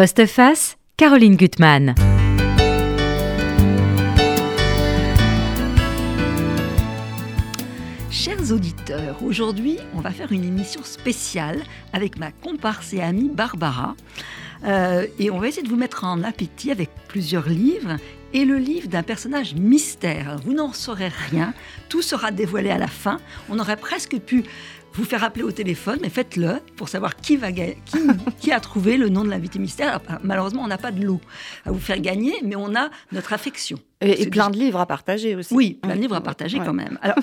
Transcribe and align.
Postface, 0.00 0.78
Caroline 0.96 1.36
Gutmann. 1.36 1.94
Chers 8.10 8.50
auditeurs, 8.50 9.22
aujourd'hui 9.22 9.76
on 9.94 10.00
va 10.00 10.10
faire 10.10 10.32
une 10.32 10.44
émission 10.44 10.82
spéciale 10.84 11.60
avec 11.92 12.18
ma 12.18 12.32
comparse 12.32 12.94
et 12.94 13.02
amie 13.02 13.28
Barbara. 13.28 13.94
Euh, 14.64 15.06
et 15.18 15.30
on 15.30 15.38
va 15.38 15.48
essayer 15.48 15.62
de 15.62 15.68
vous 15.68 15.76
mettre 15.76 16.04
en 16.04 16.22
appétit 16.22 16.70
avec 16.70 16.88
plusieurs 17.06 17.50
livres 17.50 17.98
et 18.32 18.46
le 18.46 18.56
livre 18.56 18.88
d'un 18.88 19.02
personnage 19.02 19.54
mystère. 19.54 20.36
Vous 20.44 20.54
n'en 20.54 20.72
saurez 20.72 21.08
rien, 21.30 21.52
tout 21.90 22.00
sera 22.00 22.30
dévoilé 22.30 22.70
à 22.70 22.78
la 22.78 22.86
fin. 22.86 23.20
On 23.50 23.58
aurait 23.58 23.76
presque 23.76 24.18
pu 24.18 24.44
vous 24.92 25.04
faire 25.04 25.24
appeler 25.24 25.44
au 25.44 25.52
téléphone, 25.52 25.98
mais 26.02 26.08
faites-le 26.08 26.60
pour 26.76 26.88
savoir 26.88 27.16
qui, 27.16 27.36
va 27.36 27.52
qui, 27.52 27.72
qui 28.40 28.52
a 28.52 28.60
trouvé 28.60 28.96
le 28.96 29.08
nom 29.08 29.24
de 29.24 29.30
l'invité 29.30 29.58
mystère. 29.58 30.00
Malheureusement, 30.22 30.62
on 30.62 30.68
n'a 30.68 30.78
pas 30.78 30.92
de 30.92 31.04
lot 31.04 31.20
à 31.64 31.72
vous 31.72 31.78
faire 31.78 32.00
gagner, 32.00 32.34
mais 32.42 32.56
on 32.56 32.74
a 32.74 32.90
notre 33.12 33.32
affection. 33.32 33.78
Et, 34.00 34.26
plein 34.30 34.50
de 34.50 34.56
livres 34.56 34.80
à 34.80 34.86
partager 34.86 35.34
aussi. 35.34 35.54
Oui, 35.54 35.78
plein 35.82 35.94
de 35.94 36.00
livres 36.00 36.16
à 36.16 36.20
partager 36.20 36.58
quand 36.58 36.72
même. 36.72 36.98
Alors, 37.02 37.16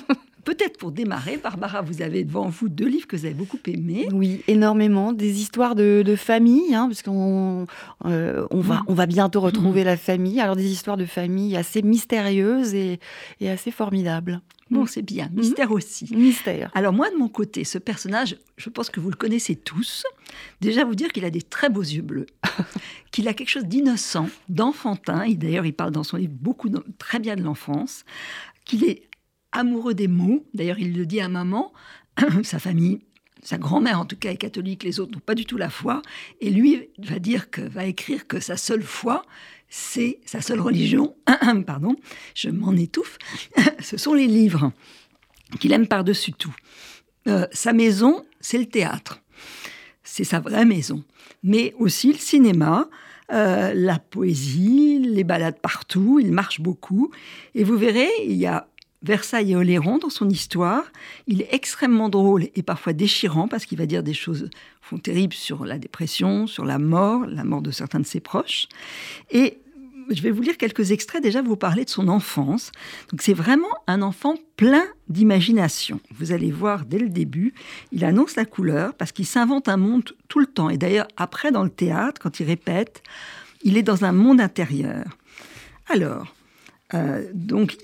peut-être 0.48 0.78
pour 0.78 0.92
démarrer, 0.92 1.36
Barbara, 1.36 1.82
vous 1.82 2.00
avez 2.00 2.24
devant 2.24 2.48
vous 2.48 2.70
deux 2.70 2.86
livres 2.88 3.06
que 3.06 3.16
vous 3.16 3.26
avez 3.26 3.34
beaucoup 3.34 3.58
aimés. 3.66 4.08
Oui, 4.12 4.42
énormément. 4.48 5.12
Des 5.12 5.42
histoires 5.42 5.74
de, 5.74 6.16
famille, 6.16 6.74
hein, 6.74 6.88
parce 6.88 7.02
qu'on 7.02 7.66
euh, 8.06 8.46
on 8.50 8.60
va, 8.60 8.82
on 8.86 8.94
va 8.94 9.04
bientôt 9.04 9.42
retrouver 9.42 9.84
la 9.84 9.98
famille. 9.98 10.40
Alors, 10.40 10.56
des 10.56 10.72
histoires 10.72 10.96
de 10.96 11.04
famille 11.04 11.54
assez 11.54 11.82
mystérieuses 11.82 12.72
et, 12.72 12.98
et 13.40 13.50
assez 13.50 13.70
formidables. 13.70 14.40
Bon, 14.70 14.86
c'est 14.86 15.02
bien. 15.02 15.28
Mystère 15.34 15.70
aussi. 15.70 16.08
Mystère. 16.16 16.70
Alors 16.74 16.94
moi, 16.94 17.10
de 17.10 17.16
mon 17.16 17.28
côté, 17.28 17.64
ce 17.64 17.76
personnage, 17.76 18.38
je 18.56 18.70
pense 18.70 18.88
que 18.88 19.00
vous 19.00 19.10
le 19.10 19.16
connaissez 19.16 19.54
tous. 19.54 20.04
Déjà, 20.62 20.82
vous 20.84 20.94
dire 20.94 21.12
qu'il 21.12 21.26
a 21.26 21.30
des 21.30 21.42
très 21.42 21.68
beaux 21.68 21.82
yeux 21.82 22.00
bleus, 22.00 22.26
qu'il 23.10 23.28
a 23.28 23.34
quelque 23.34 23.50
chose 23.50 23.66
d'innocent, 23.66 24.28
d'enfantin. 24.48 25.24
Et 25.24 25.34
d'ailleurs, 25.34 25.66
il 25.66 25.74
parle 25.74 25.90
dans 25.90 26.04
son 26.04 26.16
livre 26.16 26.34
beaucoup, 26.40 26.70
très 26.96 27.18
bien 27.18 27.36
de 27.36 27.42
l'enfance. 27.42 28.06
Qu'il 28.64 28.84
est 28.84 29.07
amoureux 29.52 29.94
des 29.94 30.08
mots. 30.08 30.44
D'ailleurs, 30.54 30.78
il 30.78 30.96
le 30.96 31.06
dit 31.06 31.20
à 31.20 31.28
maman. 31.28 31.72
Sa 32.42 32.58
famille 32.58 33.00
sa 33.42 33.56
grand-mère 33.56 34.00
en 34.00 34.04
tout 34.04 34.16
cas 34.16 34.32
est 34.32 34.36
catholique, 34.36 34.82
les 34.82 35.00
autres 35.00 35.12
n'ont 35.12 35.20
pas 35.20 35.34
du 35.34 35.46
tout 35.46 35.56
la 35.56 35.70
foi, 35.70 36.02
et 36.40 36.50
lui 36.50 36.88
va 36.98 37.18
dire 37.18 37.50
que 37.50 37.60
va 37.60 37.84
écrire 37.84 38.26
que 38.26 38.40
sa 38.40 38.56
seule 38.56 38.82
foi, 38.82 39.24
c'est 39.68 40.18
sa 40.24 40.40
seule 40.40 40.60
religion, 40.60 41.14
pardon, 41.66 41.94
je 42.34 42.50
m'en 42.50 42.72
étouffe, 42.72 43.18
ce 43.80 43.96
sont 43.96 44.14
les 44.14 44.26
livres 44.26 44.72
qu'il 45.60 45.72
aime 45.72 45.86
par-dessus 45.86 46.32
tout. 46.32 46.54
Euh, 47.26 47.46
sa 47.52 47.72
maison, 47.72 48.24
c'est 48.40 48.58
le 48.58 48.66
théâtre. 48.66 49.20
C'est 50.02 50.24
sa 50.24 50.40
vraie 50.40 50.64
maison. 50.64 51.04
Mais 51.42 51.74
aussi 51.78 52.12
le 52.12 52.18
cinéma, 52.18 52.88
euh, 53.32 53.72
la 53.74 53.98
poésie, 53.98 54.98
les 54.98 55.24
balades 55.24 55.60
partout. 55.60 56.18
Il 56.20 56.32
marche 56.32 56.60
beaucoup. 56.60 57.10
Et 57.54 57.64
vous 57.64 57.76
verrez, 57.76 58.08
il 58.24 58.36
y 58.36 58.46
a 58.46 58.68
Versailles 59.02 59.52
et 59.52 59.56
Oléron 59.56 59.98
dans 59.98 60.10
son 60.10 60.28
histoire. 60.28 60.84
Il 61.26 61.42
est 61.42 61.48
extrêmement 61.52 62.08
drôle 62.08 62.48
et 62.54 62.62
parfois 62.62 62.92
déchirant 62.92 63.48
parce 63.48 63.64
qu'il 63.64 63.78
va 63.78 63.86
dire 63.86 64.02
des 64.02 64.14
choses 64.14 64.50
font 64.80 64.98
terribles 64.98 65.34
sur 65.34 65.64
la 65.64 65.78
dépression, 65.78 66.46
sur 66.46 66.64
la 66.64 66.78
mort, 66.78 67.26
la 67.26 67.44
mort 67.44 67.62
de 67.62 67.70
certains 67.70 68.00
de 68.00 68.06
ses 68.06 68.20
proches. 68.20 68.66
Et 69.30 69.58
je 70.10 70.22
vais 70.22 70.30
vous 70.30 70.42
lire 70.42 70.56
quelques 70.56 70.90
extraits. 70.90 71.22
Déjà, 71.22 71.42
vous 71.42 71.56
parler 71.56 71.84
de 71.84 71.90
son 71.90 72.08
enfance. 72.08 72.72
Donc, 73.10 73.22
c'est 73.22 73.34
vraiment 73.34 73.68
un 73.86 74.02
enfant 74.02 74.36
plein 74.56 74.84
d'imagination. 75.08 76.00
Vous 76.14 76.32
allez 76.32 76.50
voir 76.50 76.84
dès 76.84 76.98
le 76.98 77.08
début, 77.08 77.54
il 77.92 78.04
annonce 78.04 78.36
la 78.36 78.44
couleur 78.44 78.94
parce 78.94 79.12
qu'il 79.12 79.26
s'invente 79.26 79.68
un 79.68 79.76
monde 79.76 80.04
tout 80.28 80.38
le 80.38 80.46
temps. 80.46 80.70
Et 80.70 80.78
d'ailleurs, 80.78 81.08
après, 81.16 81.50
dans 81.50 81.62
le 81.62 81.70
théâtre, 81.70 82.20
quand 82.20 82.40
il 82.40 82.46
répète, 82.46 83.02
il 83.62 83.76
est 83.76 83.82
dans 83.82 84.04
un 84.04 84.12
monde 84.12 84.40
intérieur. 84.40 85.04
Alors, 85.88 86.34
euh, 86.94 87.28
donc, 87.34 87.76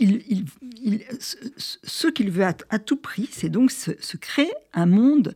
ce 1.59 2.07
qu'il 2.09 2.31
veut 2.31 2.45
à, 2.45 2.79
tout 2.79 2.97
prix, 2.97 3.29
c'est 3.31 3.49
donc 3.49 3.71
se, 3.71 4.17
créer 4.17 4.53
un 4.73 4.87
monde 4.87 5.35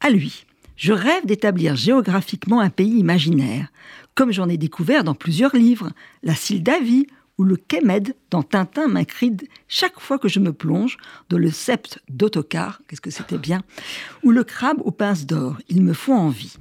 à 0.00 0.10
lui. 0.10 0.46
Je 0.76 0.92
rêve 0.92 1.26
d'établir 1.26 1.76
géographiquement 1.76 2.60
un 2.60 2.70
pays 2.70 2.98
imaginaire, 2.98 3.68
comme 4.14 4.32
j'en 4.32 4.48
ai 4.48 4.56
découvert 4.56 5.04
dans 5.04 5.14
plusieurs 5.14 5.54
livres, 5.54 5.90
la 6.22 6.34
Sildavie 6.34 7.06
ou 7.38 7.44
le 7.44 7.56
Kemed 7.56 8.14
dans 8.30 8.42
Tintin 8.42 8.88
m'incride 8.88 9.48
chaque 9.68 9.98
fois 10.00 10.18
que 10.18 10.28
je 10.28 10.38
me 10.38 10.52
plonge 10.52 10.98
dans 11.28 11.38
le 11.38 11.50
sept 11.50 11.98
d'autocar, 12.08 12.80
qu'est-ce 12.86 13.00
que 13.00 13.10
c'était 13.10 13.38
bien, 13.38 13.62
ou 14.22 14.30
le 14.30 14.44
crabe 14.44 14.80
aux 14.84 14.90
pinces 14.90 15.26
d'or, 15.26 15.56
ils 15.68 15.82
me 15.82 15.92
font 15.92 16.14
envie. 16.14 16.56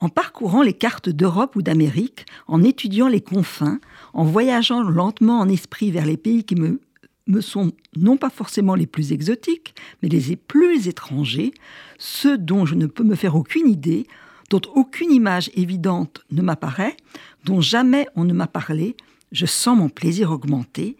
En 0.00 0.08
parcourant 0.08 0.62
les 0.62 0.72
cartes 0.72 1.10
d'Europe 1.10 1.56
ou 1.56 1.62
d'Amérique, 1.62 2.24
en 2.48 2.62
étudiant 2.62 3.08
les 3.08 3.20
confins, 3.20 3.80
en 4.12 4.24
voyageant 4.24 4.82
lentement 4.82 5.40
en 5.40 5.48
esprit 5.48 5.90
vers 5.90 6.06
les 6.06 6.16
pays 6.16 6.44
qui 6.44 6.54
me, 6.54 6.80
me 7.26 7.40
sont 7.40 7.72
non 7.96 8.16
pas 8.16 8.30
forcément 8.30 8.74
les 8.74 8.86
plus 8.86 9.12
exotiques, 9.12 9.74
mais 10.02 10.08
les 10.08 10.36
plus 10.36 10.88
étrangers, 10.88 11.52
ceux 11.98 12.38
dont 12.38 12.66
je 12.66 12.74
ne 12.74 12.86
peux 12.86 13.04
me 13.04 13.14
faire 13.14 13.36
aucune 13.36 13.68
idée, 13.68 14.06
dont 14.50 14.60
aucune 14.74 15.12
image 15.12 15.50
évidente 15.54 16.24
ne 16.30 16.42
m'apparaît, 16.42 16.96
dont 17.44 17.60
jamais 17.60 18.06
on 18.16 18.24
ne 18.24 18.32
m'a 18.32 18.48
parlé, 18.48 18.96
je 19.32 19.46
sens 19.46 19.78
mon 19.78 19.88
plaisir 19.88 20.32
augmenter, 20.32 20.96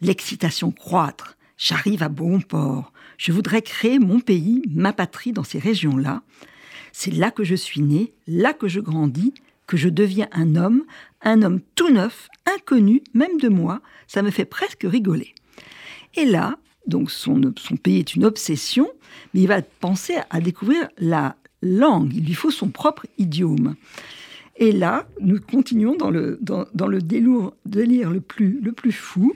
l'excitation 0.00 0.72
croître, 0.72 1.36
j'arrive 1.56 2.02
à 2.02 2.08
bon 2.08 2.40
port, 2.40 2.92
je 3.18 3.32
voudrais 3.32 3.62
créer 3.62 3.98
mon 3.98 4.20
pays, 4.20 4.62
ma 4.68 4.92
patrie 4.92 5.32
dans 5.32 5.44
ces 5.44 5.58
régions-là, 5.58 6.22
c'est 6.92 7.12
là 7.12 7.30
que 7.30 7.44
je 7.44 7.54
suis 7.54 7.82
né, 7.82 8.12
là 8.26 8.52
que 8.52 8.68
je 8.68 8.80
grandis, 8.80 9.32
que 9.66 9.76
je 9.76 9.88
deviens 9.88 10.28
un 10.32 10.56
homme, 10.56 10.84
un 11.22 11.42
homme 11.42 11.60
tout 11.74 11.90
neuf, 11.90 12.28
inconnu, 12.46 13.02
même 13.14 13.38
de 13.40 13.48
moi, 13.48 13.80
ça 14.06 14.22
me 14.22 14.30
fait 14.30 14.44
presque 14.44 14.84
rigoler. 14.84 15.34
Et 16.14 16.24
là, 16.24 16.56
donc 16.86 17.10
son, 17.10 17.40
pays 17.82 17.98
est 17.98 18.14
une 18.14 18.24
obsession, 18.24 18.88
mais 19.34 19.40
il 19.40 19.48
va 19.48 19.62
penser 19.62 20.16
à 20.30 20.40
découvrir 20.40 20.88
la 20.98 21.36
langue, 21.62 22.12
il 22.14 22.24
lui 22.24 22.34
faut 22.34 22.50
son 22.50 22.68
propre 22.68 23.06
idiome. 23.18 23.74
Et 24.58 24.72
là, 24.72 25.06
nous 25.20 25.38
continuons 25.40 25.96
dans 25.96 26.10
le, 26.10 26.38
dans, 26.40 26.86
le 26.86 27.02
délire 27.02 28.10
le 28.10 28.20
plus, 28.20 28.92
fou. 28.92 29.34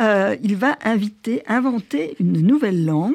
Euh, 0.00 0.36
il 0.42 0.56
va 0.56 0.78
inviter, 0.84 1.42
inventer 1.46 2.16
une 2.18 2.40
nouvelle 2.40 2.84
langue 2.84 3.14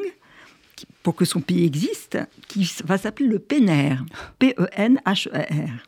pour 1.02 1.16
que 1.16 1.26
son 1.26 1.42
pays 1.42 1.66
existe, 1.66 2.18
qui 2.48 2.70
va 2.86 2.98
s'appeler 2.98 3.28
le 3.28 3.40
PENER, 3.40 3.98
P-E-N-H-E-R. 4.40 5.84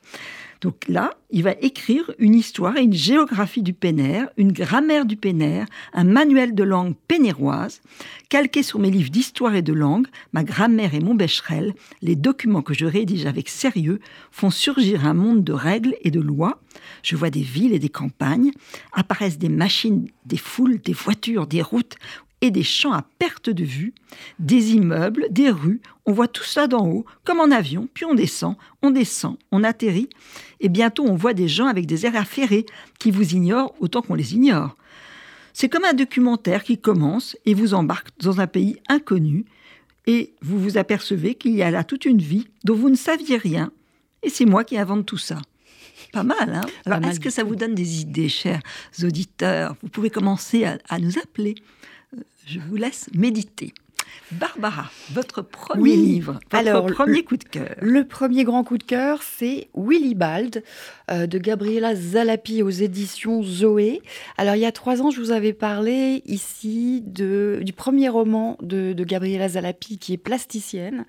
Donc 0.66 0.88
là, 0.88 1.12
il 1.30 1.44
va 1.44 1.52
écrire 1.62 2.10
une 2.18 2.34
histoire 2.34 2.76
et 2.76 2.82
une 2.82 2.92
géographie 2.92 3.62
du 3.62 3.74
Pénère, 3.74 4.30
une 4.36 4.52
grammaire 4.52 5.06
du 5.06 5.16
Pénère, 5.16 5.68
un 5.94 6.06
manuel 6.06 6.56
de 6.56 6.64
langue 6.64 6.96
pénéroise, 7.08 7.84
calqué 8.30 8.64
sur 8.64 8.80
mes 8.80 8.90
livres 8.90 9.12
d'histoire 9.12 9.54
et 9.54 9.62
de 9.62 9.74
langue, 9.74 10.08
ma 10.34 10.44
grammaire 10.44 10.96
et 10.96 11.02
mon 11.02 11.14
bécherel, 11.14 11.76
les 12.02 12.16
documents 12.16 12.64
que 12.64 12.74
je 12.74 12.88
rédige 12.88 13.28
avec 13.28 13.48
sérieux 13.48 14.00
font 14.32 14.50
surgir 14.50 15.06
un 15.06 15.14
monde 15.14 15.44
de 15.44 15.54
règles 15.54 15.94
et 16.02 16.10
de 16.10 16.20
lois. 16.20 16.60
Je 17.04 17.16
vois 17.16 17.30
des 17.30 17.44
villes 17.44 17.74
et 17.74 17.80
des 17.80 17.90
campagnes, 17.90 18.50
apparaissent 18.92 19.38
des 19.38 19.50
machines, 19.50 20.08
des 20.26 20.38
foules, 20.38 20.82
des 20.82 20.94
voitures, 20.94 21.46
des 21.46 21.62
routes 21.62 21.98
et 22.46 22.52
des 22.52 22.64
champs 22.64 22.94
à 22.94 23.06
perte 23.20 23.50
de 23.50 23.64
vue, 23.64 23.94
des 24.40 24.74
immeubles, 24.74 25.28
des 25.32 25.50
rues. 25.50 25.82
On 26.06 26.14
voit 26.14 26.28
tout 26.28 26.44
ça 26.44 26.68
d'en 26.68 26.88
haut, 26.88 27.06
comme 27.24 27.40
en 27.40 27.52
avion, 27.52 27.88
puis 27.94 28.06
on 28.06 28.14
descend, 28.14 28.56
on 28.82 28.92
descend, 28.92 29.38
on 29.52 29.64
atterrit, 29.64 30.10
et 30.60 30.70
bientôt 30.70 31.06
on 31.06 31.16
voit 31.16 31.34
des 31.34 31.48
gens 31.48 31.68
avec 31.68 31.86
des 31.86 32.06
airs 32.06 32.16
affairés 32.16 32.66
qui 33.00 33.12
vous 33.12 33.34
ignorent 33.34 33.74
autant 33.80 34.02
qu'on 34.02 34.16
les 34.16 34.36
ignore. 34.36 34.76
C'est 35.54 35.70
comme 35.70 35.86
un 35.86 35.94
documentaire 35.94 36.64
qui 36.64 36.78
commence 36.78 37.38
et 37.46 37.54
vous 37.54 37.74
embarque 37.74 38.10
dans 38.20 38.40
un 38.42 38.48
pays 38.48 38.78
inconnu, 38.88 39.46
et 40.06 40.34
vous 40.42 40.60
vous 40.60 40.78
apercevez 40.78 41.34
qu'il 41.34 41.56
y 41.56 41.64
a 41.64 41.72
là 41.72 41.84
toute 41.84 42.06
une 42.06 42.22
vie 42.22 42.48
dont 42.64 42.76
vous 42.76 42.90
ne 42.90 42.96
saviez 42.96 43.38
rien, 43.38 43.72
et 44.22 44.30
c'est 44.30 44.46
moi 44.46 44.64
qui 44.64 44.78
invente 44.78 45.06
tout 45.06 45.18
ça. 45.18 45.42
Pas 46.12 46.24
mal, 46.24 46.54
hein? 46.54 46.66
Alors, 46.86 47.10
est-ce 47.10 47.20
que 47.20 47.30
ça 47.30 47.44
vous 47.44 47.56
donne 47.56 47.74
des 47.74 48.02
idées, 48.02 48.30
chers 48.30 48.62
auditeurs? 49.02 49.76
Vous 49.82 49.90
pouvez 49.90 50.10
commencer 50.10 50.66
à 50.66 51.00
nous 51.00 51.18
appeler 51.18 51.56
je 52.46 52.60
vous 52.60 52.76
laisse 52.76 53.10
méditer. 53.14 53.74
Barbara, 54.32 54.90
votre 55.12 55.42
premier 55.42 55.96
livre, 55.96 56.34
votre 56.34 56.56
Alors, 56.56 56.86
premier 56.88 57.24
coup 57.24 57.38
de 57.38 57.44
cœur. 57.44 57.76
Le 57.80 58.06
premier 58.06 58.44
grand 58.44 58.64
coup 58.64 58.78
de 58.78 58.84
cœur, 58.84 59.22
c'est 59.22 59.70
Willibald 59.76 60.64
euh, 61.12 61.28
de 61.28 61.38
Gabriela 61.38 61.96
Zalapi 61.96 62.64
aux 62.64 62.70
éditions 62.70 63.44
Zoé. 63.44 64.02
Alors, 64.38 64.56
il 64.56 64.62
y 64.62 64.66
a 64.66 64.72
trois 64.72 65.02
ans, 65.02 65.12
je 65.12 65.20
vous 65.20 65.32
avais 65.32 65.54
parlé 65.54 66.24
ici 66.26 67.04
de, 67.06 67.62
du 67.64 67.72
premier 67.72 68.10
roman 68.10 68.58
de, 68.62 68.94
de 68.94 69.04
Gabriela 69.04 69.48
Zalapi 69.48 70.00
qui 70.00 70.14
est 70.14 70.18
plasticienne, 70.18 71.06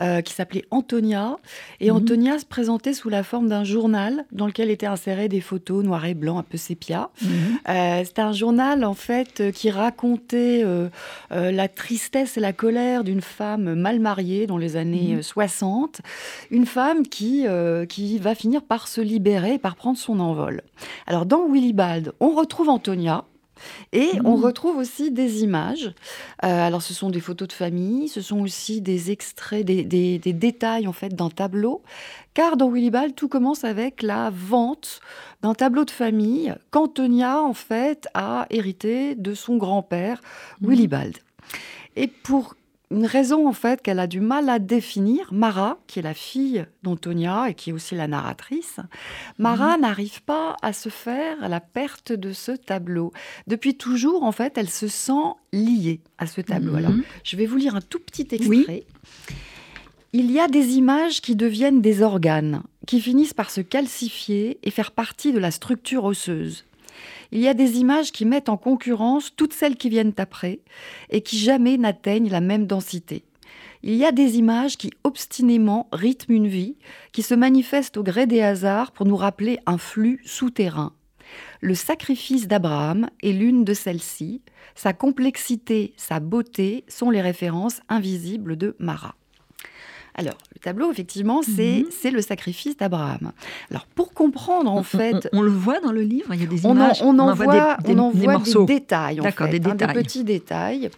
euh, 0.00 0.20
qui 0.20 0.32
s'appelait 0.32 0.64
Antonia. 0.70 1.36
Et 1.80 1.90
mhm. 1.90 1.96
Antonia 1.96 2.38
se 2.38 2.46
présentait 2.46 2.94
sous 2.94 3.08
la 3.08 3.22
forme 3.22 3.48
d'un 3.48 3.64
journal 3.64 4.24
dans 4.32 4.46
lequel 4.46 4.70
étaient 4.70 4.86
insérées 4.86 5.28
des 5.28 5.40
photos 5.40 5.84
noir 5.84 6.04
et 6.06 6.14
blanc, 6.14 6.38
un 6.38 6.44
peu 6.44 6.58
sépia. 6.58 7.10
Euh, 7.68 8.02
C'était 8.04 8.22
un 8.22 8.32
journal, 8.32 8.84
en 8.84 8.94
fait, 8.94 9.50
qui 9.52 9.70
racontait 9.70 10.64
la 11.30 11.68
tristesse 11.68 12.30
c'est 12.30 12.40
la 12.40 12.49
colère 12.52 13.04
d'une 13.04 13.20
femme 13.20 13.74
mal 13.74 14.00
mariée 14.00 14.46
dans 14.46 14.58
les 14.58 14.76
années 14.76 15.22
60, 15.22 16.00
mhm. 16.00 16.56
une 16.56 16.66
femme 16.66 17.06
qui, 17.06 17.46
qui 17.88 18.18
va 18.18 18.34
finir 18.34 18.62
par 18.62 18.88
se 18.88 19.00
libérer, 19.00 19.58
par 19.58 19.76
prendre 19.76 19.98
son 19.98 20.20
envol. 20.20 20.62
Alors 21.06 21.26
dans 21.26 21.48
Willibald, 21.48 22.12
on 22.20 22.30
retrouve 22.30 22.68
Antonia, 22.68 23.24
et 23.92 24.10
on 24.24 24.36
mmh. 24.36 24.44
retrouve 24.44 24.76
aussi 24.76 25.10
des 25.10 25.42
images. 25.42 25.92
Euh, 26.44 26.66
alors, 26.66 26.82
ce 26.82 26.94
sont 26.94 27.10
des 27.10 27.20
photos 27.20 27.48
de 27.48 27.52
famille, 27.52 28.08
ce 28.08 28.20
sont 28.20 28.40
aussi 28.40 28.80
des 28.80 29.10
extraits, 29.10 29.64
des, 29.64 30.18
détails 30.18 30.86
en 30.86 30.92
fait 30.92 31.14
d'un 31.14 31.30
tableau. 31.30 31.82
Car 32.34 32.56
dans 32.56 32.70
Willibald, 32.70 33.14
tout 33.14 33.28
commence 33.28 33.64
avec 33.64 34.02
la 34.02 34.30
vente 34.32 35.00
d'un 35.42 35.54
tableau 35.54 35.84
de 35.84 35.90
famille 35.90 36.54
qu'Antonia 36.70 37.42
en 37.42 37.54
fait 37.54 38.08
a 38.14 38.46
hérité 38.50 39.14
de 39.14 39.34
son 39.34 39.56
grand-père 39.56 40.20
mmh. 40.60 40.66
Et 42.00 42.06
pour 42.06 42.56
une 42.90 43.04
raison 43.04 43.46
en 43.46 43.52
fait 43.52 43.82
qu'elle 43.82 43.98
a 43.98 44.06
du 44.06 44.20
mal 44.20 44.48
à 44.48 44.58
définir. 44.58 45.32
Mara, 45.34 45.78
qui 45.86 45.98
est 45.98 46.02
la 46.02 46.14
fille 46.14 46.64
d'Antonia 46.82 47.50
et 47.50 47.54
qui 47.54 47.70
est 47.70 47.72
aussi 47.74 47.94
la 47.94 48.08
narratrice, 48.08 48.80
Mara 49.38 49.76
mhm. 49.76 49.82
n'arrive 49.82 50.22
pas 50.22 50.56
à 50.62 50.72
se 50.72 50.88
faire 50.88 51.46
la 51.46 51.60
perte 51.60 52.12
de 52.12 52.32
ce 52.32 52.52
tableau. 52.52 53.12
Depuis 53.46 53.76
toujours, 53.76 54.24
en 54.24 54.32
fait, 54.32 54.56
elle 54.56 54.70
se 54.70 54.88
sent 54.88 55.34
liée 55.52 56.00
à 56.16 56.26
ce 56.26 56.40
tableau. 56.40 56.74
Alors, 56.74 56.92
mhm. 56.92 57.04
je 57.22 57.36
vais 57.36 57.44
vous 57.44 57.58
lire 57.58 57.76
un 57.76 57.82
tout 57.82 58.00
petit 58.00 58.26
extrait. 58.30 58.84
Il 60.14 60.30
y 60.32 60.40
a 60.40 60.48
des 60.48 60.76
images 60.76 61.20
qui 61.20 61.36
deviennent 61.36 61.82
des 61.82 62.02
organes, 62.02 62.62
qui 62.86 63.00
finissent 63.02 63.34
par 63.34 63.50
se 63.50 63.60
calcifier 63.60 64.58
et 64.62 64.70
faire 64.70 64.90
partie 64.90 65.34
de 65.34 65.38
la 65.38 65.50
structure 65.50 66.04
osseuse. 66.04 66.64
Il 67.32 67.40
y 67.40 67.48
a 67.48 67.54
des 67.54 67.78
images 67.78 68.12
qui 68.12 68.24
mettent 68.24 68.48
en 68.48 68.56
concurrence 68.56 69.34
toutes 69.36 69.52
celles 69.52 69.76
qui 69.76 69.88
viennent 69.88 70.14
après 70.16 70.60
et 71.10 71.20
qui 71.20 71.38
jamais 71.38 71.76
n'atteignent 71.76 72.30
la 72.30 72.40
même 72.40 72.66
densité. 72.66 73.24
Il 73.82 73.94
y 73.94 74.04
a 74.04 74.12
des 74.12 74.38
images 74.38 74.76
qui 74.76 74.90
obstinément 75.04 75.88
rythment 75.92 76.34
une 76.34 76.48
vie, 76.48 76.76
qui 77.12 77.22
se 77.22 77.34
manifestent 77.34 77.96
au 77.96 78.02
gré 78.02 78.26
des 78.26 78.42
hasards 78.42 78.92
pour 78.92 79.06
nous 79.06 79.16
rappeler 79.16 79.58
un 79.66 79.78
flux 79.78 80.20
souterrain. 80.24 80.92
Le 81.60 81.74
sacrifice 81.74 82.48
d'Abraham 82.48 83.08
est 83.22 83.32
l'une 83.32 83.64
de 83.64 83.74
celles-ci. 83.74 84.42
Sa 84.74 84.92
complexité, 84.92 85.94
sa 85.96 86.20
beauté 86.20 86.84
sont 86.88 87.10
les 87.10 87.20
références 87.20 87.80
invisibles 87.88 88.56
de 88.56 88.76
Marat. 88.78 89.14
Alors, 90.14 90.36
le 90.54 90.60
tableau, 90.60 90.90
effectivement, 90.90 91.42
c'est 91.42 91.84
mhm. 92.04 92.14
le 92.14 92.22
sacrifice 92.22 92.76
d'Abraham. 92.76 93.32
Alors, 93.70 93.86
pour 93.86 94.12
comprendre, 94.12 94.70
en 94.70 94.82
fait... 94.82 95.28
On, 95.32 95.42
le 95.42 95.50
voit 95.50 95.80
dans 95.80 95.92
le 95.92 96.02
livre, 96.02 96.34
il 96.34 96.40
y 96.40 96.44
a 96.44 96.46
des 96.46 96.64
images, 96.64 97.02
on, 97.02 97.18
en, 97.18 97.34
voit, 97.34 97.76
des, 97.84 97.94
des, 97.94 98.64
détails, 98.66 99.20
en 99.20 99.24
fait, 99.24 99.48
des, 99.48 99.56
hein, 99.68 99.74
détails. 99.74 99.94
des 99.94 100.02
petits 100.02 100.24
détails. 100.24 100.90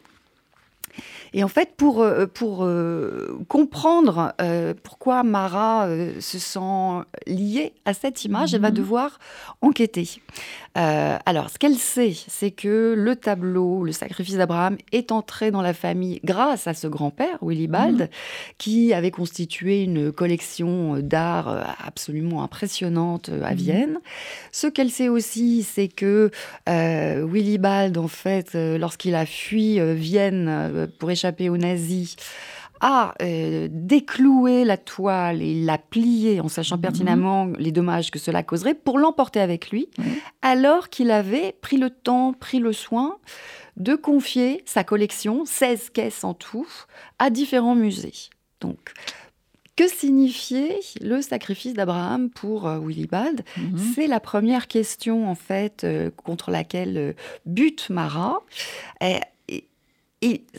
Et 1.35 1.43
en 1.43 1.49
fait, 1.49 1.75
pour, 1.77 2.03
euh, 2.03 2.27
pour 2.27 2.65
euh, 2.65 3.39
comprendre 3.49 4.35
euh, 4.41 4.75
pourquoi 4.83 5.23
Mara 5.23 5.89
se 6.21 6.39
sent 6.39 7.07
liée 7.27 7.73
à 7.85 7.95
cette 7.95 8.25
image, 8.25 8.55
elle 8.55 8.61
va 8.61 8.71
mhm. 8.71 8.77
devoir 8.77 9.19
enquêter. 9.61 10.09
Alors, 10.75 11.51
ce 11.51 11.59
qu'elle 11.59 11.77
sait, 11.77 12.15
c'est 12.29 12.51
que 12.51 12.95
le 12.97 13.17
tableau, 13.17 13.85
le 13.85 13.93
sacrifice 13.93 14.37
d'Abraham, 14.37 14.77
est 14.93 15.13
entré 15.13 15.51
dans 15.51 15.63
la 15.63 15.75
famille 15.75 16.21
grâce 16.25 16.67
à 16.67 16.75
ce 16.75 16.87
grand-père, 16.87 17.39
Willibald, 17.43 18.01
mhm. 18.01 18.09
qui 18.59 18.93
avait 18.95 19.11
constitué 19.11 19.83
une 19.83 20.13
collection 20.13 20.99
d'art 20.99 21.77
absolument 21.85 22.43
impressionnante 22.43 23.31
à 23.43 23.51
mhm. 23.51 23.57
Vienne. 23.57 23.99
Ce 24.51 24.67
qu'elle 24.67 24.91
sait 24.91 25.09
aussi, 25.09 25.63
c'est 25.63 25.89
que 25.89 26.31
Willibald, 26.67 27.99
en 27.99 28.09
fait, 28.09 28.55
lorsqu'il 28.55 29.15
a 29.15 29.27
fui 29.27 29.79
Vienne 29.95 30.89
pour 30.99 31.11
échapper 31.11 31.49
aux 31.49 31.57
nazis, 31.57 32.17
a 32.83 33.15
euh, 33.23 33.69
décloué 33.71 34.65
la 34.65 34.77
toile 34.77 35.41
et 35.41 35.55
l'a 35.55 35.79
pliée 35.79 36.41
en 36.41 36.49
sachant 36.49 36.77
mhm. 36.77 36.83
pertinemment 36.83 37.47
les 37.59 37.71
dommages 37.73 38.11
que 38.11 38.19
cela 38.19 38.43
causerait 38.43 38.75
pour 38.75 38.99
l'emporter 38.99 39.41
avec 39.41 39.71
lui, 39.71 39.89
alors 40.43 40.89
qu'il 40.91 41.11
avait 41.13 41.57
pris 41.63 41.79
le 41.79 41.91
temps, 41.91 42.33
pris 42.33 42.59
le 42.59 42.73
soin 42.73 43.19
de 43.77 43.95
confier 43.95 44.63
sa 44.67 44.85
collection, 44.85 45.45
16 45.47 45.91
caisses 45.91 46.25
en 46.25 46.35
tout, 46.35 46.67
à 47.19 47.31
différents 47.31 47.77
musées. 47.77 48.29
Donc, 48.61 48.93
que 49.77 49.89
signifiait 49.89 50.81
le 51.01 51.23
sacrifice 51.23 51.73
d'Abraham 51.75 52.31
pour 52.31 52.67
euh, 52.67 52.79
Willibald? 52.79 53.43
Mhm. 53.57 53.79
C'est 53.95 54.09
la 54.09 54.21
première 54.21 54.67
question 54.67 55.31
en 55.31 55.37
fait 55.37 55.85
euh, 55.85 56.11
contre 56.11 56.51
laquelle 56.51 57.15
bute 57.47 57.89
Marat 57.91 58.43
et 59.01 59.21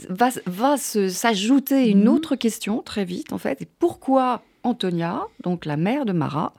va, 0.09 0.29
va 0.45 0.77
s'ajouter 0.77 1.89
une 1.89 2.03
mhm. 2.03 2.09
autre 2.09 2.35
question 2.35 2.81
très 2.81 3.05
vite, 3.05 3.33
en 3.33 3.37
fait. 3.37 3.61
Et 3.61 3.67
pourquoi 3.79 4.43
Antonia, 4.63 5.23
donc 5.43 5.65
la 5.65 5.77
mère 5.77 6.05
de 6.05 6.13
Marat, 6.13 6.53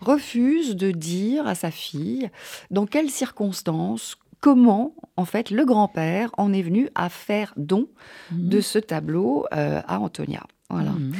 refuse 0.00 0.74
de 0.74 0.90
dire 0.90 1.46
à 1.46 1.54
sa 1.54 1.70
fille 1.70 2.30
dans 2.70 2.86
quelles 2.86 3.10
circonstances, 3.10 4.16
comment, 4.40 4.94
en 5.16 5.24
fait, 5.24 5.50
le 5.50 5.64
grand-père 5.64 6.30
en 6.36 6.52
est 6.52 6.62
venu 6.62 6.88
à 6.94 7.08
faire 7.08 7.52
don 7.56 7.88
mhm. 8.32 8.48
de 8.48 8.60
ce 8.60 8.78
tableau 8.78 9.46
euh, 9.52 9.80
à 9.86 10.00
Antonia? 10.00 10.42
Voilà. 10.70 10.90
Mhm. 10.90 11.14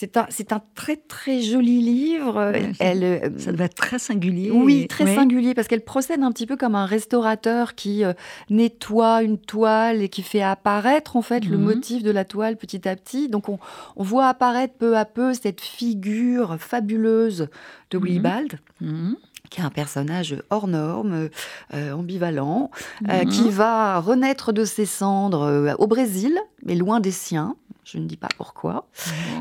C'est 0.00 0.16
un, 0.16 0.26
c'est 0.28 0.52
un 0.52 0.62
très 0.76 0.94
très 0.94 1.42
joli 1.42 1.80
livre. 1.80 2.52
elle, 2.78 3.02
euh, 3.02 3.30
ça 3.36 3.50
doit 3.50 3.66
être 3.66 3.74
très 3.74 3.98
singulier. 3.98 4.48
Oui, 4.48 4.86
très 4.86 5.12
singulier 5.12 5.54
parce 5.54 5.66
qu'elle 5.66 5.84
procède 5.84 6.22
un 6.22 6.30
petit 6.30 6.46
peu 6.46 6.56
comme 6.56 6.76
un 6.76 6.86
restaurateur 6.86 7.74
qui 7.74 8.04
euh, 8.04 8.12
nettoie 8.48 9.24
une 9.24 9.38
toile 9.38 10.00
et 10.00 10.08
qui 10.08 10.22
fait 10.22 10.40
apparaître 10.40 11.16
en 11.16 11.22
fait 11.22 11.44
le 11.44 11.58
mhm. 11.58 11.64
motif 11.64 12.02
de 12.04 12.12
la 12.12 12.24
toile 12.24 12.56
petit 12.56 12.88
à 12.88 12.94
petit. 12.94 13.28
Donc 13.28 13.48
on, 13.48 13.58
on, 13.96 14.04
voit 14.04 14.28
apparaître 14.28 14.74
peu 14.74 14.96
à 14.96 15.04
peu 15.04 15.34
cette 15.34 15.60
figure 15.60 16.58
fabuleuse 16.60 17.48
de 17.90 17.98
Willibald. 17.98 18.60
Mhm. 18.80 18.92
Mhm. 18.92 19.16
Qui 19.50 19.60
est 19.60 19.64
un 19.64 19.70
personnage 19.70 20.42
hors 20.50 20.68
norme, 20.68 21.30
euh, 21.74 21.92
ambivalent, 21.92 22.70
qui 23.30 23.50
va 23.50 24.00
renaître 24.00 24.52
de 24.52 24.64
ses 24.64 24.86
cendres 24.86 25.74
au 25.78 25.86
Brésil, 25.86 26.38
mais 26.64 26.74
loin 26.74 27.00
des 27.00 27.10
siens. 27.10 27.56
Je 27.90 27.96
ne 27.96 28.04
dis 28.04 28.18
pas 28.18 28.28
pourquoi. 28.36 28.86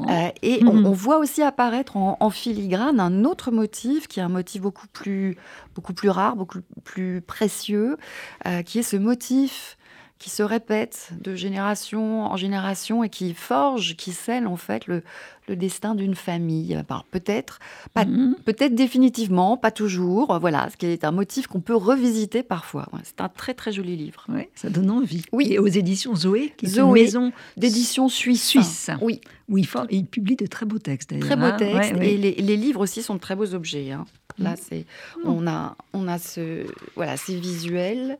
Euh, 0.09 0.29
et 0.41 0.63
on, 0.63 0.85
on, 0.85 0.93
voit 0.93 1.17
aussi 1.17 1.41
apparaître 1.41 1.97
en, 1.97 2.29
filigrane 2.29 3.01
un 3.01 3.25
autre 3.25 3.51
motif 3.51 4.07
qui 4.07 4.21
est 4.21 4.23
un 4.23 4.29
motif 4.29 4.61
beaucoup 4.61 4.87
plus, 4.87 5.35
beaucoup 5.75 5.93
plus 5.93 6.09
rare, 6.09 6.37
beaucoup 6.37 6.59
plus 6.85 7.19
précieux, 7.19 7.97
euh, 8.45 8.61
qui 8.61 8.79
est 8.79 8.83
ce 8.83 8.95
motif 8.95 9.76
qui 10.19 10.29
se 10.29 10.43
répète 10.43 11.09
de 11.21 11.35
génération 11.35 12.25
en 12.25 12.37
génération 12.37 13.03
et 13.03 13.09
qui 13.09 13.33
forge, 13.33 13.95
qui 13.95 14.11
scelle 14.11 14.47
en 14.47 14.57
fait 14.57 14.87
le, 14.87 15.03
le 15.47 15.55
destin 15.55 15.95
d'une 15.95 16.15
famille. 16.15 16.77
peut-être, 17.11 17.59
mhm. 17.95 18.35
peut-être 18.45 18.75
définitivement, 18.75 19.57
pas 19.57 19.71
toujours. 19.71 20.37
Voilà, 20.39 20.69
ce 20.71 20.77
qui 20.77 20.87
est 20.87 21.03
un 21.03 21.11
motif 21.11 21.47
qu'on 21.47 21.61
peut 21.61 21.75
revisiter 21.75 22.43
parfois. 22.43 22.87
C'est 23.03 23.21
un 23.21 23.29
très 23.29 23.53
très 23.53 23.71
joli 23.71 23.95
livre. 23.95 24.25
Oui, 24.29 24.47
ça 24.55 24.69
donne 24.69 24.91
envie. 24.91 25.23
Oui, 25.31 25.47
et 25.51 25.59
aux 25.59 25.67
éditions 25.67 26.15
Zoé, 26.15 26.53
qui 26.57 26.65
est 26.65 26.77
une 26.77 26.91
maison 26.91 27.31
d'édition 27.55 28.09
suisse. 28.09 28.47
Suisse. 28.47 28.89
Oui. 29.01 29.21
Oui, 29.49 29.65
il 29.89 30.05
publie 30.05 30.35
de 30.35 30.45
très 30.45 30.65
beaux 30.65 30.79
textes. 30.79 31.17
Très 31.19 31.37
beaux 31.37 31.43
hein. 31.43 31.57
textes. 31.57 31.93
et 32.01 32.17
les, 32.17 32.33
les, 32.33 32.57
livres 32.57 32.81
aussi 32.81 33.01
sont 33.01 33.15
de 33.15 33.19
très 33.19 33.33
beaux 33.33 33.53
objets. 33.53 33.91
Hein. 33.91 34.05
Là, 34.39 34.53
mm. 34.53 34.57
c'est, 34.69 34.85
on 35.23 35.47
a, 35.47 35.77
on 35.93 36.07
a 36.09 36.19
ce, 36.19 36.65
voilà, 36.95 37.15
c'est 37.15 37.35
visuel 37.35 38.17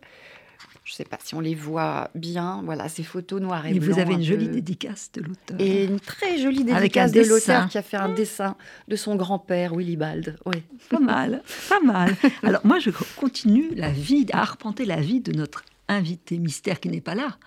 je 0.88 0.94
ne 0.94 0.96
sais 0.96 1.04
pas 1.04 1.18
si 1.22 1.36
on 1.36 1.42
les 1.42 1.54
voit 1.54 2.10
bien. 2.16 2.62
Voilà, 2.64 2.88
ces 2.88 3.04
photos 3.04 3.42
noires 3.42 3.66
et, 3.66 3.76
et 3.76 3.80
vous 3.80 4.00
avez 4.00 4.14
une 4.14 4.24
jolie 4.24 4.48
dédicace 4.48 5.12
de 5.14 5.22
l'auteur. 5.22 5.60
Et 5.60 5.84
une 5.84 6.00
très 6.00 6.38
jolie 6.38 6.64
dédicace 6.64 7.12
de 7.12 7.24
l'auteur 7.24 7.68
qui 7.68 7.78
a 7.78 7.82
fait 7.82 7.98
un 7.98 8.08
dessin 8.08 8.56
de 8.88 8.96
son 8.96 9.18
grand-père, 9.18 9.76
Willibald. 9.76 10.38
Oui. 10.46 10.64
Pas 10.90 11.00
mal, 11.00 11.44
pas 11.68 11.82
mal. 11.82 12.16
Alors 12.44 12.66
moi, 12.66 12.80
je 12.80 12.92
continue 13.18 13.76
la 13.76 13.92
vie, 13.92 14.26
à 14.32 14.42
arpenter 14.42 14.86
la 14.86 15.02
vie 15.02 15.20
de 15.20 15.34
notre 15.34 15.66
invité 15.90 16.38
mystère 16.38 16.80
qui 16.80 16.88
n'est 16.88 17.02
pas 17.02 17.16
là, 17.16 17.38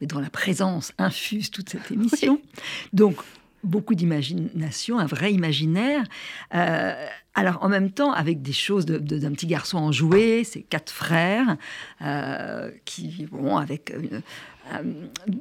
mais 0.00 0.06
dont 0.06 0.18
la 0.18 0.28
présence 0.28 0.92
infuse 0.98 1.50
toute 1.50 1.70
cette 1.70 1.90
émission. 1.90 2.38
Donc, 2.92 3.16
beaucoup 3.64 3.94
d'imagination, 3.94 4.98
un 4.98 5.06
vrai 5.06 5.32
imaginaire. 5.32 6.04
Euh, 6.54 7.06
alors 7.34 7.58
en 7.62 7.68
même 7.68 7.90
temps, 7.90 8.12
avec 8.12 8.42
des 8.42 8.52
choses 8.52 8.86
d'un 8.86 8.98
de, 8.98 9.28
petit 9.28 9.46
garçon 9.46 9.78
enjoué, 9.78 10.44
ses 10.44 10.62
quatre 10.62 10.90
frères, 10.92 11.56
euh, 12.02 12.70
qui 12.84 13.26
vont 13.26 13.56
avec 13.56 13.92
euh, 13.92 14.20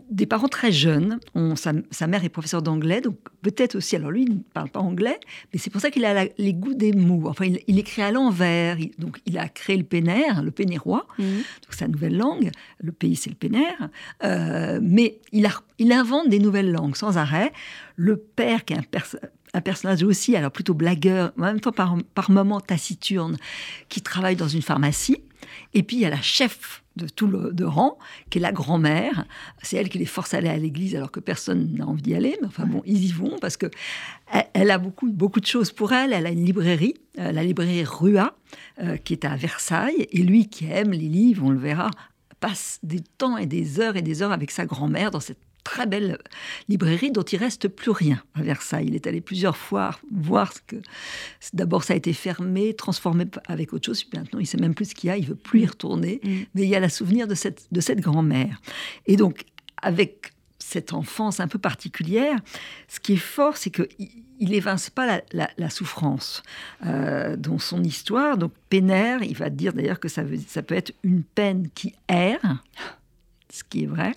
des 0.09 0.25
parents 0.25 0.47
très 0.47 0.71
jeunes. 0.71 1.19
sa, 1.55 2.07
mère 2.07 2.23
est 2.23 2.29
professeure 2.29 2.61
d'anglais, 2.61 3.01
donc 3.01 3.17
peut-être 3.41 3.75
aussi, 3.75 3.95
alors 3.95 4.11
lui, 4.11 4.23
il 4.23 4.35
ne 4.35 4.39
parle 4.53 4.69
pas 4.69 4.79
anglais, 4.79 5.19
mais 5.53 5.59
c'est 5.59 5.69
pour 5.69 5.81
ça 5.81 5.91
qu'il 5.91 6.05
a 6.05 6.25
les 6.37 6.53
goûts 6.53 6.73
des 6.73 6.93
mots. 6.93 7.27
Enfin, 7.27 7.45
il, 7.67 7.79
écrit 7.79 8.01
à 8.01 8.11
l'envers. 8.11 8.77
donc, 8.97 9.19
il 9.25 9.37
a 9.37 9.47
créé 9.47 9.77
le 9.77 9.83
pénère, 9.83 10.43
le 10.43 10.51
pénérois, 10.51 11.05
mmh. 11.17 11.23
donc 11.23 11.71
sa 11.71 11.87
nouvelle 11.87 12.17
langue. 12.17 12.51
Le 12.79 12.91
pays, 12.91 13.15
c'est 13.15 13.29
le 13.29 13.35
pénère. 13.35 13.89
Euh, 14.23 14.79
mais 14.81 15.19
il, 15.31 15.47
il 15.77 15.91
invente 15.91 16.29
des 16.29 16.39
nouvelles 16.39 16.71
langues 16.71 16.95
sans 16.95 17.17
arrêt. 17.17 17.51
Le 17.95 18.17
père, 18.17 18.65
qui 18.65 18.73
est 18.73 18.77
un, 19.53 19.61
personnage 19.61 20.03
aussi, 20.03 20.35
alors 20.35 20.51
plutôt 20.51 20.73
blagueur, 20.73 21.31
en 21.37 21.43
même 21.43 21.59
temps 21.59 21.71
par, 21.71 21.97
par 22.13 22.31
moments 22.31 22.61
taciturne, 22.61 23.37
qui 23.89 24.01
travaille 24.01 24.35
dans 24.35 24.47
une 24.47 24.61
pharmacie. 24.61 25.17
Et 25.73 25.83
puis 25.83 25.97
il 25.97 26.01
y 26.01 26.05
a 26.05 26.09
la 26.09 26.21
chef 26.21 26.83
de 26.99 27.07
tout 27.07 27.27
le 27.27 27.51
de 27.53 27.65
rang, 27.65 27.97
qui 28.29 28.37
est 28.37 28.41
la 28.41 28.51
grand-mère. 28.51 29.25
C'est 29.61 29.77
elle 29.77 29.89
qui 29.89 29.97
les 29.97 30.05
force 30.05 30.33
à 30.33 30.37
aller 30.37 30.49
à 30.49 30.57
l'église 30.57 30.95
alors 30.95 31.11
que 31.11 31.19
personne 31.19 31.73
n'a 31.75 31.87
envie 31.87 32.01
d'y 32.01 32.15
aller. 32.15 32.37
Mais 32.41 32.47
enfin 32.47 32.65
bon, 32.65 32.81
ils 32.85 33.05
y 33.05 33.11
vont 33.11 33.37
parce 33.39 33.57
que 33.57 33.67
elle, 34.53 34.71
a 34.71 34.77
beaucoup, 34.77 35.11
beaucoup 35.11 35.39
de 35.39 35.45
choses 35.45 35.71
pour 35.71 35.93
elle. 35.93 36.13
Elle 36.13 36.25
a 36.25 36.31
une 36.31 36.45
librairie, 36.45 36.95
euh, 37.17 37.31
la 37.31 37.43
librairie 37.43 37.83
Rua, 37.83 38.35
euh, 38.81 38.97
qui 38.97 39.13
est 39.13 39.25
à 39.25 39.35
Versailles. 39.35 40.07
Et 40.11 40.21
lui 40.21 40.49
qui 40.49 40.65
aime 40.65 40.91
les 40.91 41.09
livres, 41.09 41.45
on 41.45 41.51
le 41.51 41.59
verra, 41.59 41.89
passe 42.39 42.79
des 42.83 43.01
temps 43.17 43.37
et 43.37 43.45
des 43.45 43.79
heures 43.79 43.95
et 43.95 44.01
des 44.01 44.21
heures 44.21 44.31
avec 44.31 44.51
sa 44.51 44.65
grand-mère 44.65 45.11
dans 45.11 45.19
cette 45.19 45.48
très 45.63 45.85
belle 45.85 46.17
librairie 46.67 47.11
dont 47.11 47.23
il 47.23 47.37
reste 47.37 47.67
plus 47.67 47.91
rien 47.91 48.21
à 48.35 48.41
Versailles. 48.41 48.87
Il 48.87 48.95
est 48.95 49.07
allé 49.07 49.21
plusieurs 49.21 49.57
fois 49.57 49.97
voir 50.11 50.53
ce 50.53 50.59
que. 50.65 50.75
D'abord, 51.53 51.83
ça 51.83 51.93
a 51.93 51.95
été 51.97 52.13
fermé, 52.13 52.73
transformé 52.73 53.25
avec 53.47 53.73
autre 53.73 53.85
chose. 53.85 54.03
Puis 54.03 54.19
maintenant, 54.19 54.39
il 54.39 54.47
sait 54.47 54.57
même 54.57 54.73
plus 54.73 54.89
ce 54.89 54.95
qu'il 54.95 55.09
y 55.09 55.11
a. 55.11 55.17
Il 55.17 55.25
veut 55.25 55.35
plus 55.35 55.61
y 55.61 55.65
retourner. 55.65 56.19
Mm. 56.23 56.29
Mais 56.55 56.61
il 56.63 56.69
y 56.69 56.75
a 56.75 56.79
la 56.79 56.89
souvenir 56.89 57.27
de 57.27 57.35
cette, 57.35 57.67
de 57.71 57.81
cette 57.81 57.99
grand-mère. 57.99 58.61
Et 59.05 59.15
donc, 59.15 59.43
avec 59.81 60.33
cette 60.59 60.93
enfance 60.93 61.39
un 61.39 61.47
peu 61.47 61.57
particulière, 61.57 62.37
ce 62.87 62.99
qui 62.99 63.13
est 63.13 63.17
fort, 63.17 63.57
c'est 63.57 63.71
qu'il 63.71 63.87
il 64.39 64.53
évince 64.53 64.89
pas 64.89 65.21
la, 65.33 65.69
souffrance 65.69 66.43
euh, 66.85 67.35
dans 67.35 67.59
son 67.59 67.83
histoire. 67.83 68.37
Donc, 68.37 68.53
Pénère, 68.69 69.21
il 69.23 69.35
va 69.35 69.49
dire 69.49 69.73
d'ailleurs 69.73 69.99
que 69.99 70.07
ça, 70.07 70.23
veut, 70.23 70.37
ça 70.47 70.63
peut 70.63 70.75
être 70.75 70.93
une 71.03 71.23
peine 71.23 71.69
qui 71.75 71.93
erre, 72.07 72.63
ce 73.49 73.63
qui 73.63 73.83
est 73.83 73.87
vrai. 73.87 74.13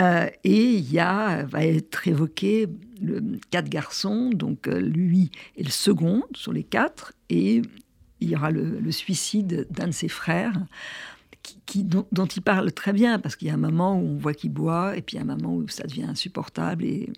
Euh, 0.00 0.28
et 0.44 0.74
il 0.74 0.90
y 0.90 0.98
a, 0.98 1.44
va 1.44 1.64
être 1.64 2.08
évoqué 2.08 2.68
le, 3.00 3.22
quatre 3.50 3.68
garçons, 3.68 4.30
donc 4.30 4.68
euh, 4.68 4.80
lui 4.80 5.30
est 5.56 5.64
le 5.64 5.70
second 5.70 6.22
sur 6.34 6.52
les 6.52 6.64
quatre, 6.64 7.12
et 7.28 7.62
il 8.20 8.30
y 8.30 8.36
aura 8.36 8.50
le, 8.50 8.90
suicide 8.90 9.66
d'un 9.70 9.88
de 9.88 9.92
ses 9.92 10.08
frères. 10.08 10.58
Qui, 11.66 11.82
dont, 11.82 12.04
il 12.12 12.40
parle 12.40 12.70
très 12.70 12.92
bien, 12.92 13.18
parce 13.18 13.34
qu'il 13.34 13.48
y 13.48 13.50
a 13.50 13.54
un 13.54 13.56
moment 13.56 13.98
où 13.98 14.06
on 14.06 14.16
voit 14.16 14.32
qu'il 14.32 14.52
boit, 14.52 14.96
et 14.96 15.02
puis 15.02 15.18
un 15.18 15.24
moment 15.24 15.56
où 15.56 15.66
ça 15.66 15.82
devient 15.88 16.04
insupportable, 16.04 16.84
et, 16.84 17.12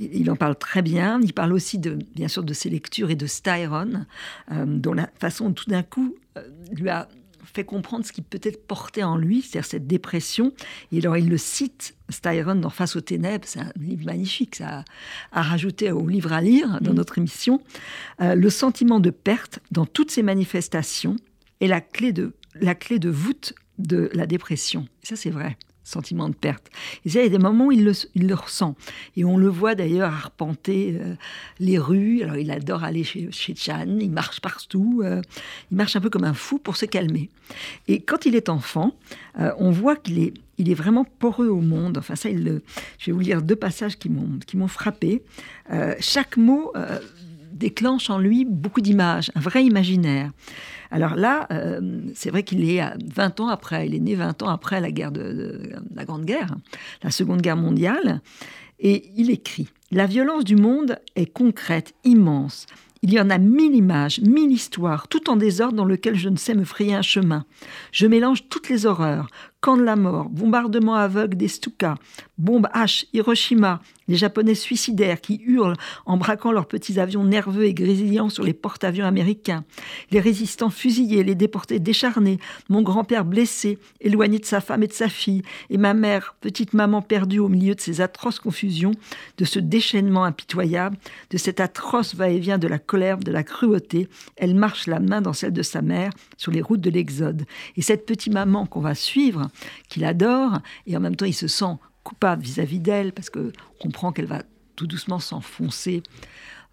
il 0.00 0.28
en 0.32 0.36
parle 0.36 0.56
très 0.56 0.82
bien. 0.82 1.20
Il 1.22 1.32
parle 1.32 1.52
aussi, 1.52 1.78
de, 1.78 1.96
bien 2.16 2.26
sûr, 2.26 2.42
de 2.42 2.54
ses 2.54 2.70
lectures 2.70 3.10
et 3.10 3.14
de 3.14 3.26
Styron, 3.26 4.04
euh, 4.50 4.64
dont 4.66 4.94
la 4.94 5.08
façon 5.20 5.52
tout 5.52 5.70
d'un 5.70 5.84
coup 5.84 6.16
lui 6.72 6.88
a 6.88 7.06
fait 7.44 7.64
comprendre 7.64 8.04
ce 8.04 8.12
qui 8.12 8.22
peut-être 8.22 8.66
portait 8.66 9.02
en 9.02 9.16
lui, 9.16 9.42
c'est-à-dire 9.42 9.68
cette 9.68 9.86
dépression. 9.86 10.52
Et 10.90 10.98
alors 10.98 11.16
il 11.16 11.28
le 11.28 11.38
cite, 11.38 11.96
Styron, 12.08 12.56
dans 12.56 12.70
Face 12.70 12.96
aux 12.96 13.00
ténèbres, 13.00 13.44
c'est 13.46 13.60
un 13.60 13.72
livre 13.78 14.06
magnifique, 14.06 14.56
ça 14.56 14.84
a, 15.32 15.42
rajouté 15.42 15.90
au 15.90 16.06
livre 16.06 16.32
à 16.32 16.40
lire 16.40 16.80
dans 16.80 16.92
mm. 16.92 16.96
notre 16.96 17.18
émission. 17.18 17.60
Euh, 18.20 18.34
le 18.34 18.50
sentiment 18.50 19.00
de 19.00 19.10
perte 19.10 19.60
dans 19.70 19.86
toutes 19.86 20.10
ses 20.10 20.22
manifestations 20.22 21.16
est 21.60 21.66
la 21.66 21.80
clé 21.80 22.12
de, 22.12 22.32
la 22.54 22.74
clé 22.74 22.98
de 22.98 23.10
voûte 23.10 23.54
de 23.78 24.10
la 24.14 24.26
dépression. 24.26 24.86
ça 25.02 25.16
c'est 25.16 25.30
vrai 25.30 25.56
sentiment 25.84 26.28
de 26.28 26.34
perte. 26.34 26.70
Et 27.04 27.08
il 27.08 27.14
y 27.14 27.18
a 27.18 27.28
des 27.28 27.38
moments 27.38 27.66
où 27.66 27.72
il 27.72 27.84
le, 27.84 27.92
le 28.14 28.34
ressent. 28.34 28.74
Et 29.16 29.24
on 29.24 29.36
le 29.36 29.48
voit 29.48 29.74
d'ailleurs 29.74 30.12
arpenter 30.12 30.98
euh, 31.00 31.14
les 31.60 31.78
rues. 31.78 32.22
Alors 32.22 32.36
il 32.36 32.50
adore 32.50 32.84
aller 32.84 33.04
chez, 33.04 33.30
Chan, 33.56 33.86
il 33.86 34.10
marche 34.10 34.40
partout. 34.40 35.02
Euh, 35.04 35.22
il 35.70 35.76
marche 35.76 35.96
un 35.96 36.00
peu 36.00 36.10
comme 36.10 36.24
un 36.24 36.34
fou 36.34 36.58
pour 36.58 36.76
se 36.76 36.86
calmer. 36.86 37.30
Et 37.88 38.00
quand 38.00 38.26
il 38.26 38.34
est 38.34 38.48
enfant, 38.48 38.94
euh, 39.38 39.52
on 39.58 39.70
voit 39.70 39.96
qu'il 39.96 40.18
est, 40.18 40.32
vraiment 40.74 41.04
poreux 41.04 41.48
au 41.48 41.60
monde. 41.60 41.98
Enfin 41.98 42.14
ça, 42.14 42.30
il 42.30 42.60
je 42.98 43.06
vais 43.06 43.12
vous 43.12 43.20
lire 43.20 43.42
deux 43.42 43.56
passages 43.56 43.98
qui 43.98 44.08
m'ont, 44.08 44.38
qui 44.46 44.56
m'ont 44.56 44.68
frappé. 44.68 45.22
chaque 45.98 46.36
mot 46.36 46.72
déclenche 47.62 48.10
en 48.10 48.18
lui 48.18 48.44
beaucoup 48.44 48.80
d'images, 48.80 49.30
un 49.34 49.40
vrai 49.40 49.64
imaginaire. 49.64 50.30
Alors 50.90 51.14
là, 51.14 51.46
euh, 51.50 51.80
c'est 52.14 52.30
vrai 52.30 52.42
qu'il 52.42 52.68
est 52.68 52.82
20 53.14 53.40
ans 53.40 53.48
après, 53.48 53.86
il 53.86 53.94
est 53.94 54.00
né 54.00 54.14
20 54.14 54.42
ans 54.42 54.48
après 54.48 54.80
la, 54.80 54.90
guerre 54.90 55.12
de, 55.12 55.72
la 55.94 56.04
Grande 56.04 56.26
Guerre, 56.26 56.54
la 57.02 57.10
Seconde 57.10 57.40
Guerre 57.40 57.56
mondiale, 57.56 58.20
et 58.78 59.10
il 59.16 59.30
écrit 59.30 59.68
La 59.90 60.06
violence 60.06 60.44
du 60.44 60.56
monde 60.56 60.98
est 61.16 61.32
concrète, 61.32 61.94
immense. 62.04 62.66
Il 63.04 63.12
y 63.12 63.20
en 63.20 63.30
a 63.30 63.38
mille 63.38 63.74
images, 63.74 64.20
mille 64.20 64.52
histoires, 64.52 65.08
tout 65.08 65.30
en 65.30 65.36
désordre 65.36 65.76
dans 65.76 65.84
lequel 65.84 66.14
je 66.14 66.28
ne 66.28 66.36
sais 66.36 66.54
me 66.54 66.64
frayer 66.64 66.94
un 66.94 67.02
chemin. 67.02 67.44
Je 67.90 68.06
mélange 68.06 68.48
toutes 68.48 68.68
les 68.68 68.86
horreurs, 68.86 69.28
camp 69.62 69.76
de 69.76 69.84
la 69.84 69.94
mort, 69.94 70.28
bombardement 70.28 70.96
aveugle 70.96 71.36
des 71.36 71.46
Stuka, 71.46 71.94
bombes 72.36 72.66
H, 72.74 73.06
Hiroshima, 73.12 73.80
les 74.08 74.16
Japonais 74.16 74.56
suicidaires 74.56 75.20
qui 75.20 75.40
hurlent 75.46 75.76
en 76.04 76.16
braquant 76.16 76.50
leurs 76.50 76.66
petits 76.66 76.98
avions 76.98 77.22
nerveux 77.22 77.64
et 77.64 77.72
grésillants 77.72 78.28
sur 78.28 78.42
les 78.42 78.54
porte-avions 78.54 79.06
américains, 79.06 79.64
les 80.10 80.18
résistants 80.18 80.68
fusillés, 80.68 81.22
les 81.22 81.36
déportés 81.36 81.78
décharnés, 81.78 82.40
mon 82.68 82.82
grand-père 82.82 83.24
blessé, 83.24 83.78
éloigné 84.00 84.40
de 84.40 84.44
sa 84.44 84.60
femme 84.60 84.82
et 84.82 84.88
de 84.88 84.92
sa 84.92 85.08
fille, 85.08 85.42
et 85.70 85.78
ma 85.78 85.94
mère, 85.94 86.34
petite 86.40 86.74
maman 86.74 87.00
perdue 87.00 87.38
au 87.38 87.48
milieu 87.48 87.76
de 87.76 87.80
ces 87.80 88.00
atroces 88.00 88.40
confusions, 88.40 88.92
de 89.38 89.44
ce 89.44 89.60
déchaînement 89.60 90.24
impitoyable, 90.24 90.96
de 91.30 91.38
cet 91.38 91.60
atroce 91.60 92.16
va-et-vient 92.16 92.58
de 92.58 92.66
la 92.66 92.80
colère, 92.80 93.18
de 93.18 93.30
la 93.30 93.44
cruauté, 93.44 94.08
elle 94.36 94.56
marche 94.56 94.88
la 94.88 94.98
main 94.98 95.20
dans 95.20 95.32
celle 95.32 95.52
de 95.52 95.62
sa 95.62 95.82
mère 95.82 96.10
sur 96.36 96.50
les 96.50 96.62
routes 96.62 96.80
de 96.80 96.90
l'Exode. 96.90 97.44
Et 97.76 97.82
cette 97.82 98.06
petite 98.06 98.32
maman 98.32 98.66
qu'on 98.66 98.80
va 98.80 98.96
suivre, 98.96 99.51
qu'il 99.88 100.04
adore, 100.04 100.60
et 100.86 100.96
en 100.96 101.00
même 101.00 101.16
temps 101.16 101.26
il 101.26 101.34
se 101.34 101.48
sent 101.48 101.76
coupable 102.02 102.42
vis-à-vis 102.42 102.80
d'elle, 102.80 103.12
parce 103.12 103.30
qu'on 103.30 103.52
comprend 103.80 104.12
qu'elle 104.12 104.26
va 104.26 104.42
tout 104.76 104.86
doucement 104.86 105.18
s'enfoncer 105.18 106.02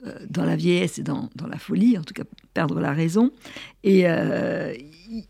euh, 0.07 0.13
dans 0.29 0.45
la 0.45 0.55
vieillesse 0.55 0.97
et 0.97 1.03
dans, 1.03 1.29
la 1.45 1.57
folie, 1.57 1.97
en 1.97 2.03
tout 2.03 2.13
cas 2.13 2.23
perdre 2.53 2.79
la 2.79 2.93
raison. 2.93 3.31
Et 3.83 4.03
euh, 4.05 4.73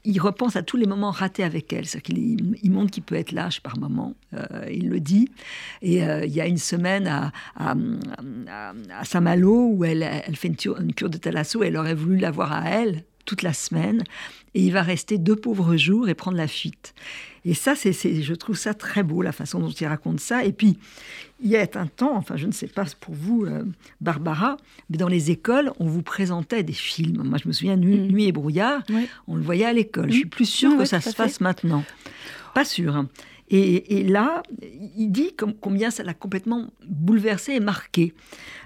il, 0.04 0.20
repense 0.20 0.56
à 0.56 0.62
tous 0.62 0.78
les 0.78 0.86
moments 0.86 1.10
ratés 1.10 1.44
avec 1.44 1.74
elle. 1.74 1.88
C'est-à-dire 1.88 2.16
qu'il 2.16 2.56
il 2.62 2.72
montre 2.72 2.92
qu'il 2.92 3.02
peut 3.02 3.16
être 3.16 3.32
lâche 3.32 3.62
par 3.62 3.80
moment. 3.80 4.14
Euh, 4.36 4.68
il 4.72 4.90
le 4.90 5.00
dit. 5.00 5.28
Et 5.82 6.02
il 6.02 6.32
y 6.32 6.40
a 6.40 6.46
une 6.46 6.60
semaine 6.60 7.08
à, 7.08 7.74
Saint-Malo 9.04 9.72
où 9.74 9.84
elle, 9.86 10.04
fait 10.36 10.50
une, 10.50 10.58
une 10.82 10.94
cure 10.94 11.10
de 11.10 11.18
thalasso. 11.18 11.64
Elle 11.64 11.76
aurait 11.76 11.96
voulu 11.96 12.18
l'avoir 12.18 12.54
à 12.54 12.70
elle 12.70 13.06
toute 13.26 13.42
la 13.42 13.54
semaine. 13.54 14.04
Et 14.56 14.64
il 14.64 14.72
va 14.72 14.82
rester 14.82 15.18
deux 15.18 15.36
pauvres 15.36 15.78
jours 15.78 16.10
et 16.10 16.16
prendre 16.16 16.38
la 16.38 16.48
fuite. 16.48 16.94
Et 17.46 17.54
ça, 17.54 17.76
c'est, 17.76 17.94
je 17.94 18.34
trouve 18.34 18.58
ça 18.58 18.74
très 18.74 19.04
beau, 19.04 19.22
la 19.22 19.32
façon 19.32 19.60
dont 19.60 19.70
il 19.70 19.88
raconte 19.88 20.20
ça. 20.20 20.44
Et 20.44 20.52
puis, 20.52 20.78
il 21.42 21.50
y 21.50 21.58
a 21.58 21.66
un 21.76 21.88
temps, 21.88 22.16
enfin, 22.16 22.36
je 22.36 22.48
ne 22.48 22.52
sais 22.52 22.68
pas 22.68 22.86
pour 23.00 23.14
vous, 23.14 23.46
euh, 23.46 23.64
Barbara, 24.02 24.58
mais 24.90 24.98
dans 24.98 25.08
les 25.08 25.32
écoles, 25.32 25.72
on 25.80 25.86
vous 25.86 26.02
présentait 26.02 26.64
des 26.64 26.74
films. 26.74 27.24
Moi, 27.24 27.38
je 27.42 27.48
me 27.48 27.54
souviens, 27.54 27.78
Nuit, 27.78 28.12
mm. 28.12 28.20
et 28.20 28.32
brouillard, 28.32 28.84
on 29.28 29.36
le 29.36 29.42
voyait 29.42 29.66
à 29.66 29.74
l'école. 29.74 30.12
Je 30.12 30.18
suis 30.18 30.26
plus 30.26 30.50
sûre 30.50 30.78
que 30.78 30.86
ça 30.86 31.02
se 31.02 31.12
fasse 31.12 31.40
maintenant. 31.40 31.84
Pas 32.54 32.66
sûr. 32.66 33.06
Et, 33.52 34.04
là, 34.04 34.44
il 34.98 35.12
dit 35.12 35.32
combien 35.60 35.90
ça 35.90 36.04
l'a 36.04 36.14
complètement 36.14 36.68
bouleversé 36.88 37.54
et 37.54 37.60
marqué. 37.60 38.14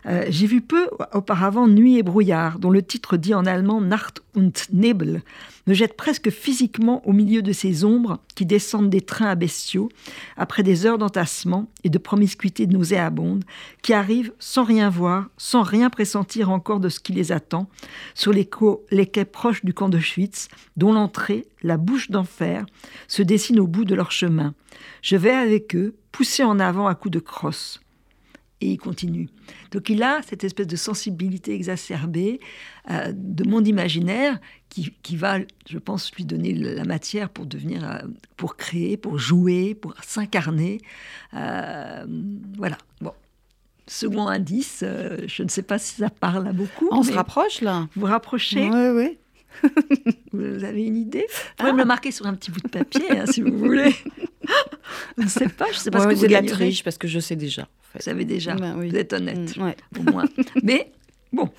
Euh, 0.05 0.25
j'ai 0.27 0.45
vu 0.45 0.59
peu 0.59 0.89
auparavant 1.13 1.67
Nuit 1.67 1.97
et 1.97 2.03
brouillard, 2.03 2.59
dont 2.59 2.69
le 2.69 2.83
titre 2.83 3.15
dit 3.15 3.33
en 3.33 3.45
allemand 3.45 3.79
Nacht 3.79 4.21
und 4.35 4.51
Nebel, 4.73 5.21
me 5.67 5.73
jette 5.73 5.95
presque 5.95 6.29
physiquement 6.29 7.07
au 7.07 7.13
milieu 7.13 7.41
de 7.41 7.53
ces 7.53 7.85
ombres 7.85 8.19
qui 8.35 8.45
descendent 8.45 8.89
des 8.89 8.99
trains 8.99 9.29
à 9.29 9.35
bestiaux, 9.35 9.87
après 10.35 10.63
des 10.63 10.85
heures 10.85 10.97
d'entassement 10.97 11.69
et 11.85 11.89
de 11.89 11.97
promiscuité 11.97 12.67
nauséabonde, 12.67 13.45
qui 13.81 13.93
arrivent 13.93 14.33
sans 14.39 14.65
rien 14.65 14.89
voir, 14.89 15.29
sans 15.37 15.61
rien 15.61 15.89
pressentir 15.89 16.49
encore 16.49 16.81
de 16.81 16.89
ce 16.89 16.99
qui 16.99 17.13
les 17.13 17.31
attend, 17.31 17.69
sur 18.13 18.33
les, 18.33 18.49
les 18.91 19.07
quais 19.07 19.23
proches 19.23 19.63
du 19.63 19.73
camp 19.73 19.87
de 19.87 19.99
Schwitz, 19.99 20.49
dont 20.75 20.91
l'entrée, 20.91 21.45
la 21.61 21.77
bouche 21.77 22.11
d'enfer, 22.11 22.65
se 23.07 23.23
dessine 23.23 23.61
au 23.61 23.67
bout 23.67 23.85
de 23.85 23.95
leur 23.95 24.11
chemin. 24.11 24.53
Je 25.01 25.15
vais 25.15 25.31
avec 25.31 25.75
eux, 25.75 25.95
poussés 26.11 26.43
en 26.43 26.59
avant 26.59 26.87
à 26.87 26.95
coups 26.95 27.13
de 27.13 27.19
crosse 27.19 27.79
et 28.63 28.71
il 28.71 28.77
continue. 28.77 29.29
Donc 29.71 29.89
il 29.89 30.01
a 30.03 30.21
cette 30.21 30.43
espèce 30.43 30.67
de 30.67 30.75
sensibilité 30.75 31.53
exacerbée, 31.53 32.39
euh, 32.89 33.11
de 33.13 33.47
monde 33.47 33.67
imaginaire, 33.67 34.39
qui, 34.69 34.93
qui, 35.03 35.17
va, 35.17 35.39
je 35.69 35.77
pense, 35.77 36.13
lui 36.15 36.25
donner 36.25 36.53
la 36.53 36.85
matière 36.85 37.29
pour 37.29 37.45
devenir, 37.45 37.83
euh, 37.83 37.99
pour 38.37 38.55
créer, 38.55 38.97
pour 38.97 39.19
jouer, 39.19 39.75
pour 39.75 39.93
s'incarner. 40.01 40.79
Euh, 41.33 42.05
voilà. 42.57 42.77
Bon. 43.01 43.11
Second 43.85 44.27
indice, 44.27 44.81
je 44.81 45.43
ne 45.43 45.49
sais 45.49 45.61
pas 45.61 45.77
si 45.77 45.95
ça 45.95 46.09
parle 46.09 46.47
à 46.47 46.53
beaucoup. 46.53 46.87
On 46.91 47.03
se 47.03 47.11
rapproche 47.11 47.59
là. 47.59 47.89
Vous 47.97 48.05
rapprochez? 48.05 48.69
Oui, 48.69 48.87
oui. 48.95 49.17
vous 50.33 50.63
avez 50.63 50.83
une 50.83 50.97
idée 50.97 51.25
Vous 51.29 51.53
pouvez 51.57 51.71
me 51.73 51.77
le 51.79 51.85
marquer 51.85 52.11
sur 52.11 52.25
un 52.25 52.33
petit 52.33 52.51
bout 52.51 52.61
de 52.61 52.69
papier, 52.69 53.11
hein, 53.11 53.25
si 53.25 53.41
vous 53.41 53.57
voulez. 53.57 53.93
je 55.17 55.23
ne 55.23 55.27
sais 55.29 55.49
pas, 55.49 55.65
je 55.71 55.77
sais 55.77 55.91
pas 55.91 55.99
ce 56.01 56.07
que 56.07 56.15
vous 56.15 56.25
la 56.27 56.43
triche, 56.43 56.83
parce 56.83 56.97
que 56.97 57.07
je 57.07 57.19
sais 57.19 57.35
déjà. 57.35 57.67
Vous 57.93 58.01
savez 58.01 58.25
déjà, 58.25 58.55
ben 58.55 58.73
vous 58.75 58.95
êtes 58.95 59.13
honnête, 59.13 59.55
mm, 59.55 59.71
au 59.99 60.11
moins. 60.11 60.25
Mais 60.63 60.91
Bon, 61.33 61.49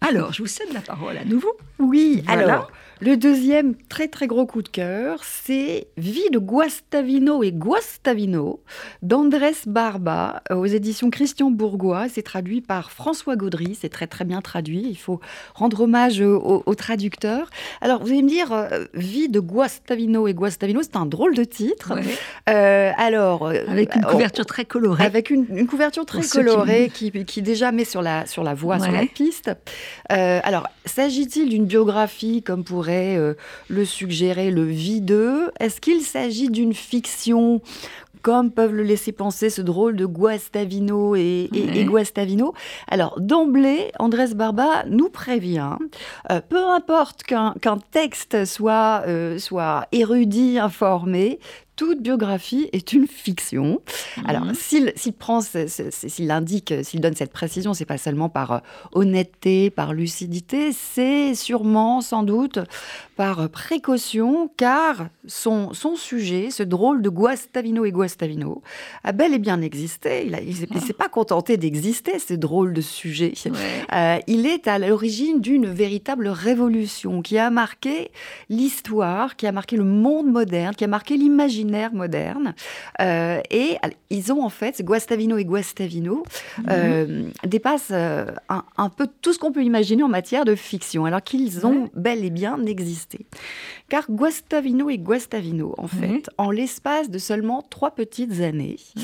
alors, 0.00 0.32
je 0.32 0.42
vous 0.42 0.46
cède 0.46 0.72
la 0.72 0.80
parole 0.80 1.16
à 1.16 1.24
nouveau. 1.24 1.56
Oui, 1.80 2.22
Voilà. 2.26 2.42
alors, 2.42 2.72
le 3.00 3.16
deuxième 3.16 3.74
très 3.88 4.08
très 4.08 4.26
gros 4.26 4.44
coup 4.44 4.60
de 4.60 4.68
cœur, 4.68 5.20
c'est 5.24 5.86
Vie 5.96 6.28
de 6.32 6.38
Guastavino 6.38 7.42
et 7.42 7.50
Guastavino 7.50 8.60
d'Andrés 9.02 9.54
Barba 9.66 10.42
aux 10.50 10.66
éditions 10.66 11.08
Christian 11.08 11.50
Bourgois. 11.50 12.08
C'est 12.10 12.20
traduit 12.22 12.60
par 12.60 12.90
François 12.90 13.36
Gaudry, 13.36 13.74
c'est 13.80 13.88
très 13.88 14.06
très 14.06 14.26
bien 14.26 14.42
traduit. 14.42 14.84
Il 14.86 14.96
faut 14.98 15.18
rendre 15.54 15.80
hommage 15.80 16.20
au, 16.20 16.62
au- 16.66 16.74
traducteur. 16.74 17.48
Alors, 17.80 18.02
vous 18.02 18.08
allez 18.10 18.22
me 18.22 18.28
dire, 18.28 18.52
euh, 18.52 18.84
Vie 18.94 19.28
de 19.30 19.40
Guastavino 19.40 20.28
et 20.28 20.34
Guastavino, 20.34 20.80
c'est 20.82 20.96
un 20.96 21.06
drôle 21.06 21.34
de 21.34 21.44
titre. 21.44 21.94
Ouais. 21.94 22.02
Euh, 22.50 22.90
alors, 22.98 23.46
euh, 23.46 23.64
Avec 23.68 23.94
une 23.96 24.04
on- 24.04 24.10
couverture 24.10 24.44
très 24.46 24.64
colorée. 24.66 25.04
avec 25.04 25.30
une, 25.30 25.46
une 25.54 25.66
couverture 25.66 26.04
très 26.04 26.18
Pour 26.20 26.28
ceux 26.28 26.40
qui- 26.40 26.46
colorée 26.46 26.90
qui, 26.92 27.10
qui 27.24 27.40
déjà 27.42 27.72
met 27.72 27.84
sur 27.86 28.02
la, 28.02 28.26
sur 28.26 28.42
la 28.44 28.52
voie, 28.54 28.78
sur 28.78 28.92
la 28.92 29.06
piste. 29.06 29.50
Euh, 30.12 30.40
alors, 30.42 30.68
s'agit-il 30.84 31.48
d'une 31.48 31.64
biographie 31.64 32.42
comme 32.42 32.62
pourrait 32.64 32.89
euh, 33.16 33.34
le 33.68 33.84
suggérer 33.84 34.50
le 34.50 34.64
videux 34.64 35.50
Est-ce 35.60 35.80
qu'il 35.80 36.00
s'agit 36.02 36.50
d'une 36.50 36.74
fiction 36.74 37.60
comme 38.22 38.50
peuvent 38.50 38.74
le 38.74 38.82
laisser 38.82 39.12
penser 39.12 39.48
ce 39.48 39.62
drôle 39.62 39.96
de 39.96 40.04
Guastavino 40.04 41.16
et, 41.16 41.48
et- 41.54 41.60
Ouais. 41.62 41.78
et 41.78 41.84
Guastavino? 41.86 42.52
Alors, 42.90 43.18
d'emblée, 43.18 43.90
Andrés 43.98 44.34
Barba 44.34 44.84
nous 44.88 45.08
prévient, 45.08 45.76
euh, 46.30 46.40
peu 46.46 46.62
importe 46.62 47.22
qu'un 47.22 47.54
qu'un 47.62 47.78
texte 47.92 48.44
soit, 48.44 49.04
euh, 49.06 49.38
soit 49.38 49.86
érudit, 49.92 50.58
informé, 50.58 51.38
toute 51.80 52.02
biographie 52.02 52.68
est 52.74 52.92
une 52.92 53.06
fiction. 53.06 53.80
Alors, 54.26 54.44
Mhm. 54.44 54.54
s'il 54.54 54.92
s'il 54.96 55.14
prend, 55.14 55.40
s'il 55.40 56.30
indique, 56.30 56.74
s'il 56.82 57.00
donne 57.00 57.16
cette 57.16 57.32
précision, 57.32 57.72
c'est 57.72 57.86
pas 57.86 57.96
seulement 57.96 58.28
par 58.28 58.52
euh, 58.52 58.58
honnêteté, 58.92 59.70
par 59.70 59.94
lucidité, 59.94 60.72
c'est 60.72 61.34
sûrement, 61.34 62.02
sans 62.02 62.22
doute, 62.22 62.58
par 63.16 63.40
euh, 63.40 63.48
précaution, 63.48 64.50
car 64.58 65.08
son, 65.26 65.72
son 65.72 65.96
sujet, 65.96 66.50
ce 66.50 66.62
drôle 66.62 67.00
de 67.00 67.08
Guastavino 67.08 67.86
et 67.86 67.92
Guastavino, 67.92 68.60
a 69.02 69.12
bel 69.12 69.32
et 69.32 69.38
bien 69.38 69.62
existé. 69.62 70.26
Il 70.26 70.38
il 70.74 70.80
s'est 70.82 70.92
pas 70.92 71.08
contenté 71.08 71.56
d'exister, 71.56 72.18
ce 72.18 72.34
drôle 72.34 72.74
de 72.74 72.82
sujet. 72.82 73.32
Ouais. 73.46 73.52
Euh, 73.94 74.18
il 74.26 74.44
est 74.44 74.68
à 74.68 74.78
l'origine 74.78 75.40
d'une 75.40 75.66
véritable 75.66 76.28
révolution 76.28 77.22
qui 77.22 77.38
a 77.38 77.48
marqué 77.48 78.10
l'histoire, 78.50 79.36
qui 79.36 79.46
a 79.46 79.52
marqué 79.52 79.76
le 79.78 79.84
monde 79.84 80.26
moderne, 80.26 80.74
qui 80.74 80.84
a 80.84 80.86
marqué 80.86 81.16
l'imaginaire 81.16 81.69
moderne. 81.92 82.54
Euh, 83.00 83.40
et 83.50 83.76
ils 84.10 84.32
ont 84.32 84.42
en 84.44 84.48
fait, 84.48 84.82
Guastavino 84.82 85.36
et 85.38 85.44
Guastavino, 85.44 86.22
euh, 86.70 87.28
dépassent 87.44 87.88
euh, 87.92 88.26
un, 88.48 88.64
un 88.76 88.88
peu 88.88 89.06
tout 89.22 89.32
ce 89.32 89.38
qu'on 89.38 89.52
peut 89.52 89.62
imaginer 89.64 90.02
en 90.02 90.08
matière 90.08 90.44
de 90.44 90.54
fiction, 90.54 91.04
alors 91.04 91.22
qu'ils 91.22 91.66
ont 91.66 91.82
Ouais. 91.84 91.90
bel 91.94 92.24
et 92.24 92.30
bien 92.30 92.64
existé. 92.66 93.26
Car 93.88 94.10
Guastavino 94.10 94.90
et 94.90 94.98
Guastavino, 94.98 95.74
en 95.78 95.86
fait, 95.88 96.06
Mhm. 96.08 96.22
en 96.38 96.50
l'espace 96.50 97.10
de 97.10 97.18
seulement 97.18 97.62
trois 97.62 97.92
petites 97.92 98.40
années, 98.40 98.76
Ouais. 98.96 99.02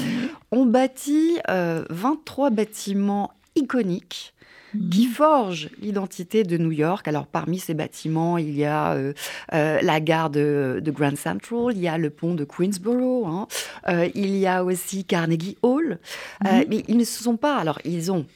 ont 0.53 0.67
bâti 0.67 1.39
euh, 1.49 1.85
23 1.91 2.51
bâtiments 2.51 3.31
iconiques 3.55 4.35
Mhm. 4.77 4.91
qui 4.91 5.07
forgent 5.07 5.71
l'identité 5.81 6.45
de 6.45 6.57
New 6.59 6.73
York. 6.73 7.09
Alors 7.09 7.27
parmi 7.27 7.59
ces 7.59 7.75
bâtiments, 7.75 8.39
il 8.39 8.57
y 8.57 8.65
a 8.65 8.93
euh, 8.93 9.13
euh, 9.55 9.81
la 9.83 10.01
gare 10.01 10.31
de, 10.31 10.81
de 10.83 10.91
Grand 10.91 11.17
Central, 11.17 11.73
il 11.73 11.81
y 11.81 11.89
a 11.89 11.99
le 11.99 12.11
pont 12.11 12.35
de 12.35 12.45
Queensboro, 12.45 13.27
hein, 13.27 13.47
euh, 13.89 14.09
il 14.15 14.37
y 14.37 14.47
a 14.47 14.65
aussi 14.65 15.05
Carnegie 15.05 15.57
Hall. 15.63 15.99
Mhm. 16.45 16.65
mais 16.69 16.85
ils 16.89 16.97
ne 16.97 17.05
se 17.05 17.23
sont 17.23 17.37
pas. 17.37 17.57
Alors 17.57 17.79
ils 17.85 18.13
ont 18.13 18.27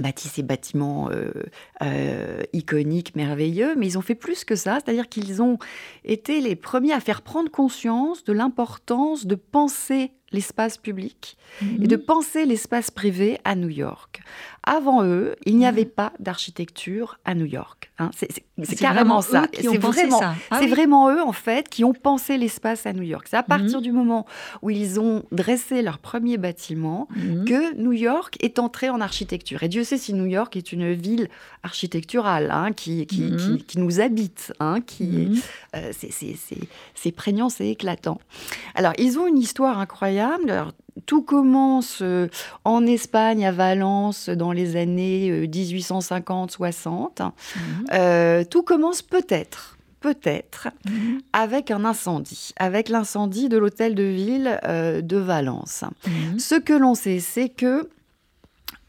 bâti 0.00 0.28
ces 0.28 0.42
bâtiments 0.42 1.10
euh, 1.10 1.30
euh, 1.82 2.42
iconiques, 2.52 3.14
merveilleux, 3.16 3.74
mais 3.76 3.86
ils 3.86 3.98
ont 3.98 4.02
fait 4.02 4.14
plus 4.14 4.44
que 4.44 4.56
ça, 4.56 4.78
c'est-à-dire 4.82 5.08
qu'ils 5.08 5.42
ont 5.42 5.58
été 6.04 6.40
les 6.40 6.56
premiers 6.56 6.92
à 6.92 7.00
faire 7.00 7.22
prendre 7.22 7.50
conscience 7.50 8.24
de 8.24 8.32
l'importance 8.32 9.26
de 9.26 9.34
penser 9.34 10.12
l'espace 10.30 10.76
public 10.76 11.38
et 11.62 11.86
de 11.86 11.96
penser 11.96 12.44
l'espace 12.44 12.90
privé 12.90 13.38
à 13.44 13.54
New 13.54 13.70
York. 13.70 14.20
Avant 14.64 15.02
eux, 15.04 15.36
il 15.46 15.56
n'y 15.56 15.66
avait 15.66 15.84
pas 15.86 16.12
d'architecture 16.18 17.18
à 17.24 17.34
New 17.34 17.46
York. 17.46 17.90
hein. 17.98 18.10
C'est 18.14 18.76
carrément 18.76 19.20
vraiment 19.20 19.22
ça. 19.22 19.46
C'est 19.54 19.78
vraiment. 19.78 20.20
Ah 20.50 20.58
oui. 20.60 20.66
vraiment 20.68 21.10
eux, 21.10 21.22
en 21.22 21.32
fait, 21.32 21.68
qui 21.68 21.84
ont 21.84 21.92
pensé 21.92 22.36
l'espace 22.36 22.84
à 22.84 22.92
New 22.92 23.02
York. 23.02 23.26
C'est 23.30 23.36
à 23.36 23.42
partir 23.42 23.78
Mhm. 23.78 23.82
du 23.82 23.92
moment 23.92 24.26
où 24.62 24.70
ils 24.70 24.98
ont 25.00 25.22
dressé 25.32 25.80
leur 25.80 25.98
premier 25.98 26.36
bâtiment 26.38 27.08
Mhm. 27.14 27.44
que 27.44 27.74
New 27.76 27.92
York 27.92 28.36
est 28.40 28.58
entré 28.58 28.90
en 28.90 29.00
architecture. 29.00 29.62
Et 29.62 29.68
Dieu 29.68 29.84
sait 29.84 29.96
si 29.96 30.12
New 30.12 30.26
York 30.26 30.56
est 30.56 30.72
une 30.72 30.92
ville 30.92 31.28
architecturale 31.62 32.50
hein, 32.50 32.72
qui, 32.72 33.06
qui, 33.06 33.34
qui- 33.36 33.64
qui 33.64 33.78
nous 33.78 34.00
habite, 34.00 34.52
hein, 34.60 34.80
qui, 34.80 35.40
euh, 35.76 35.92
c'est- 35.92 37.12
prégnant, 37.12 37.48
c'est 37.48 37.68
éclatant. 37.68 38.18
Alors, 38.74 38.92
ils 38.98 39.18
ont 39.18 39.26
une 39.26 39.38
histoire 39.38 39.78
incroyable. 39.78 40.50
Alors, 40.50 40.72
tout 41.06 41.22
commence 41.22 42.00
euh, 42.02 42.28
en 42.64 42.84
Espagne, 42.86 43.46
à 43.46 43.52
Valence, 43.52 44.28
dans 44.28 44.52
les 44.52 44.76
années 44.76 45.30
euh, 45.30 45.46
1850-60. 45.46 47.22
Mhm. 47.22 47.30
Euh, 47.92 48.44
tout 48.44 48.62
commence 48.62 49.02
peut-être, 49.02 49.78
peut-être, 50.00 50.68
Mhm. 50.86 51.20
avec 51.32 51.70
un 51.70 51.84
incendie, 51.84 52.52
avec 52.58 52.88
l'incendie 52.88 53.48
de 53.48 53.58
l'hôtel 53.58 53.94
de 53.94 54.02
ville 54.02 54.60
euh, 54.64 55.00
de 55.00 55.16
Valence. 55.16 55.84
Mhm. 56.06 56.38
Ce 56.38 56.54
que 56.56 56.72
l'on 56.72 56.94
sait, 56.94 57.20
c'est 57.20 57.48
que 57.48 57.88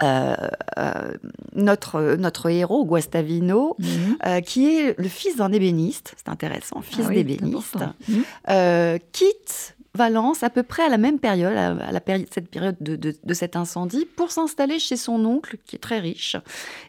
euh, 0.01 0.35
euh, 0.77 1.12
notre, 1.55 2.15
notre 2.15 2.49
héros, 2.49 2.85
Guastavino, 2.85 3.75
euh, 4.25 4.39
qui 4.39 4.67
est 4.77 4.97
le 4.97 5.07
fils 5.09 5.35
d'un 5.38 5.51
ébéniste, 5.51 6.13
c'est 6.17 6.29
intéressant, 6.29 6.81
fils 6.81 7.01
Ah 7.05 7.09
oui, 7.09 7.15
d'ébéniste, 7.15 7.75
euh, 8.49 8.97
quitte 9.12 9.75
Valence 9.99 10.43
à 10.43 10.49
peu 10.49 10.63
près 10.63 10.83
à 10.83 10.89
la 10.89 10.97
même 10.97 11.19
période, 11.19 11.55
à 11.55 11.91
la 11.91 11.99
péri- 12.01 12.25
cette 12.33 12.49
période 12.49 12.77
de, 12.79 12.95
de- 12.95 13.15
de 13.31 13.33
cet 13.33 13.55
incendie, 13.55 14.05
pour 14.17 14.31
s'installer 14.31 14.79
chez 14.79 14.95
son 14.97 15.25
oncle, 15.25 15.57
qui 15.65 15.75
est 15.75 15.79
très 15.89 15.99
riche, 15.99 16.35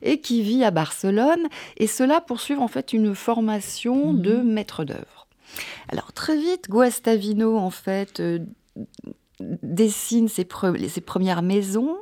et 0.02 0.20
qui 0.20 0.42
vit 0.42 0.62
à 0.64 0.70
Barcelone, 0.70 1.44
et 1.76 1.86
cela 1.88 2.20
pour 2.20 2.40
suivre 2.40 2.62
en 2.62 2.68
fait 2.68 2.92
une 2.92 3.14
formation 3.14 4.12
Mhm. 4.12 4.22
de 4.22 4.34
maître 4.56 4.84
d'œuvre. 4.84 5.26
Alors 5.92 6.12
très 6.12 6.36
vite, 6.36 6.68
Guastavino 6.70 7.56
en 7.58 7.70
fait 7.70 8.20
euh, 8.20 8.38
dessine 9.62 10.28
ses, 10.28 10.44
pre- 10.44 10.88
ses 10.88 11.00
premières 11.00 11.42
maisons 11.42 11.96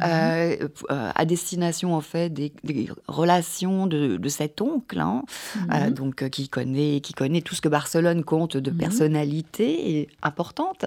Mhm. 0.00 0.04
euh, 0.08 0.68
euh, 0.90 1.10
à 1.14 1.24
destination 1.24 1.94
en 1.94 2.00
fait 2.00 2.30
des, 2.30 2.52
des 2.64 2.88
relations 3.06 3.86
de, 3.86 4.16
de 4.16 4.28
cet 4.28 4.60
oncle, 4.60 4.98
hein, 4.98 5.22
euh, 5.72 5.86
Mhm. 5.86 5.90
donc 5.94 6.28
qui 6.30 6.48
connaît 6.48 7.00
qui 7.00 7.12
connaît 7.12 7.40
tout 7.42 7.54
ce 7.54 7.60
que 7.60 7.68
Barcelone 7.68 8.24
compte 8.24 8.56
de 8.56 8.70
Mhm. 8.70 8.78
et 9.62 10.08
importantes. 10.22 10.86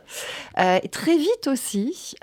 Euh, 0.59 0.79
et 0.83 0.89
très 0.89 1.17
vite 1.17 1.47
aussi, 1.47 2.15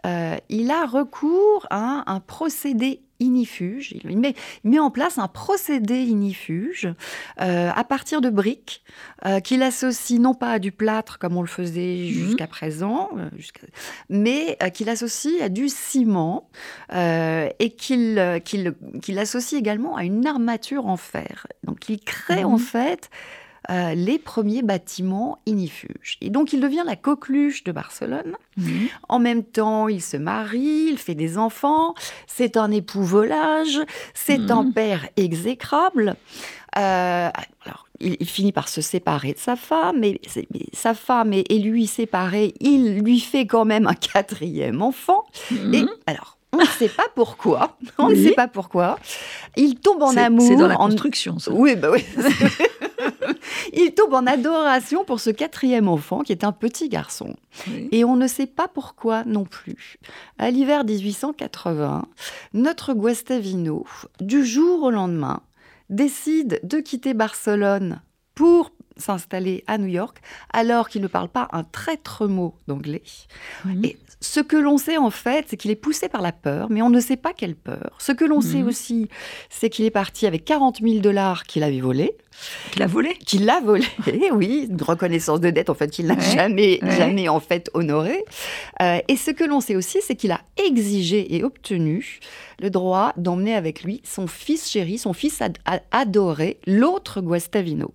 il 0.48 0.70
a 0.70 0.86
recours 0.86 1.66
à 1.70 2.04
un 2.06 2.20
procédé 2.20 3.00
inifuge. 3.20 3.92
Il 4.08 4.18
met, 4.18 4.34
il 4.64 4.70
met 4.70 4.78
en 4.78 4.90
place 4.90 5.18
un 5.18 5.28
procédé 5.28 6.00
inifuge 6.02 6.88
euh, 7.40 7.70
à 7.74 7.84
partir 7.84 8.20
de 8.20 8.30
briques 8.30 8.82
euh, 9.26 9.40
qu'il 9.40 9.62
associe 9.62 10.18
non 10.18 10.34
pas 10.34 10.52
à 10.52 10.58
du 10.58 10.72
plâtre 10.72 11.18
comme 11.18 11.36
on 11.36 11.42
le 11.42 11.46
faisait 11.48 11.96
Mhm. 12.00 12.08
jusqu'à 12.08 12.46
présent, 12.46 13.10
euh, 13.16 13.28
mais 14.08 14.56
qu'il 14.74 14.88
associe 14.88 15.40
à 15.42 15.48
du 15.48 15.68
ciment 15.68 16.48
et 16.92 17.70
qu'il 17.76 18.40
qu'il 18.44 18.74
qu'il 19.02 19.18
associe 19.18 19.58
également 19.58 19.96
à 19.96 20.04
une 20.04 20.26
armature 20.26 20.86
en 20.86 20.96
fer. 20.96 21.46
Donc 21.64 21.88
il 21.88 22.00
crée 22.00 22.44
en 22.44 22.52
Mhm. 22.52 22.58
fait 22.58 23.10
euh, 23.70 23.94
les 23.94 24.18
premiers 24.18 24.62
bâtiments 24.62 25.38
inifuges. 25.44 26.16
Et 26.20 26.30
donc 26.30 26.52
il 26.52 26.60
devient 26.60 26.82
la 26.86 26.96
coqueluche 26.96 27.62
de 27.64 27.72
Barcelone. 27.72 28.36
Mhm. 28.56 28.88
En 29.08 29.18
même 29.18 29.44
temps, 29.44 29.88
il 29.88 30.00
se 30.02 30.16
marie, 30.16 30.86
il 30.90 30.96
fait 30.98 31.14
des 31.14 31.36
enfants, 31.36 31.94
c'est 32.26 32.56
un 32.56 32.70
époux 32.70 33.02
volage, 33.02 33.78
c'est 34.14 34.38
Mhm. 34.38 34.50
un 34.50 34.70
père 34.72 35.08
exécrable. 35.16 36.16
Euh, 36.78 37.28
alors, 37.66 37.86
il, 38.00 38.16
il 38.20 38.28
finit 38.28 38.52
par 38.52 38.68
se 38.68 38.80
séparer 38.80 39.32
de 39.34 39.38
sa 39.38 39.56
femme, 39.56 39.98
mais, 40.00 40.20
sa 40.72 40.94
femme 40.94 41.32
et, 41.32 41.44
et 41.50 41.58
lui 41.58 41.86
séparés, 41.86 42.54
il 42.60 42.98
lui 43.00 43.20
fait 43.20 43.46
quand 43.46 43.64
même 43.64 43.86
un 43.86 43.94
quatrième 43.94 44.80
enfant. 44.80 45.26
Et 45.50 45.82
Mhm. 45.82 45.88
alors, 46.06 46.38
on 46.52 46.58
ne 46.58 46.64
sait 46.64 46.88
pas 46.88 47.06
pourquoi, 47.14 47.76
on 47.98 48.08
ne 48.08 48.14
sait 48.14 48.32
pas 48.32 48.48
pourquoi, 48.48 48.98
il 49.56 49.76
tombe 49.76 50.02
en 50.02 50.16
amour. 50.16 50.46
C'est 50.46 50.56
dans 50.56 50.66
la 50.68 50.78
en- 50.80 50.86
construction, 50.86 51.38
ça. 51.38 51.52
oui, 51.52 51.76
bah 51.76 51.90
oui. 51.92 52.04
il 53.72 53.94
tombe 53.94 54.14
en 54.14 54.26
adoration 54.26 55.04
pour 55.04 55.20
ce 55.20 55.30
quatrième 55.30 55.88
enfant 55.88 56.20
qui 56.20 56.32
est 56.32 56.44
un 56.44 56.52
petit 56.52 56.88
garçon. 56.88 57.36
Oui. 57.68 57.88
Et 57.92 58.04
on 58.04 58.16
ne 58.16 58.26
sait 58.26 58.46
pas 58.46 58.68
pourquoi 58.68 59.24
non 59.24 59.44
plus. 59.44 59.98
À 60.38 60.50
l'hiver 60.50 60.84
1880, 60.84 62.06
notre 62.54 62.94
Guastavino, 62.94 63.86
du 64.20 64.44
jour 64.44 64.82
au 64.82 64.90
lendemain, 64.90 65.42
décide 65.88 66.60
de 66.62 66.78
quitter 66.78 67.14
Barcelone 67.14 68.00
pour 68.34 68.70
s'installer 69.00 69.64
à 69.66 69.78
New 69.78 69.86
York 69.88 70.18
alors 70.52 70.88
qu'il 70.88 71.02
ne 71.02 71.06
parle 71.08 71.28
pas 71.28 71.48
un 71.52 71.64
traître 71.64 72.26
mot 72.28 72.54
d'anglais. 72.68 73.02
Et 73.82 73.96
ce 74.20 74.40
que 74.40 74.56
l'on 74.56 74.76
sait 74.78 74.96
en 74.98 75.10
fait, 75.10 75.46
c'est 75.48 75.56
qu'il 75.56 75.70
est 75.70 75.76
poussé 75.76 76.08
par 76.08 76.20
la 76.22 76.32
peur, 76.32 76.68
mais 76.70 76.82
on 76.82 76.90
ne 76.90 77.00
sait 77.00 77.16
pas 77.16 77.32
quelle 77.32 77.54
peur. 77.56 77.96
Ce 77.98 78.12
que 78.12 78.24
l'on 78.24 78.40
sait 78.40 78.58
Mhm. 78.62 78.68
aussi, 78.68 79.08
c'est 79.48 79.70
qu'il 79.70 79.84
est 79.86 79.90
parti 79.90 80.26
avec 80.26 80.44
40 80.44 80.80
000 80.82 80.98
dollars 81.00 81.44
qu'il 81.44 81.62
avait 81.62 81.80
volés, 81.80 82.14
Qu'il 82.70 82.82
a 82.82 82.86
volé 82.86 83.14
qu'il 83.26 83.44
l'a 83.44 83.60
volé, 83.60 83.84
oui, 84.32 84.66
une 84.70 84.80
reconnaissance 84.82 85.40
de 85.40 85.50
dette 85.50 85.68
en 85.70 85.74
fait 85.74 85.90
qu'il 85.90 86.06
n'a 86.06 86.14
Ouais, 86.14 86.20
jamais, 86.34 86.78
ouais. 86.82 86.96
jamais 86.96 87.28
en 87.28 87.40
fait 87.40 87.70
honoré. 87.74 88.24
Euh, 88.82 88.98
et 89.08 89.16
ce 89.16 89.30
que 89.30 89.44
l'on 89.44 89.60
sait 89.60 89.76
aussi, 89.76 89.98
c'est 90.02 90.16
qu'il 90.16 90.32
a 90.32 90.40
exigé 90.64 91.34
et 91.36 91.44
obtenu 91.44 92.20
le 92.60 92.70
droit 92.70 93.12
d'emmener 93.16 93.54
avec 93.54 93.82
lui 93.82 94.00
son 94.04 94.26
fils 94.26 94.68
chéri, 94.70 94.98
son 94.98 95.12
fils 95.12 95.40
ad- 95.42 95.58
adoré, 95.90 96.58
l'autre 96.66 97.20
Guastavino. 97.20 97.92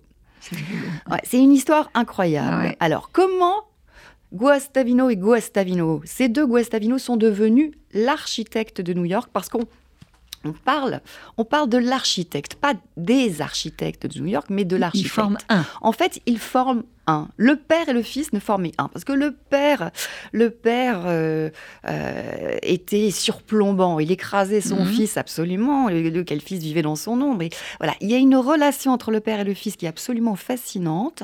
C'est 0.48 0.56
rigolo. 0.56 0.86
Ouais, 1.10 1.20
c'est 1.24 1.38
une 1.38 1.52
histoire 1.52 1.90
incroyable. 1.94 2.62
Ouais. 2.64 2.76
Alors, 2.80 3.10
comment 3.12 3.64
Guastavino 4.32 5.08
et 5.08 5.16
Guastavino, 5.16 6.02
ces 6.04 6.28
deux 6.28 6.46
Guastavino 6.46 6.98
sont 6.98 7.16
devenus 7.16 7.72
l'architecte 7.92 8.80
de 8.80 8.92
New 8.92 9.04
York 9.04 9.30
parce 9.32 9.48
qu'on 9.48 9.64
on 10.44 10.52
parle, 10.52 11.00
on 11.38 11.44
parle 11.44 11.68
de 11.68 11.78
l'architecte, 11.78 12.54
pas 12.54 12.74
des 12.96 13.40
architectes 13.40 14.06
de 14.06 14.20
New 14.20 14.26
York, 14.26 14.46
mais 14.50 14.64
de 14.64 14.76
Ils 14.76 14.80
l'architecte. 14.80 15.14
forment 15.14 15.38
un. 15.48 15.64
En 15.80 15.92
fait, 15.92 16.20
ils 16.26 16.38
forment 16.38 16.82
un. 17.06 17.28
Le 17.36 17.56
père 17.56 17.88
et 17.88 17.92
le 17.92 18.02
fils 18.02 18.32
ne 18.32 18.40
formaient 18.40 18.72
un. 18.78 18.88
Parce 18.88 19.04
que 19.04 19.12
le 19.12 19.32
père, 19.32 19.90
le 20.32 20.50
père 20.50 21.02
euh, 21.06 21.50
euh, 21.88 22.56
était 22.62 23.10
surplombant. 23.10 23.98
Il 24.00 24.10
écrasait 24.12 24.60
son 24.60 24.84
Mhm. 24.84 24.92
fils 24.92 25.16
absolument, 25.16 25.88
le- 25.88 26.08
lequel 26.10 26.40
fils 26.40 26.60
vivait 26.60 26.82
dans 26.82 26.96
son 26.96 27.20
ombre. 27.20 27.42
Et 27.42 27.50
voilà, 27.78 27.94
il 28.00 28.10
y 28.10 28.14
a 28.14 28.18
une 28.18 28.36
relation 28.36 28.92
entre 28.92 29.10
le 29.10 29.20
père 29.20 29.40
et 29.40 29.44
le 29.44 29.54
fils 29.54 29.76
qui 29.76 29.86
est 29.86 29.88
absolument 29.88 30.36
fascinante. 30.36 31.22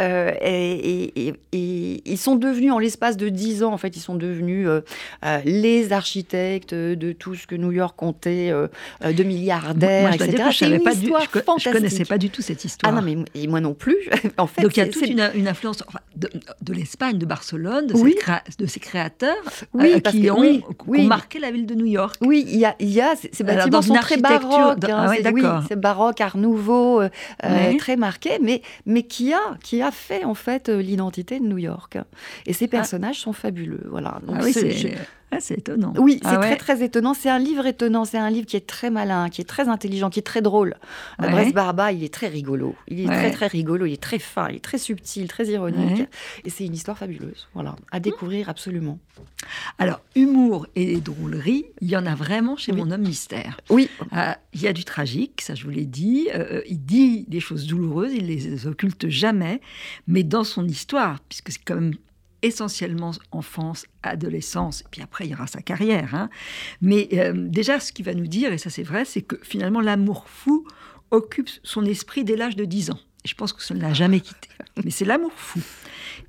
Euh, 0.00 0.32
et, 0.40 0.72
et- 0.72 1.26
et- 1.28 1.34
et 1.52 2.02
ils 2.04 2.18
sont 2.18 2.36
devenus, 2.36 2.72
en 2.72 2.78
l'espace 2.78 3.16
de 3.16 3.28
dix 3.28 3.62
ans, 3.62 3.72
en 3.72 3.78
fait, 3.78 3.96
ils 3.96 4.00
sont 4.00 4.14
devenus 4.14 4.68
les 5.44 5.92
architectes 5.92 6.74
de 6.74 7.12
tout 7.12 7.34
ce 7.34 7.46
que 7.46 7.54
New 7.54 7.72
York 7.72 7.94
comptait, 7.96 8.50
de 8.50 9.22
milliardaires, 9.22 10.02
Moi, 10.08 10.10
je 10.12 10.16
etc. 10.16 10.30
dire 10.36 10.46
que 10.46 10.52
je 10.52 10.58
savais 10.58 10.76
une 10.76 10.82
pas 10.82 10.94
du, 10.94 11.06
je, 11.06 11.40
je 11.64 11.70
connaissais 11.70 12.04
pas 12.04 12.18
du 12.18 12.30
tout 12.30 12.42
cette 12.42 12.64
histoire. 12.64 12.92
Ah 12.92 13.00
non, 13.00 13.02
mais 13.02 13.16
et 13.34 13.46
moi 13.46 13.60
non 13.60 13.74
plus. 13.74 13.96
en 14.38 14.46
fait, 14.46 14.62
Donc 14.62 14.76
il 14.76 14.80
y 14.80 14.82
a 14.82 14.86
toute 14.86 14.94
c'est- 15.04 15.06
une, 15.34 15.40
une 15.40 15.48
influence 15.48 15.82
enfin, 15.86 16.00
de, 16.16 16.28
de 16.62 16.72
l'Espagne, 16.72 17.18
de 17.18 17.26
Barcelone, 17.26 17.86
de, 17.86 17.94
Oui. 17.94 18.12
ces 18.16 18.18
créa- 18.24 18.42
de 18.58 18.66
ces 18.66 18.80
créateurs 18.80 19.36
Oui, 19.72 19.92
euh, 19.94 20.00
qui, 20.00 20.22
que- 20.22 20.30
ont, 20.30 20.40
oui, 20.40 20.58
qui 20.60 20.64
ont 20.64 20.74
oui. 20.88 21.06
marqué 21.06 21.38
la 21.38 21.50
ville 21.50 21.66
de 21.66 21.74
New 21.74 21.86
York. 21.86 22.16
Oui, 22.20 22.44
il 22.48 22.58
y 22.58 22.64
a, 22.64 22.74
il 22.80 22.90
y 22.90 23.00
a 23.00 23.14
ces 23.16 23.30
Alors, 23.44 23.56
bâtiments 23.56 23.70
dans 23.78 23.82
sont 23.82 23.94
une 23.94 24.00
très 24.00 24.16
baroques. 24.16 24.78
dans- 24.80 24.88
hein, 24.88 25.04
ah 25.06 25.08
ouais, 25.10 25.22
c'est, 25.68 25.76
baroque, 25.80 26.20
art 26.20 26.36
nouveau, 26.36 27.00
euh, 27.02 27.08
euh, 27.44 27.76
très 27.78 27.96
marqué, 27.96 28.38
mais, 28.40 28.62
mais 28.86 29.02
qui, 29.02 29.32
a, 29.32 29.40
qui 29.62 29.82
a 29.82 29.90
fait 29.90 30.24
en 30.24 30.34
fait 30.34 30.68
l'identité 30.68 31.38
de 31.38 31.44
New 31.44 31.58
York. 31.58 31.98
Et 32.46 32.52
ces 32.52 32.68
personnages 32.68 33.18
sont 33.20 33.32
fabuleux. 33.32 33.86
Voilà. 33.90 34.20
Donc 34.26 34.36
Ah 34.40 34.42
c'est- 35.32 35.36
c'est 35.36 35.36
ah, 35.36 35.40
c'est 35.40 35.58
étonnant. 35.58 35.92
oui, 35.98 36.18
c'est 36.22 36.28
Ah 36.28 36.36
très 36.38 36.50
ouais. 36.50 36.56
très 36.56 36.82
étonnant. 36.82 37.14
C'est 37.14 37.30
un 37.30 37.38
livre 37.38 37.66
étonnant. 37.66 38.04
C'est 38.04 38.18
un 38.18 38.30
livre 38.30 38.46
qui 38.46 38.56
est 38.56 38.66
très 38.66 38.90
malin, 38.90 39.28
qui 39.28 39.40
est 39.40 39.44
très 39.44 39.68
intelligent, 39.68 40.10
qui 40.10 40.18
est 40.18 40.22
très 40.22 40.42
drôle. 40.42 40.76
Euh, 41.20 41.24
Ouais. 41.26 41.30
Brest 41.30 41.54
Barba, 41.54 41.92
il 41.92 42.02
est 42.04 42.12
très 42.12 42.28
rigolo. 42.28 42.74
Il 42.88 43.00
est 43.00 43.08
Ouais. 43.08 43.14
très 43.16 43.30
très 43.30 43.46
rigolo. 43.46 43.86
Il 43.86 43.92
est 43.92 44.02
très 44.02 44.18
fin. 44.18 44.48
Il 44.50 44.56
est 44.56 44.60
très 44.64 44.78
subtil, 44.78 45.28
très 45.28 45.46
ironique. 45.46 46.06
Et 46.44 46.50
c'est 46.50 46.64
une 46.66 46.74
histoire 46.74 46.98
fabuleuse. 46.98 47.48
Voilà, 47.54 47.76
à 47.92 48.00
découvrir 48.00 48.48
absolument. 48.48 48.98
Alors, 49.78 50.00
humour 50.16 50.66
et 50.76 50.96
drôlerie, 51.00 51.66
il 51.80 51.88
y 51.88 51.96
en 51.96 52.06
a 52.06 52.14
vraiment 52.14 52.56
chez 52.56 52.72
Oui. 52.72 52.78
mon 52.78 52.90
homme 52.90 53.02
mystère. 53.02 53.60
Oui, 53.70 53.88
Ah, 54.12 54.38
il 54.52 54.62
y 54.62 54.66
a 54.68 54.72
du 54.72 54.84
tragique, 54.84 55.40
ça 55.42 55.54
je 55.54 55.64
vous 55.64 55.70
l'ai 55.70 55.86
dit. 55.86 56.28
Euh, 56.34 56.62
il 56.68 56.84
dit 56.84 57.24
des 57.28 57.40
choses 57.40 57.66
douloureuses, 57.66 58.12
il 58.14 58.26
les 58.26 58.66
occulte 58.66 59.08
jamais, 59.08 59.60
mais 60.06 60.22
dans 60.22 60.44
son 60.44 60.66
histoire, 60.66 61.20
puisque 61.28 61.52
c'est 61.52 61.62
quand 61.64 61.74
même 61.76 61.94
essentiellement 62.42 63.12
enfance, 63.32 63.86
adolescence, 64.02 64.82
et 64.82 64.86
puis 64.90 65.02
après 65.02 65.26
il 65.26 65.30
y 65.30 65.34
aura 65.34 65.46
sa 65.46 65.62
carrière. 65.62 66.14
hein. 66.14 66.30
Mais 66.80 67.08
euh, 67.14 67.32
déjà, 67.36 67.80
ce 67.80 67.92
qu'il 67.92 68.04
va 68.04 68.14
nous 68.14 68.26
dire, 68.26 68.52
et 68.52 68.58
ça 68.58 68.70
c'est 68.70 68.82
vrai, 68.82 69.04
c'est 69.04 69.22
que 69.22 69.36
finalement 69.42 69.80
l'amour 69.80 70.26
fou 70.28 70.66
occupe 71.10 71.48
son 71.62 71.84
esprit 71.84 72.24
dès 72.24 72.36
l'âge 72.36 72.56
de 72.56 72.64
10 72.64 72.90
ans. 72.92 73.00
Et 73.24 73.28
je 73.28 73.34
pense 73.34 73.52
que 73.52 73.62
ça 73.62 73.74
ne 73.74 73.80
l'a 73.80 73.92
jamais 73.92 74.20
quitté. 74.20 74.48
Mais 74.84 74.90
c'est 74.90 75.04
l'amour 75.04 75.32
fou. 75.34 75.60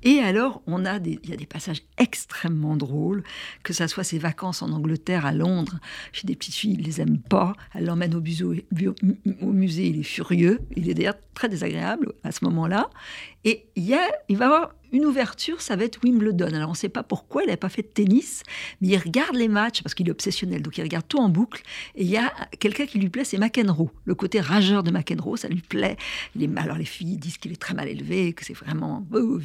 Et 0.02 0.18
alors, 0.18 0.60
on 0.66 0.84
a 0.84 0.98
des, 0.98 1.18
il 1.22 1.30
y 1.30 1.32
a 1.32 1.36
des 1.36 1.46
passages 1.46 1.82
extrêmement 1.96 2.76
drôles, 2.76 3.22
que 3.62 3.72
ça 3.72 3.88
soit 3.88 4.04
ses 4.04 4.18
vacances 4.18 4.60
en 4.60 4.70
Angleterre, 4.72 5.24
à 5.24 5.32
Londres, 5.32 5.78
chez 6.12 6.26
des 6.26 6.34
petites 6.34 6.54
filles, 6.56 6.76
il 6.78 6.84
les 6.84 7.00
aime 7.00 7.18
pas. 7.18 7.54
Elle 7.74 7.86
l'emmène 7.86 8.14
au 8.14 8.20
musée, 8.20 9.86
il 9.86 10.00
est 10.00 10.02
furieux. 10.02 10.60
Il 10.76 10.90
est 10.90 10.94
d'ailleurs 10.94 11.14
très 11.34 11.48
désagréable 11.48 12.12
à 12.24 12.32
ce 12.32 12.44
moment-là. 12.44 12.90
Et 13.44 13.68
il, 13.76 13.84
y 13.84 13.94
a, 13.94 14.06
il 14.28 14.36
va 14.36 14.46
avoir 14.46 14.74
une 14.92 15.06
ouverture, 15.06 15.60
ça 15.60 15.76
va 15.76 15.84
être 15.84 15.98
Wimbledon. 16.04 16.52
Alors 16.54 16.68
on 16.68 16.72
ne 16.72 16.76
sait 16.76 16.88
pas 16.88 17.02
pourquoi, 17.02 17.42
il 17.42 17.46
n'avait 17.46 17.56
pas 17.56 17.68
fait 17.68 17.82
de 17.82 17.88
tennis, 17.88 18.42
mais 18.80 18.88
il 18.88 18.98
regarde 18.98 19.34
les 19.34 19.48
matchs 19.48 19.82
parce 19.82 19.94
qu'il 19.94 20.08
est 20.08 20.10
obsessionnel, 20.10 20.62
donc 20.62 20.78
il 20.78 20.82
regarde 20.82 21.06
tout 21.08 21.18
en 21.18 21.28
boucle. 21.28 21.62
Et 21.94 22.02
il 22.02 22.10
y 22.10 22.16
a 22.16 22.32
quelqu'un 22.60 22.86
qui 22.86 22.98
lui 22.98 23.08
plaît, 23.08 23.24
c'est 23.24 23.38
McEnroe. 23.38 23.90
Le 24.04 24.14
côté 24.14 24.40
rageur 24.40 24.82
de 24.82 24.90
McEnroe, 24.90 25.36
ça 25.36 25.48
lui 25.48 25.60
plaît. 25.60 25.96
Il 26.36 26.42
est, 26.42 26.58
alors 26.58 26.76
les 26.76 26.84
filles 26.84 27.16
disent 27.16 27.38
qu'il 27.38 27.52
est 27.52 27.60
très 27.60 27.74
mal 27.74 27.88
élevé, 27.88 28.32
que 28.32 28.44
c'est 28.44 28.52
vraiment 28.52 29.06
oh, 29.12 29.38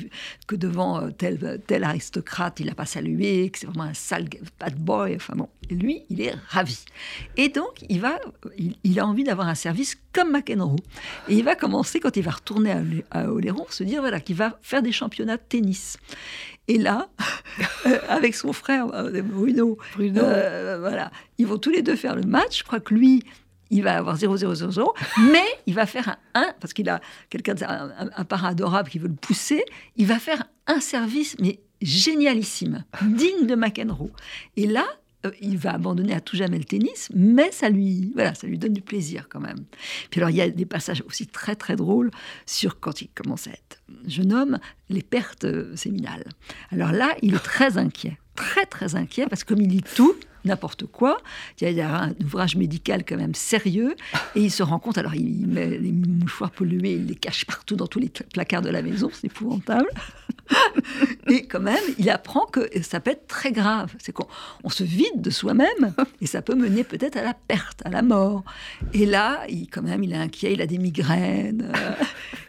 que 0.48 0.56
devant 0.56 1.02
euh, 1.02 1.10
tel, 1.12 1.84
aristocrate, 1.84 2.60
il 2.60 2.68
n'a 2.68 2.76
pas 2.76 2.86
salué, 2.86 3.50
que 3.50 3.60
c'est 3.60 3.68
vraiment 3.68 3.84
un 3.84 3.94
sale 3.94 4.28
bad 4.60 4.76
boy. 4.76 5.16
Enfin 5.16 5.36
bon, 5.36 5.50
et 5.70 5.76
lui, 5.76 6.04
il 6.10 6.22
est 6.22 6.36
ravi. 6.50 6.80
Et 7.38 7.50
donc 7.50 7.86
il 7.90 8.02
va, 8.02 8.20
il 8.84 9.00
a 9.00 9.08
envie 9.08 9.24
d'avoir 9.24 9.48
un 9.48 9.56
service 9.56 9.98
comme 10.18 10.32
McEnroe. 10.32 10.78
Et 11.30 11.36
il 11.36 11.44
va 11.44 11.56
commencer 11.56 12.00
quand 12.00 12.18
il 12.18 12.24
va 12.24 12.32
retourner 12.32 12.72
à, 12.72 12.82
à 13.12 13.30
Oléron, 13.32 13.66
se 13.70 13.84
dire 13.84 14.02
voilà 14.02 14.20
qu'il 14.20 14.36
va 14.36 14.58
faire 14.62 14.82
des 14.82 14.92
championnats 14.92 15.38
de 15.38 15.44
tennis. 15.48 15.98
Et 16.68 16.78
là, 16.78 17.08
euh, 17.86 17.98
avec 18.10 18.34
son 18.36 18.52
frère 18.52 18.88
euh, 18.94 19.22
Bruno, 19.22 19.78
Bruno. 19.96 20.22
euh, 20.22 20.78
voilà, 20.80 21.12
ils 21.38 21.46
vont 21.48 21.58
tous 21.58 21.70
les 21.70 21.82
deux 21.84 21.96
faire 21.96 22.16
le 22.16 22.24
match. 22.24 22.60
Je 22.60 22.64
crois 22.64 22.80
que 22.80 22.94
lui, 22.94 23.24
il 23.70 23.84
va 23.84 23.98
avoir 23.98 24.18
0-0-0-0, 24.18 24.86
mais 25.32 25.44
il 25.66 25.74
va 25.76 25.86
faire 25.86 26.18
un 26.34 26.42
1, 26.42 26.54
parce 26.60 26.74
qu'il 26.74 26.90
a 26.90 27.00
quelqu'un, 27.30 27.56
un, 27.68 27.90
un- 27.98 28.10
un 28.16 28.26
parrain 28.26 28.50
adorable 28.50 28.90
qui 28.90 28.98
veut 29.00 29.08
le 29.10 29.14
pousser. 29.16 29.64
Il 29.98 30.08
va 30.08 30.20
faire 30.20 30.44
un 30.68 30.80
service, 30.80 31.36
mais 31.40 31.60
génialissime, 31.82 32.84
digne 33.04 33.46
de 33.46 33.56
McEnroe. 33.56 34.10
Et 34.56 34.68
là, 34.68 34.86
il 35.42 35.58
va 35.58 35.74
abandonner 35.74 36.14
à 36.14 36.22
tout 36.22 36.36
jamais 36.36 36.58
le 36.58 36.64
tennis, 36.64 37.10
mais 37.14 37.52
ça 37.52 37.70
lui, 37.70 38.12
voilà, 38.14 38.36
ça 38.36 38.48
lui 38.48 38.58
donne 38.58 38.74
du 38.74 38.82
plaisir 38.82 39.28
quand 39.30 39.40
même. 39.40 39.66
Puis 40.10 40.20
alors, 40.20 40.30
il 40.30 40.36
y 40.36 40.42
a 40.42 40.50
des 40.50 40.66
passages 40.66 41.04
aussi 41.08 41.28
très 41.28 41.56
très 41.56 41.76
drôles 41.76 42.12
sur 42.46 42.80
quand 42.80 43.02
il 43.02 43.10
commence 43.10 43.48
à 43.48 43.52
être 43.52 43.77
jeune 44.08 44.34
homme, 44.34 44.60
les 44.90 45.02
pertes 45.02 45.46
euh, 45.46 45.76
séminales. 45.76 46.26
Alors 46.72 46.92
là, 46.92 47.16
il 47.22 47.36
est 47.36 47.40
très 47.44 47.78
inquiet, 47.78 48.18
très 48.36 48.66
très 48.66 48.96
inquiet, 48.96 49.26
parce 49.30 49.44
que 49.44 49.54
comme 49.54 49.62
il 49.64 49.70
lit 49.70 49.84
tout, 49.96 50.16
n'importe 50.46 50.86
quoi, 50.86 51.18
il 51.60 51.70
y 51.72 51.82
a- 51.82 52.04
un 52.04 52.14
ouvrage 52.24 52.56
médical 52.56 53.04
quand 53.06 53.18
même 53.18 53.36
sérieux, 53.36 53.96
et 54.36 54.42
il 54.44 54.52
se 54.52 54.64
rend 54.64 54.80
compte, 54.80 54.98
alors 54.98 55.16
il 55.16 55.46
met 55.48 55.78
les 55.78 55.92
mouchoirs 55.92 56.52
pollués, 56.52 56.94
il 56.94 57.06
les 57.08 57.16
cache 57.16 57.46
partout 57.46 57.76
dans 57.76 57.88
tous 57.88 58.00
les 58.00 58.10
placards 58.34 58.62
de 58.62 58.70
la 58.70 58.82
maison, 58.82 59.10
c'est 59.12 59.28
épouvantable. 59.28 59.90
Et 61.30 61.46
quand 61.46 61.60
même, 61.60 61.84
il 61.98 62.10
apprend 62.10 62.46
que 62.46 62.70
ça 62.82 63.02
peut 63.02 63.12
être 63.12 63.28
très 63.28 63.52
grave. 63.52 63.94
C'est 64.00 64.14
qu'on 64.14 64.28
on 64.64 64.70
se 64.70 64.84
vide 64.86 65.20
de 65.22 65.30
soi-même 65.30 65.94
et 66.22 66.26
ça 66.26 66.42
peut 66.42 66.56
mener 66.56 66.86
peut-être 66.86 67.18
à 67.18 67.22
la 67.24 67.34
perte, 67.34 67.82
à 67.86 67.90
la 67.90 68.02
mort. 68.02 68.44
Et 68.94 69.06
là, 69.06 69.42
il, 69.50 69.68
quand 69.68 69.82
même, 69.82 70.04
il 70.06 70.14
est 70.14 70.18
inquiet, 70.18 70.54
il 70.54 70.62
a 70.62 70.66
des 70.68 70.78
migraines, 70.78 71.70
euh, 71.76 71.92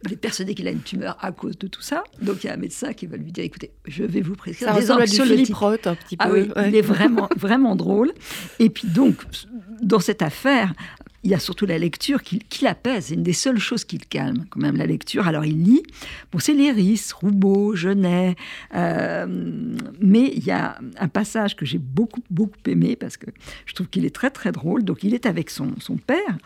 il 0.05 0.12
est 0.12 0.16
persuadé 0.16 0.55
qu'il 0.55 0.68
a 0.68 0.70
une 0.70 0.83
tumeur 0.83 1.16
à 1.29 1.33
cause 1.33 1.59
de 1.59 1.67
tout 1.67 1.83
ça. 1.83 2.05
Donc 2.21 2.43
il 2.43 2.49
y 2.49 2.51
a 2.51 2.55
un 2.55 2.59
médecin 2.59 2.93
qui 2.93 3.07
va 3.07 3.17
lui 3.17 3.31
dire 3.33 3.45
écoutez, 3.45 3.71
je 3.87 4.05
vais 4.05 4.21
vous 4.21 4.35
prescrire 4.35 4.75
ça 4.75 4.81
des 4.81 4.91
anxiolytiques. 4.91 5.55
Un 5.85 5.95
petit 5.95 6.17
peu. 6.17 6.25
Ah 6.25 6.31
oui, 6.31 6.49
ouais. 6.57 6.69
il 6.69 6.75
est 6.75 6.83
vraiment, 6.83 7.29
vraiment 7.37 7.77
drôle. 7.77 8.12
Et 8.59 8.71
puis 8.71 8.88
donc, 8.88 9.17
dans 9.83 10.01
cette 10.01 10.23
affaire, 10.23 10.73
il 11.25 11.31
y 11.33 11.35
a 11.35 11.38
surtout 11.38 11.67
la 11.67 11.79
lecture 11.79 12.23
qui, 12.23 12.38
qui 12.38 12.64
l'apaise. 12.64 13.07
C'est 13.07 13.14
une 13.14 13.23
des 13.23 13.33
seules 13.33 13.59
choses 13.59 13.85
qui 13.85 13.99
le 13.99 14.05
calme, 14.09 14.47
quand 14.51 14.61
même, 14.61 14.77
la 14.77 14.87
lecture. 14.87 15.27
Alors, 15.27 15.45
il 15.45 15.62
lit. 15.62 15.83
Bon, 16.31 16.38
c'est 16.38 16.55
Léris, 16.55 17.11
Roubaud, 17.14 17.75
Genet. 17.75 18.37
euh, 18.75 19.27
mais 20.01 20.33
il 20.35 20.45
y 20.45 20.53
a 20.53 20.79
un 20.99 21.09
passage 21.09 21.57
que 21.57 21.67
j'ai 21.67 21.79
beaucoup, 21.79 22.23
beaucoup 22.31 22.57
aimé 22.67 22.95
parce 22.95 23.17
que 23.17 23.27
je 23.67 23.75
trouve 23.75 23.88
qu'il 23.88 24.07
est 24.07 24.14
très, 24.14 24.31
très 24.31 24.53
drôle. 24.53 24.85
Donc, 24.85 25.03
il 25.03 25.12
est 25.12 25.27
avec 25.27 25.51
son, 25.51 25.73
son 25.81 25.97
père 25.97 26.38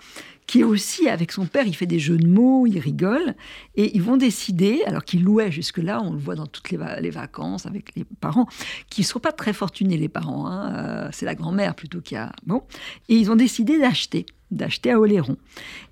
qui 0.46 0.60
est 0.60 0.64
aussi 0.64 1.08
avec 1.08 1.32
son 1.32 1.46
père, 1.46 1.66
il 1.66 1.74
fait 1.74 1.86
des 1.86 1.98
jeux 1.98 2.18
de 2.18 2.26
mots, 2.26 2.66
il 2.66 2.78
rigole, 2.78 3.34
et 3.74 3.94
ils 3.94 4.02
vont 4.02 4.16
décider, 4.16 4.82
alors 4.86 5.04
qu'il 5.04 5.22
louait 5.22 5.50
jusque-là, 5.50 6.02
on 6.02 6.12
le 6.12 6.18
voit 6.18 6.34
dans 6.34 6.46
toutes 6.46 6.70
les 6.70 7.10
vacances 7.10 7.66
avec 7.66 7.94
les 7.96 8.04
parents, 8.04 8.46
qui 8.90 9.02
ne 9.02 9.06
sont 9.06 9.20
pas 9.20 9.32
très 9.32 9.52
fortunés 9.52 9.96
les 9.96 10.08
parents, 10.08 10.46
hein, 10.46 10.74
euh, 10.74 11.08
c'est 11.12 11.26
la 11.26 11.34
grand-mère 11.34 11.74
plutôt 11.74 12.00
qui 12.00 12.16
a... 12.16 12.32
Bon, 12.44 12.62
et 13.08 13.14
ils 13.14 13.30
ont 13.30 13.36
décidé 13.36 13.78
d'acheter, 13.78 14.26
d'acheter 14.50 14.90
à 14.90 15.00
Oléron. 15.00 15.36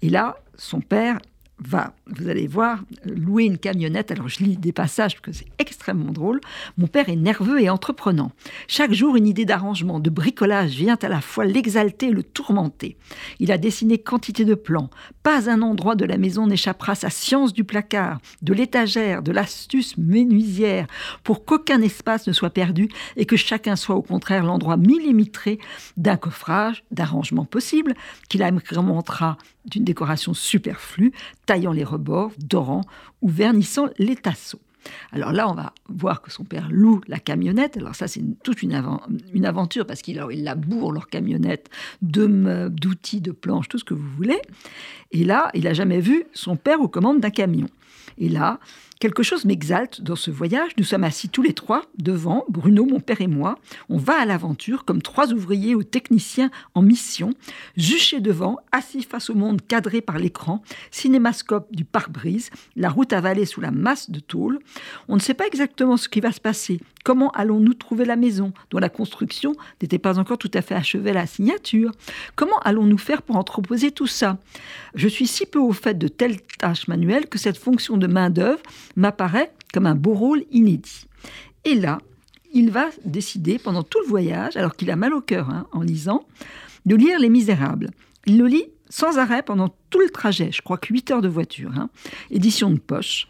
Et 0.02 0.10
là, 0.10 0.36
son 0.56 0.80
père 0.80 1.20
va, 1.60 1.92
vous 2.06 2.28
allez 2.28 2.46
voir, 2.46 2.80
louer 3.04 3.44
une 3.44 3.58
camionnette. 3.58 4.10
Alors 4.10 4.28
je 4.28 4.42
lis 4.42 4.56
des 4.56 4.72
passages 4.72 5.14
parce 5.14 5.22
que 5.22 5.32
c'est 5.32 5.52
extrêmement 5.58 6.12
drôle. 6.12 6.40
Mon 6.78 6.86
père 6.86 7.08
est 7.08 7.16
nerveux 7.16 7.60
et 7.60 7.70
entreprenant. 7.70 8.32
Chaque 8.68 8.92
jour, 8.92 9.16
une 9.16 9.26
idée 9.26 9.44
d'arrangement, 9.44 10.00
de 10.00 10.10
bricolage 10.10 10.70
vient 10.72 10.98
à 11.02 11.08
la 11.08 11.20
fois 11.20 11.44
l'exalter 11.44 12.06
et 12.06 12.12
le 12.12 12.22
tourmenter. 12.22 12.96
Il 13.38 13.52
a 13.52 13.58
dessiné 13.58 13.98
quantité 13.98 14.44
de 14.44 14.54
plans. 14.54 14.90
Pas 15.22 15.50
un 15.50 15.62
endroit 15.62 15.94
de 15.94 16.04
la 16.04 16.18
maison 16.18 16.46
n'échappera 16.46 16.92
à 16.92 16.96
sa 16.96 17.10
science 17.10 17.52
du 17.52 17.64
placard, 17.64 18.20
de 18.42 18.52
l'étagère, 18.52 19.22
de 19.22 19.32
l'astuce 19.32 19.96
menuisière, 19.98 20.86
pour 21.24 21.44
qu'aucun 21.44 21.82
espace 21.82 22.26
ne 22.26 22.32
soit 22.32 22.50
perdu 22.50 22.88
et 23.16 23.26
que 23.26 23.36
chacun 23.36 23.76
soit 23.76 23.96
au 23.96 24.02
contraire 24.02 24.44
l'endroit 24.44 24.76
millimétré 24.76 25.58
d'un 25.96 26.16
coffrage, 26.16 26.84
d'arrangement 26.90 27.44
possible, 27.44 27.94
qu'il 28.28 28.42
agrémentera 28.42 29.36
d'une 29.64 29.84
décoration 29.84 30.34
superflue, 30.34 31.12
taillant 31.46 31.72
les 31.72 31.84
rebords, 31.84 32.32
dorant 32.38 32.82
ou 33.22 33.28
vernissant 33.28 33.88
les 33.98 34.16
tasseaux. 34.16 34.60
Alors 35.12 35.32
là, 35.32 35.48
on 35.48 35.54
va 35.54 35.74
voir 35.88 36.22
que 36.22 36.30
son 36.30 36.44
père 36.44 36.68
loue 36.70 37.00
la 37.06 37.18
camionnette. 37.18 37.76
Alors 37.76 37.94
ça, 37.94 38.08
c'est 38.08 38.22
toute 38.42 38.62
une, 38.62 38.74
aventure 39.44 39.86
parce 39.86 40.02
qu'il 40.02 40.24
il 40.30 40.44
laboure 40.44 40.92
leur 40.92 41.08
camionnette 41.08 41.68
de 42.02 42.68
d'outils, 42.68 43.20
de 43.20 43.32
planches, 43.32 43.68
tout 43.68 43.78
ce 43.78 43.84
que 43.84 43.94
vous 43.94 44.08
voulez. 44.16 44.40
Et 45.12 45.24
là, 45.24 45.50
il 45.54 45.64
n'a 45.64 45.74
jamais 45.74 46.00
vu 46.00 46.24
son 46.32 46.56
père 46.56 46.80
aux 46.80 46.88
commandes 46.88 47.20
d'un 47.20 47.30
camion. 47.30 47.66
Et 48.18 48.28
là, 48.28 48.58
Quelque 49.00 49.22
chose 49.22 49.46
m'exalte 49.46 50.02
dans 50.02 50.14
ce 50.14 50.30
voyage. 50.30 50.72
Nous 50.76 50.84
sommes 50.84 51.04
assis 51.04 51.30
tous 51.30 51.40
les 51.40 51.54
trois 51.54 51.86
devant, 51.96 52.44
Bruno, 52.50 52.84
mon 52.84 53.00
père 53.00 53.22
et 53.22 53.26
moi. 53.26 53.58
On 53.88 53.96
va 53.96 54.20
à 54.20 54.26
l'aventure 54.26 54.84
comme 54.84 55.00
trois 55.00 55.32
ouvriers 55.32 55.74
ou 55.74 55.82
techniciens 55.82 56.50
en 56.74 56.82
mission, 56.82 57.32
juchés 57.78 58.20
devant, 58.20 58.58
assis 58.72 59.02
face 59.02 59.30
au 59.30 59.34
monde 59.34 59.62
cadré 59.66 60.02
par 60.02 60.18
l'écran, 60.18 60.62
cinémascope 60.90 61.74
du 61.74 61.86
pare-brise, 61.86 62.50
la 62.76 62.90
route 62.90 63.14
avalée 63.14 63.46
sous 63.46 63.62
la 63.62 63.70
masse 63.70 64.10
de 64.10 64.20
tôle. 64.20 64.58
On 65.08 65.14
ne 65.14 65.20
sait 65.20 65.32
pas 65.32 65.46
exactement 65.46 65.96
ce 65.96 66.10
qui 66.10 66.20
va 66.20 66.30
se 66.30 66.40
passer. 66.40 66.78
Comment 67.04 67.30
allons-nous 67.30 67.74
trouver 67.74 68.04
la 68.04 68.16
maison 68.16 68.52
dont 68.70 68.78
la 68.78 68.88
construction 68.88 69.54
n'était 69.80 69.98
pas 69.98 70.18
encore 70.18 70.38
tout 70.38 70.50
à 70.54 70.62
fait 70.62 70.74
achevée 70.74 71.10
à 71.10 71.14
la 71.14 71.26
signature? 71.26 71.92
Comment 72.36 72.58
allons-nous 72.60 72.98
faire 72.98 73.22
pour 73.22 73.36
entreposer 73.36 73.90
tout 73.90 74.06
ça? 74.06 74.38
Je 74.94 75.08
suis 75.08 75.26
si 75.26 75.46
peu 75.46 75.58
au 75.58 75.72
fait 75.72 75.96
de 75.96 76.08
telles 76.08 76.40
tâches 76.58 76.88
manuelles 76.88 77.28
que 77.28 77.38
cette 77.38 77.56
fonction 77.56 77.96
de 77.96 78.06
main-d'œuvre 78.06 78.62
m'apparaît 78.96 79.52
comme 79.72 79.86
un 79.86 79.94
beau 79.94 80.14
rôle 80.14 80.44
inédit. 80.50 81.06
Et 81.64 81.74
là, 81.74 81.98
il 82.52 82.70
va 82.70 82.88
décider 83.04 83.58
pendant 83.58 83.82
tout 83.82 84.00
le 84.00 84.08
voyage, 84.08 84.56
alors 84.56 84.76
qu'il 84.76 84.90
a 84.90 84.96
mal 84.96 85.14
au 85.14 85.20
cœur 85.20 85.48
hein, 85.50 85.66
en 85.72 85.82
lisant, 85.82 86.24
de 86.86 86.96
lire 86.96 87.18
Les 87.18 87.28
Misérables. 87.28 87.90
Il 88.26 88.38
le 88.38 88.46
lit 88.46 88.66
sans 88.88 89.18
arrêt 89.18 89.42
pendant 89.42 89.68
tout 89.88 90.00
le 90.00 90.10
trajet, 90.10 90.50
je 90.52 90.62
crois 90.62 90.76
que 90.76 90.92
8 90.92 91.10
heures 91.12 91.22
de 91.22 91.28
voiture, 91.28 91.70
hein. 91.76 91.88
édition 92.30 92.70
de 92.70 92.78
poche. 92.78 93.28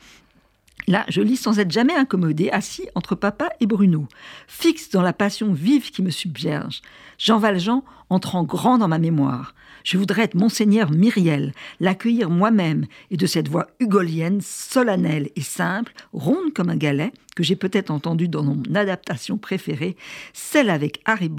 Là, 0.87 1.05
je 1.09 1.21
lis 1.21 1.37
sans 1.37 1.59
être 1.59 1.71
jamais 1.71 1.95
incommodé, 1.95 2.51
assis 2.51 2.89
entre 2.95 3.15
papa 3.15 3.51
et 3.61 3.67
Bruno, 3.67 4.07
fixe 4.47 4.91
dans 4.91 5.03
la 5.03 5.13
passion 5.13 5.53
vive 5.53 5.91
qui 5.91 6.03
me 6.03 6.11
submerge. 6.11 6.83
Jean 7.19 7.39
Valjean 7.39 7.85
entrant 8.09 8.43
grand 8.43 8.79
dans 8.79 8.89
ma 8.89 8.99
mémoire. 8.99 9.55
Je 9.85 9.97
voudrais 9.97 10.23
être 10.23 10.35
Monseigneur 10.35 10.91
Myriel, 10.91 11.53
l'accueillir 11.79 12.29
moi-même, 12.29 12.87
et 13.11 13.17
de 13.17 13.27
cette 13.27 13.49
voix 13.49 13.69
hugolienne, 13.79 14.41
solennelle 14.41 15.31
et 15.37 15.43
simple, 15.43 15.93
ronde 16.13 16.53
comme 16.55 16.71
un 16.71 16.77
galet, 16.77 17.13
que 17.37 17.43
j'ai 17.43 17.57
peut-être 17.57 17.91
entendu 17.91 18.29
dans 18.29 18.43
mon 18.43 18.63
adaptation 18.75 19.39
préférée, 19.39 19.97
celle 20.33 20.71
avec 20.71 21.01
Harry 21.05 21.31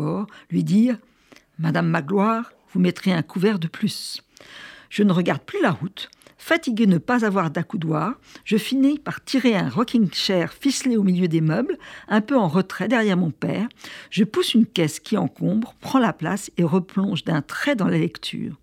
lui 0.49 0.63
dire 0.63 0.97
Madame 1.60 1.88
Magloire, 1.88 2.54
vous 2.73 2.80
mettrez 2.80 3.12
un 3.12 3.21
couvert 3.21 3.60
de 3.60 3.67
plus. 3.67 4.23
Je 4.91 5.04
ne 5.04 5.13
regarde 5.13 5.41
plus 5.41 5.62
la 5.62 5.71
route. 5.71 6.12
Fatigué 6.38 6.86
de 6.86 6.91
ne 6.91 6.97
pas 6.97 7.23
avoir 7.23 7.49
d'accoudoir, 7.49 8.15
je 8.43 8.58
finis 8.58 8.99
par 8.99 9.23
tirer 9.23 9.56
un 9.56 9.69
rocking 9.69 10.12
chair 10.12 10.51
ficelé 10.51 10.97
au 10.97 11.04
milieu 11.04 11.30
des 11.30 11.39
meubles, 11.39 11.77
un 12.10 12.19
peu 12.19 12.38
en 12.38 12.49
retrait 12.49 12.89
derrière 12.89 13.15
mon 13.15 13.32
père. 13.32 13.69
Je 14.10 14.25
pousse 14.25 14.54
une 14.54 14.65
caisse 14.65 14.99
qui 14.99 15.17
encombre, 15.17 15.75
prend 15.80 15.99
la 15.99 16.12
place 16.12 16.51
et 16.58 16.63
replonge 16.63 17.23
d'un 17.23 17.41
trait 17.41 17.75
dans 17.75 17.88
la 17.88 17.99
lecture. 17.99 18.60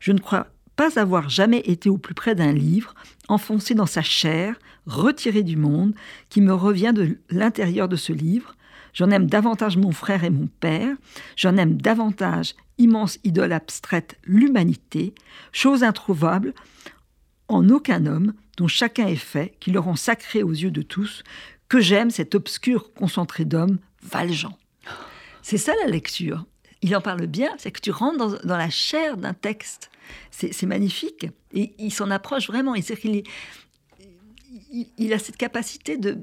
Je 0.00 0.12
ne 0.12 0.20
crois 0.20 0.46
pas 0.74 0.98
avoir 0.98 1.28
jamais 1.28 1.60
été 1.66 1.90
au 1.90 1.98
plus 1.98 2.14
près 2.14 2.34
d'un 2.34 2.52
livre, 2.52 2.94
enfoncé 3.28 3.74
dans 3.74 3.84
sa 3.84 4.02
chair, 4.02 4.54
retiré 4.86 5.42
du 5.42 5.56
monde, 5.56 5.94
qui 6.30 6.40
me 6.40 6.54
revient 6.54 6.92
de 6.94 7.18
l'intérieur 7.28 7.88
de 7.88 7.96
ce 7.96 8.14
livre. 8.14 8.54
J'en 8.94 9.10
aime 9.10 9.26
davantage 9.26 9.76
mon 9.76 9.92
frère 9.92 10.24
et 10.24 10.30
mon 10.30 10.48
père, 10.60 10.96
j'en 11.36 11.56
aime 11.58 11.76
davantage, 11.82 12.54
immense 12.78 13.18
idole 13.24 13.52
abstraite, 13.52 14.16
l'humanité, 14.24 15.14
chose 15.52 15.82
introuvable, 15.82 16.54
en 17.48 17.68
aucun 17.68 18.06
homme, 18.06 18.34
dont 18.56 18.68
chacun 18.68 19.06
est 19.06 19.16
fait, 19.16 19.54
qui 19.60 19.70
le 19.70 19.80
rend 19.80 19.96
sacré 19.96 20.42
aux 20.42 20.52
yeux 20.52 20.70
de 20.70 20.82
tous, 20.82 21.22
que 21.68 21.80
j'aime 21.80 22.10
cet 22.10 22.34
obscur 22.34 22.92
concentré 22.94 23.44
d'hommes, 23.44 23.78
Valjean. 24.02 24.56
C'est 25.42 25.58
ça 25.58 25.72
la 25.82 25.90
lecture. 25.90 26.44
Il 26.82 26.94
en 26.96 27.00
parle 27.00 27.26
bien, 27.26 27.50
c'est 27.58 27.70
que 27.70 27.80
tu 27.80 27.90
rentres 27.90 28.44
dans, 28.44 28.56
la 28.56 28.70
chair 28.70 29.16
d'un 29.16 29.34
texte. 29.34 29.90
C'est 30.30 30.62
magnifique. 30.64 31.26
Et 31.52 31.72
il 31.78 31.92
s'en 31.92 32.10
approche 32.10 32.46
vraiment. 32.48 32.74
Et 32.74 32.82
c'est 32.82 32.96
qu'il 32.96 33.16
est, 33.16 33.26
il, 34.98 35.12
a 35.12 35.18
cette 35.18 35.36
capacité 35.36 35.96
de, 35.96 36.16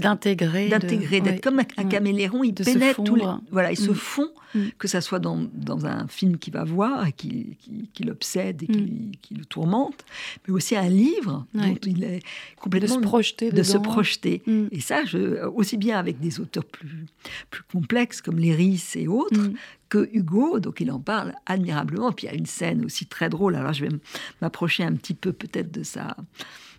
d'intégrer, 0.00 0.68
d'intégrer, 0.68 1.20
d'être 1.20 1.42
comme 1.42 1.60
un, 1.60 1.84
caméléon. 1.84 2.44
Il 2.44 2.54
pénètre 2.54 3.02
tout, 3.02 3.18
voilà, 3.50 3.72
il 3.72 3.78
se 3.78 3.90
mm. 3.90 3.94
fond, 3.94 4.30
mm. 4.54 4.60
que 4.78 4.88
ça 4.88 5.00
soit 5.00 5.18
dans, 5.18 5.48
un 5.86 6.08
film 6.08 6.38
qu'il 6.38 6.52
va 6.52 6.64
voir 6.64 7.06
et 7.06 7.12
qui, 7.12 7.56
l'obsède 8.04 8.62
et 8.62 8.66
mm. 8.66 9.12
qui, 9.22 9.34
le 9.34 9.44
tourmente, 9.44 10.04
mais 10.46 10.54
aussi 10.54 10.76
un 10.76 10.88
livre 10.88 11.46
dont 11.54 11.78
il 11.86 12.04
est 12.04 12.20
complètement 12.60 12.96
de 12.96 13.02
se 13.02 13.06
projeter, 13.06 13.50
de 13.50 13.62
se 13.62 13.78
projeter. 13.78 14.42
Et 14.70 14.80
ça, 14.80 15.04
je, 15.04 15.44
aussi 15.46 15.76
bien 15.76 15.98
avec 15.98 16.20
des 16.20 16.40
auteurs 16.40 16.64
plus 16.64 17.06
plus 17.50 17.62
complexes 17.62 18.20
comme 18.20 18.38
Léris 18.38 18.82
et 18.94 19.08
autres, 19.08 19.50
que 19.88 20.08
Hugo, 20.12 20.60
donc 20.60 20.80
il 20.80 20.90
en 20.90 21.00
parle 21.00 21.34
admirablement. 21.46 22.12
Puis 22.12 22.26
il 22.26 22.30
y 22.30 22.32
a 22.32 22.36
une 22.36 22.46
scène 22.46 22.84
aussi 22.84 23.06
très 23.06 23.28
drôle. 23.28 23.56
Alors 23.56 23.72
je 23.72 23.84
vais 23.84 23.96
m'approcher 24.40 24.84
un 24.84 24.94
petit 24.94 25.14
peu 25.14 25.32
peut-être 25.32 25.70
de 25.70 25.82
sa 25.82 26.16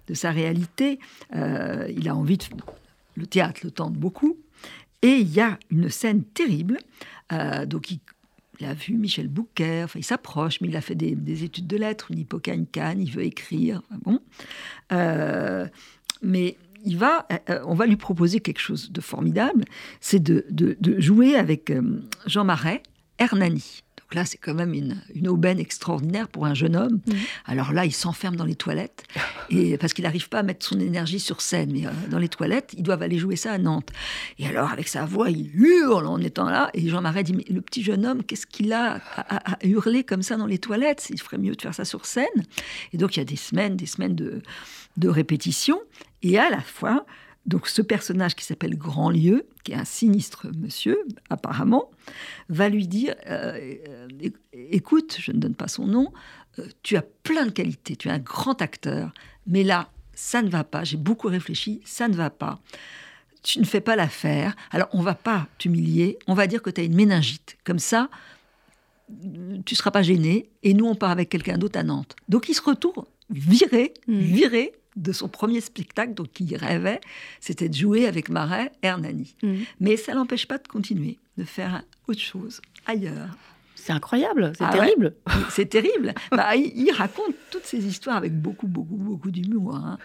de 0.08 0.14
sa 0.14 0.32
réalité. 0.32 1.00
Euh, 1.36 1.88
il 1.96 2.08
a 2.10 2.16
envie 2.16 2.38
de... 2.38 2.46
Le 3.16 3.28
théâtre 3.28 3.62
le 3.64 3.72
tente 3.72 3.94
beaucoup. 3.94 4.38
Et 5.02 5.18
il 5.18 5.32
y 5.32 5.42
a 5.42 5.60
une 5.70 5.90
scène 5.90 6.24
terrible. 6.24 6.78
Euh, 7.34 7.66
donc 7.66 7.92
il, 7.92 8.00
a 8.66 8.74
vu 8.74 8.94
Michel 8.94 9.28
Bouquet, 9.28 9.84
enfin 9.84 10.00
il 10.00 10.04
s'approche, 10.04 10.62
mais 10.62 10.68
il 10.68 10.78
a 10.78 10.82
fait 10.82 10.94
des, 10.94 11.44
études 11.44 11.66
de 11.66 11.78
lettres, 11.78 12.12
une 12.12 12.20
hippocane, 12.20 12.68
canne, 12.68 13.02
il 13.02 13.12
veut 13.12 13.24
écrire. 13.24 13.82
Bon. 14.04 14.20
Euh, 14.92 15.68
mais 16.22 16.58
il 16.86 16.98
va, 16.98 17.28
on 17.66 17.74
va 17.74 17.88
lui 17.88 17.96
proposer 17.96 18.40
quelque 18.40 18.60
chose 18.60 18.92
de 18.92 19.02
formidable, 19.02 19.66
c'est 20.00 20.22
de, 20.22 20.46
de, 20.50 21.00
jouer 21.00 21.36
avec 21.36 21.72
Jean 22.28 22.44
Marais, 22.44 22.84
Hernani 23.18 23.84
là, 24.14 24.26
c'est 24.26 24.38
quand 24.38 24.54
même 24.54 24.74
une, 24.74 25.28
aubaine 25.28 25.60
extraordinaire 25.60 26.28
pour 26.28 26.46
un 26.46 26.54
jeune 26.54 26.76
homme. 26.76 27.00
Mhm. 27.08 27.16
Alors 27.46 27.74
là, 27.74 27.86
il 27.86 27.94
s'enferme 27.94 28.36
dans 28.36 28.46
les 28.46 28.56
toilettes, 28.56 29.04
et, 29.50 29.78
parce 29.78 29.94
qu'il 29.94 30.04
n'arrive 30.04 30.30
pas 30.30 30.40
à 30.40 30.44
mettre 30.44 30.66
son 30.66 30.80
énergie 30.80 31.20
sur 31.20 31.42
scène. 31.42 31.72
Mais 31.72 31.86
euh, 31.86 31.92
dans 32.10 32.20
les 32.20 32.30
toilettes, 32.30 32.74
ils 32.78 32.84
doivent 32.84 33.02
aller 33.02 33.18
jouer 33.18 33.36
ça 33.36 33.52
à 33.52 33.58
Nantes. 33.58 33.90
Et 34.40 34.48
alors, 34.48 34.72
avec 34.72 34.88
sa 34.88 35.06
voix, 35.06 35.30
il 35.30 35.50
hurle 35.54 36.08
en 36.08 36.20
étant 36.20 36.50
là. 36.50 36.70
Et 36.74 36.88
Jean 36.90 37.02
Marais 37.02 37.24
dit, 37.24 37.34
mais 37.34 37.46
le 37.50 37.62
petit 37.62 37.84
jeune 37.84 38.06
homme, 38.06 38.24
qu'est-ce 38.24 38.48
qu'il 38.48 38.74
a 38.74 39.00
à, 39.18 39.58
hurler 39.64 40.04
comme 40.04 40.24
ça 40.24 40.38
dans 40.38 40.48
les 40.48 40.58
toilettes? 40.58 41.08
Il 41.10 41.22
ferait 41.22 41.38
mieux 41.38 41.56
de 41.56 41.62
faire 41.62 41.74
ça 41.74 41.86
sur 41.86 42.06
scène. 42.06 42.26
Et 42.94 42.98
donc, 42.98 43.16
il 43.16 43.20
y 43.20 43.22
a 43.22 43.26
des 43.26 43.36
semaines, 43.36 43.76
des 43.76 43.86
semaines 43.86 44.16
de, 44.16 44.42
de 44.98 45.10
répétition. 45.10 45.80
Et 46.24 46.38
à 46.38 46.50
la 46.50 46.62
fois, 46.62 47.06
donc 47.46 47.68
ce 47.68 47.82
personnage 47.82 48.36
qui 48.36 48.46
s'appelle 48.46 48.78
Grandlieu, 48.78 49.48
qui 49.64 49.72
est 49.72 49.76
un 49.76 49.86
sinistre 49.86 50.48
monsieur 50.56 50.98
apparemment, 51.30 51.90
va 52.50 52.70
lui 52.70 52.88
dire 52.88 53.16
euh, 53.28 53.76
écoute, 54.54 55.18
je 55.20 55.32
ne 55.32 55.38
donne 55.38 55.56
pas 55.56 55.68
son 55.68 55.88
nom, 55.88 56.14
euh, 56.60 56.68
tu 56.84 56.98
as 56.98 57.02
plein 57.02 57.46
de 57.46 57.52
qualités, 57.52 57.96
tu 57.96 58.10
es 58.10 58.12
un 58.12 58.20
grand 58.20 58.62
acteur, 58.62 59.14
mais 59.48 59.64
là, 59.64 59.90
ça 60.14 60.42
ne 60.42 60.50
va 60.50 60.64
pas, 60.64 60.84
j'ai 60.84 60.98
beaucoup 60.98 61.28
réfléchi, 61.28 61.82
ça 61.84 62.08
ne 62.08 62.16
va 62.16 62.30
pas. 62.30 62.60
Tu 63.44 63.60
ne 63.60 63.66
fais 63.66 63.82
pas 63.82 63.96
l'affaire, 63.96 64.56
alors 64.70 64.90
on 64.94 65.02
va 65.02 65.16
pas 65.16 65.48
t'humilier, 65.58 66.20
on 66.28 66.36
va 66.36 66.46
dire 66.46 66.62
que 66.62 66.70
tu 66.70 66.82
as 66.82 66.84
une 66.84 66.94
méningite. 66.94 67.58
Comme 67.64 67.80
ça, 67.80 68.08
tu 69.66 69.74
seras 69.74 69.90
pas 69.90 70.04
gêné, 70.04 70.52
et 70.62 70.76
nous 70.76 70.86
on 70.86 70.94
part 70.94 71.10
avec 71.10 71.30
quelqu'un 71.30 71.58
d'autre 71.58 71.80
à 71.80 71.84
Nantes. 71.84 72.16
Donc 72.30 72.50
il 72.50 72.54
se 72.54 72.62
retourne 72.62 73.06
viré, 73.32 73.94
mmh. 74.08 74.20
viré 74.20 74.74
de 74.96 75.12
son 75.12 75.28
premier 75.28 75.62
spectacle, 75.62 76.14
donc 76.14 76.40
il 76.40 76.56
rêvait, 76.56 77.02
c'était 77.40 77.70
de 77.70 77.74
jouer 77.74 78.08
avec 78.08 78.30
Marais 78.30 78.72
Hernani. 78.82 79.36
Mm. 79.42 79.56
Mais 79.80 79.98
ça 79.98 80.14
l'empêche 80.14 80.48
pas 80.48 80.58
de 80.58 80.68
continuer, 80.68 81.18
de 81.38 81.44
faire 81.44 81.84
autre 82.08 82.20
chose, 82.20 82.62
ailleurs. 82.86 83.38
C'est 83.76 83.94
incroyable, 83.94 84.54
c'est 84.56 84.64
ah 84.64 84.72
terrible. 84.72 85.16
C'est 85.50 85.66
terrible. 85.66 86.14
Bah, 86.32 86.56
il, 86.56 86.92
raconte 86.92 87.34
toutes 87.50 87.66
ces 87.66 87.86
histoires 87.88 88.16
avec 88.16 88.40
beaucoup, 88.40 88.68
beaucoup, 88.68 88.96
beaucoup 88.96 89.32
d'humour. 89.32 89.76
Hein. 89.76 89.98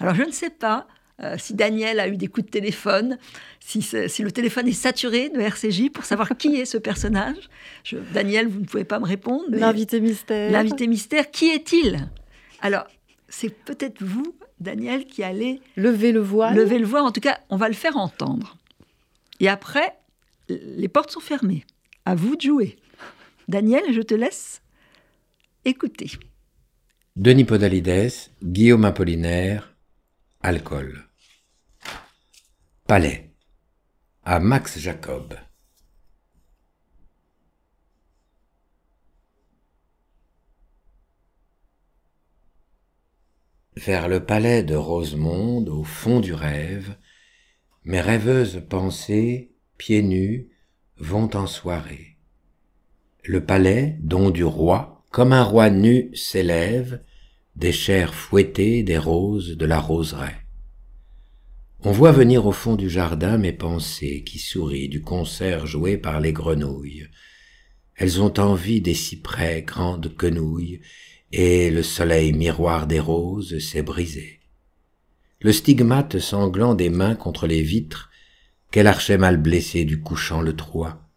Alors 0.00 0.14
je 0.14 0.22
ne 0.22 0.30
sais 0.30 0.48
pas 0.50 0.86
euh, 1.22 1.34
si 1.36 1.54
Daniel 1.54 2.00
a 2.00 2.08
eu 2.08 2.16
des 2.16 2.28
coups 2.28 2.46
de 2.46 2.50
téléphone, 2.50 3.18
si, 3.60 3.82
si, 3.82 4.22
le 4.22 4.30
téléphone 4.30 4.68
est 4.68 4.72
saturé 4.72 5.28
de 5.30 5.40
RCJ 5.40 5.90
pour 5.90 6.04
savoir 6.04 6.28
qui 6.38 6.56
est 6.56 6.64
ce 6.64 6.78
personnage. 6.78 7.50
Je, 7.84 7.96
Daniel, 8.14 8.46
vous 8.46 8.60
ne 8.60 8.64
pouvez 8.64 8.84
pas 8.84 9.00
me 9.00 9.04
répondre. 9.04 9.44
L'invité 9.50 10.00
mystère. 10.00 10.50
L'invité 10.52 10.86
mystère, 10.86 11.30
qui 11.30 11.50
est-il? 11.50 12.08
Alors, 12.62 12.86
c'est 13.28 13.50
peut-être 13.50 14.02
vous, 14.02 14.34
Daniel, 14.60 15.06
qui 15.06 15.22
allez 15.22 15.60
lever 15.76 16.12
le 16.12 16.20
voile. 16.20 16.56
Lever 16.56 16.78
le 16.78 16.86
voile, 16.86 17.02
en 17.02 17.12
tout 17.12 17.20
cas, 17.20 17.38
on 17.50 17.56
va 17.56 17.68
le 17.68 17.74
faire 17.74 17.96
entendre. 17.96 18.56
Et 19.40 19.48
après, 19.48 19.98
les 20.48 20.88
portes 20.88 21.10
sont 21.10 21.20
fermées. 21.20 21.64
À 22.04 22.14
vous 22.14 22.36
de 22.36 22.42
jouer. 22.42 22.76
Daniel, 23.48 23.92
je 23.92 24.02
te 24.02 24.14
laisse 24.14 24.62
écouter. 25.64 26.10
Denis 27.16 27.44
Podalides, 27.44 28.12
Guillaume 28.42 28.84
Apollinaire, 28.84 29.74
Alcool. 30.42 31.04
Palais. 32.86 33.30
À 34.24 34.40
Max 34.40 34.78
Jacob. 34.78 35.34
Vers 43.86 44.08
le 44.08 44.18
palais 44.18 44.64
de 44.64 44.74
Rosemonde, 44.74 45.68
au 45.68 45.84
fond 45.84 46.18
du 46.18 46.34
rêve, 46.34 46.96
mes 47.84 48.00
rêveuses 48.00 48.60
pensées, 48.68 49.52
pieds 49.76 50.02
nus, 50.02 50.48
vont 50.96 51.30
en 51.36 51.46
soirée. 51.46 52.16
Le 53.22 53.44
palais, 53.44 53.96
dont 54.00 54.30
du 54.30 54.42
roi, 54.42 55.04
comme 55.12 55.32
un 55.32 55.44
roi 55.44 55.70
nu 55.70 56.10
s'élève, 56.12 57.04
des 57.54 57.70
chairs 57.70 58.14
fouettées, 58.14 58.82
des 58.82 58.98
roses, 58.98 59.56
de 59.56 59.64
la 59.64 59.78
roseraie. 59.78 60.44
On 61.84 61.92
voit 61.92 62.10
venir 62.10 62.46
au 62.46 62.52
fond 62.52 62.74
du 62.74 62.90
jardin 62.90 63.38
mes 63.38 63.52
pensées 63.52 64.24
qui 64.24 64.40
sourient 64.40 64.88
du 64.88 65.02
concert 65.02 65.68
joué 65.68 65.96
par 65.96 66.18
les 66.18 66.32
grenouilles. 66.32 67.06
Elles 67.94 68.20
ont 68.20 68.40
envie 68.40 68.80
des 68.80 68.94
cyprès 68.94 69.62
grandes 69.62 70.16
quenouilles, 70.16 70.80
et 71.32 71.70
le 71.70 71.82
soleil 71.82 72.32
miroir 72.32 72.86
des 72.86 73.00
roses 73.00 73.58
s'est 73.58 73.82
brisé. 73.82 74.40
Le 75.40 75.52
stigmate 75.52 76.18
sanglant 76.18 76.74
des 76.74 76.90
mains 76.90 77.14
contre 77.14 77.46
les 77.46 77.62
vitres, 77.62 78.10
quel 78.70 78.86
archet 78.86 79.18
mal 79.18 79.36
blessé 79.36 79.84
du 79.84 80.00
couchant 80.00 80.40
le 80.40 80.56
troie. 80.56 81.08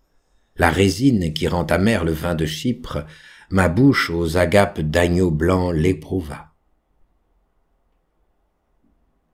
La 0.58 0.70
résine 0.70 1.34
qui 1.34 1.48
rend 1.48 1.64
amer 1.64 2.04
le 2.04 2.12
vin 2.12 2.36
de 2.36 2.46
Chypre, 2.46 3.06
ma 3.50 3.68
bouche 3.68 4.10
aux 4.10 4.38
agapes 4.38 4.82
d'agneau 4.82 5.32
blanc 5.32 5.72
l'éprouva. 5.72 6.54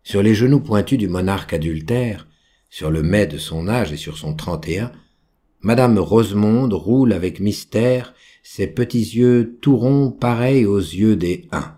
Sur 0.03 0.23
les 0.23 0.35
genoux 0.35 0.61
pointus 0.61 0.97
du 0.97 1.09
monarque 1.09 1.53
adultère, 1.53 2.27
sur 2.69 2.91
le 2.91 3.03
mai 3.03 3.27
de 3.27 3.37
son 3.37 3.67
âge 3.67 3.91
et 3.91 3.97
sur 3.97 4.17
son 4.17 4.35
trente 4.35 4.67
et 4.69 4.79
un, 4.79 4.91
Madame 5.61 5.97
Rosemonde 5.97 6.73
roule 6.73 7.13
avec 7.13 7.39
mystère 7.39 8.13
ses 8.43 8.67
petits 8.67 8.99
yeux 8.99 9.57
tout 9.61 9.75
ronds 9.75 10.11
pareils 10.11 10.65
aux 10.65 10.79
yeux 10.79 11.15
des 11.15 11.47
uns. 11.51 11.75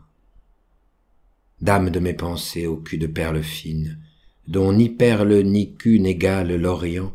Dame 1.61 1.89
de 1.89 1.99
mes 1.99 2.13
pensées 2.13 2.67
au 2.67 2.77
cul 2.77 2.97
de 2.97 3.07
perles 3.07 3.41
fines, 3.41 3.99
dont 4.47 4.73
ni 4.73 4.89
perle 4.89 5.43
ni 5.43 5.75
cul 5.75 5.99
n'égale 5.99 6.55
l'Orient, 6.55 7.13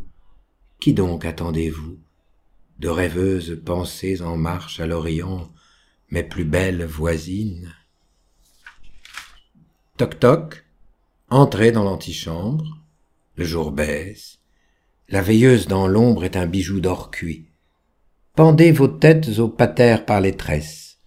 qui 0.81 0.95
donc 0.95 1.25
attendez-vous 1.25 1.99
De 2.79 2.89
rêveuses 2.89 3.61
pensées 3.65 4.23
en 4.23 4.37
marche 4.37 4.81
à 4.81 4.87
l'Orient, 4.87 5.51
mes 6.11 6.23
plus 6.23 6.45
belles 6.45 6.85
voisines? 6.85 7.75
Toc 9.97 10.19
toc, 10.19 10.65
entrez 11.29 11.73
dans 11.73 11.85
l'antichambre, 11.85 12.79
le 13.37 13.45
jour 13.45 13.71
baisse, 13.71 14.41
la 15.15 15.23
veilleuse 15.23 15.69
dans 15.69 15.87
l'ombre 15.87 16.25
est 16.25 16.37
un 16.37 16.49
bijou 16.49 16.81
d'or 16.81 17.13
cuit. 17.13 17.45
Pendez 18.35 18.73
vos 18.73 18.89
têtes 18.89 19.39
au 19.39 19.49
pater 19.49 19.99
par 20.05 20.21
les 20.21 20.33
tresses. 20.33 20.99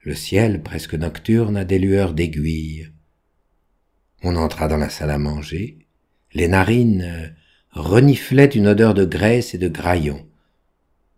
Le 0.00 0.14
ciel, 0.14 0.62
presque 0.62 0.94
nocturne, 0.94 1.58
a 1.58 1.66
des 1.66 1.78
lueurs 1.78 2.14
d'aiguilles. 2.14 2.88
On 4.22 4.36
entra 4.36 4.68
dans 4.68 4.78
la 4.78 4.88
salle 4.88 5.10
à 5.10 5.18
manger. 5.18 5.76
Les 6.32 6.48
narines 6.48 7.34
reniflaient 7.72 8.46
une 8.46 8.68
odeur 8.68 8.94
de 8.94 9.04
graisse 9.04 9.52
et 9.52 9.58
de 9.58 9.68
graillon. 9.68 10.24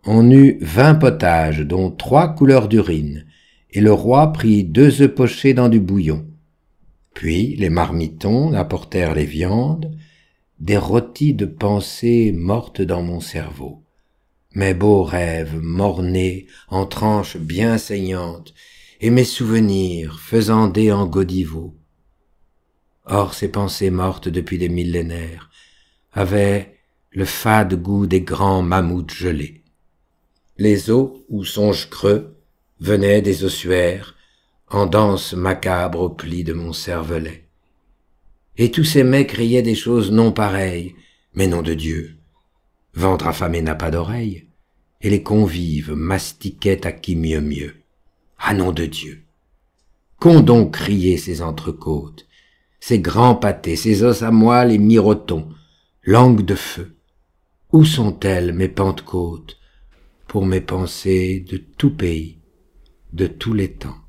On 0.04 0.28
eut 0.28 0.58
vingt 0.60 0.96
potages, 0.96 1.60
dont 1.60 1.92
trois 1.92 2.34
couleurs 2.34 2.66
d'urine, 2.66 3.26
et 3.70 3.80
le 3.80 3.92
roi 3.92 4.32
prit 4.32 4.64
deux 4.64 5.02
œufs 5.02 5.14
pochés 5.14 5.54
dans 5.54 5.68
du 5.68 5.78
bouillon. 5.78 6.26
Puis 7.14 7.54
les 7.54 7.70
marmitons 7.70 8.54
apportèrent 8.54 9.14
les 9.14 9.24
viandes, 9.24 9.96
des 10.62 10.79
rôtis 10.79 11.35
de 11.35 11.44
pensées 11.44 12.33
mortes 12.33 12.81
dans 12.81 13.03
mon 13.03 13.20
cerveau 13.20 13.83
mes 14.55 14.75
beaux 14.75 15.03
rêves 15.03 15.59
mornés 15.61 16.46
en 16.68 16.87
tranches 16.87 17.37
bien 17.37 17.79
saignantes, 17.79 18.55
et 19.01 19.11
mes 19.11 19.25
souvenirs 19.25 20.20
faisandés 20.20 20.92
en 20.92 21.07
godivaux. 21.07 21.75
Or 23.05 23.35
ces 23.35 23.48
pensées 23.48 23.90
mortes 23.90 24.29
depuis 24.29 24.59
des 24.59 24.68
millénaires 24.68 25.51
avaient 26.12 26.79
le 27.11 27.25
fade 27.25 27.75
goût 27.83 28.07
des 28.07 28.20
grands 28.20 28.62
mammouths 28.62 29.12
gelés. 29.12 29.64
Les 30.57 30.90
os 30.90 31.11
ou 31.29 31.44
songes 31.44 31.90
creux 31.90 32.37
venaient 32.79 33.22
des 33.22 33.44
ossuaires 33.44 34.14
en 34.68 34.87
danse 34.87 35.33
macabre 35.33 36.01
au 36.01 36.11
pli 36.11 36.44
de 36.44 36.53
mon 36.53 36.72
cervelet. 36.72 37.41
Et 38.58 38.70
tous 38.70 38.84
ces 38.84 39.02
mecs 39.02 39.30
criaient 39.30 39.62
des 39.62 39.74
choses 39.74 40.12
non 40.12 40.32
pareilles, 40.32 40.94
mais 41.34 41.46
non 41.46 41.62
de 41.62 41.74
Dieu. 41.74 42.16
Ventre 42.94 43.26
affamé 43.26 43.62
n'a 43.62 43.74
pas 43.74 43.90
d'oreille, 43.90 44.46
et 45.00 45.08
les 45.08 45.22
convives 45.22 45.92
mastiquaient 45.92 46.86
à 46.86 46.92
qui 46.92 47.16
mieux 47.16 47.40
mieux. 47.40 47.74
Ah 48.38 48.54
nom 48.54 48.72
de 48.72 48.84
Dieu! 48.84 49.22
Qu'ont 50.18 50.40
donc 50.40 50.74
crié 50.74 51.16
ces 51.16 51.42
entrecôtes, 51.42 52.26
ces 52.78 52.98
grands 52.98 53.34
pâtés, 53.34 53.76
ces 53.76 54.02
os 54.02 54.22
à 54.22 54.30
moelle 54.30 54.72
et 54.72 54.78
mirotons, 54.78 55.48
langues 56.04 56.44
de 56.44 56.54
feu? 56.54 56.96
Où 57.72 57.84
sont-elles, 57.84 58.52
mes 58.52 58.68
pentecôtes, 58.68 59.58
pour 60.28 60.44
mes 60.44 60.60
pensées 60.60 61.40
de 61.40 61.56
tout 61.56 61.96
pays, 61.96 62.38
de 63.12 63.26
tous 63.26 63.54
les 63.54 63.72
temps? 63.72 64.01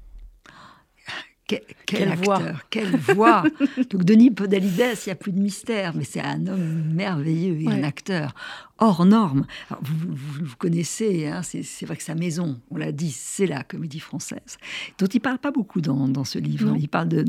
Quel, 1.46 2.10
acteur, 2.10 2.40
voix. 2.40 2.42
quelle 2.70 2.96
voix 2.96 3.44
Donc 3.90 4.04
Denis 4.04 4.32
Podalides, 4.32 4.98
il 5.06 5.08
n'y 5.08 5.12
a 5.12 5.16
plus 5.16 5.32
de 5.32 5.40
mystère, 5.40 5.94
mais 5.96 6.04
c'est 6.04 6.22
un 6.22 6.48
homme 6.48 6.94
merveilleux 6.94 7.62
et 7.62 7.68
un 7.68 7.84
acteur 7.84 8.34
hors 8.78 9.06
norme. 9.06 9.46
vous, 9.82 10.16
vous, 10.44 10.56
connaissez, 10.58 11.28
hein, 11.28 11.42
c'est 11.44 11.86
vrai 11.86 11.98
que 11.98 12.04
sa 12.04 12.16
maison, 12.16 12.60
on 12.72 12.78
l'a 12.78 12.92
dit, 12.92 13.12
c'est 13.12 13.46
la 13.46 13.64
comédie 13.64 14.00
française, 14.00 14.58
dont 14.98 15.08
il 15.08 15.20
parle 15.20 15.40
pas 15.40 15.52
beaucoup 15.52 15.82
dans, 15.82 16.24
ce 16.24 16.40
livre. 16.40 16.76
Il 16.80 16.90
parle 16.90 17.10
de, 17.10 17.26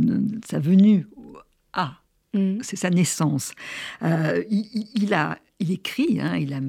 sa 0.47 0.59
venue 0.59 1.07
à 1.73 2.01
mm. 2.35 2.59
c'est 2.63 2.77
sa 2.77 2.91
naissance. 2.91 3.53
Euh, 4.03 4.43
il, 4.49 5.13
a, 5.15 5.39
il 5.61 5.71
écrit, 5.71 6.21
hein, 6.21 6.37
il 6.37 6.53
a 6.53 6.61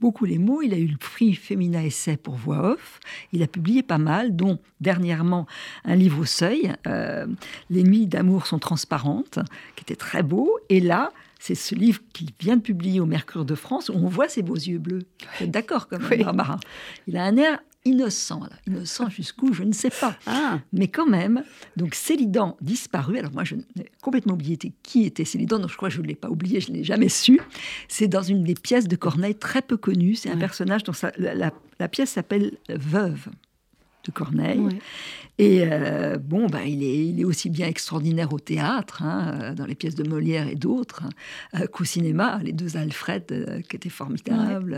beaucoup 0.00 0.24
les 0.24 0.38
mots, 0.38 0.62
il 0.62 0.74
a 0.74 0.78
eu 0.78 0.86
le 0.86 0.96
prix 0.96 1.34
Féminin 1.34 1.82
Essai 1.82 2.16
pour 2.16 2.34
voix 2.34 2.72
off, 2.72 3.00
il 3.32 3.42
a 3.42 3.46
publié 3.46 3.82
pas 3.82 3.98
mal, 3.98 4.36
dont 4.36 4.58
dernièrement 4.80 5.46
un 5.84 5.96
livre 5.96 6.20
au 6.20 6.24
seuil, 6.24 6.72
euh, 6.86 7.26
Les 7.70 7.82
nuits 7.82 8.06
d'amour 8.06 8.46
sont 8.46 8.58
transparentes, 8.58 9.38
qui 9.76 9.82
était 9.82 9.96
très 9.96 10.22
beau, 10.22 10.58
et 10.68 10.80
là, 10.80 11.12
c'est 11.38 11.54
ce 11.54 11.74
livre 11.74 12.00
qu'il 12.12 12.30
vient 12.40 12.56
de 12.56 12.62
publier 12.62 13.00
au 13.00 13.06
Mercure 13.06 13.44
de 13.44 13.54
France, 13.54 13.88
où 13.88 13.94
on 13.94 14.08
voit 14.08 14.28
ses 14.28 14.42
beaux 14.42 14.54
yeux 14.54 14.78
bleus. 14.78 15.02
Vous 15.38 15.44
êtes 15.44 15.50
d'accord, 15.50 15.88
comme 15.88 16.06
oui. 16.10 16.22
Barbara? 16.22 16.58
Il 17.06 17.16
a 17.16 17.24
un 17.24 17.36
air 17.36 17.58
innocent, 17.84 18.40
là. 18.40 18.56
innocent 18.66 19.08
jusqu'où, 19.10 19.52
je 19.52 19.62
ne 19.62 19.72
sais 19.72 19.90
pas. 19.90 20.16
Ah. 20.26 20.60
Mais 20.72 20.88
quand 20.88 21.06
même, 21.06 21.42
donc 21.76 21.94
Célidan 21.94 22.56
disparu, 22.60 23.18
alors 23.18 23.32
moi 23.32 23.44
je 23.44 23.56
n'ai 23.56 23.90
complètement 24.02 24.34
oublié 24.34 24.56
qui 24.82 25.04
était 25.04 25.24
Célidan, 25.24 25.58
donc 25.58 25.70
je 25.70 25.76
crois 25.76 25.88
que 25.88 25.94
je 25.94 26.00
ne 26.00 26.06
l'ai 26.06 26.14
pas 26.14 26.30
oublié, 26.30 26.60
je 26.60 26.70
ne 26.70 26.76
l'ai 26.76 26.84
jamais 26.84 27.08
su. 27.08 27.40
C'est 27.88 28.08
dans 28.08 28.22
une 28.22 28.44
des 28.44 28.54
pièces 28.54 28.88
de 28.88 28.96
Corneille 28.96 29.34
très 29.34 29.62
peu 29.62 29.76
connue, 29.76 30.14
c'est 30.14 30.30
un 30.30 30.36
personnage 30.36 30.84
dont 30.84 30.92
la, 31.18 31.88
pièce 31.88 32.10
s'appelle 32.10 32.56
Veuve 32.68 33.28
de 34.04 34.10
Corneille. 34.10 34.80
Et 35.38 35.64
euh, 35.64 36.16
bon, 36.16 36.46
ben, 36.46 36.62
il, 36.62 36.84
est, 36.84 37.06
il 37.08 37.20
est 37.20 37.24
aussi 37.24 37.50
bien 37.50 37.66
extraordinaire 37.66 38.32
au 38.32 38.38
théâtre, 38.38 39.02
hein, 39.02 39.34
euh, 39.34 39.54
dans 39.54 39.66
les 39.66 39.74
pièces 39.74 39.96
de 39.96 40.08
Molière 40.08 40.46
et 40.46 40.54
d'autres, 40.54 41.02
hein, 41.02 41.10
euh, 41.60 41.66
qu'au 41.66 41.84
cinéma. 41.84 42.38
Les 42.44 42.52
deux 42.52 42.76
Alfred 42.76 43.64
qui 43.68 43.76
étaient 43.76 43.88
formidables. 43.88 44.72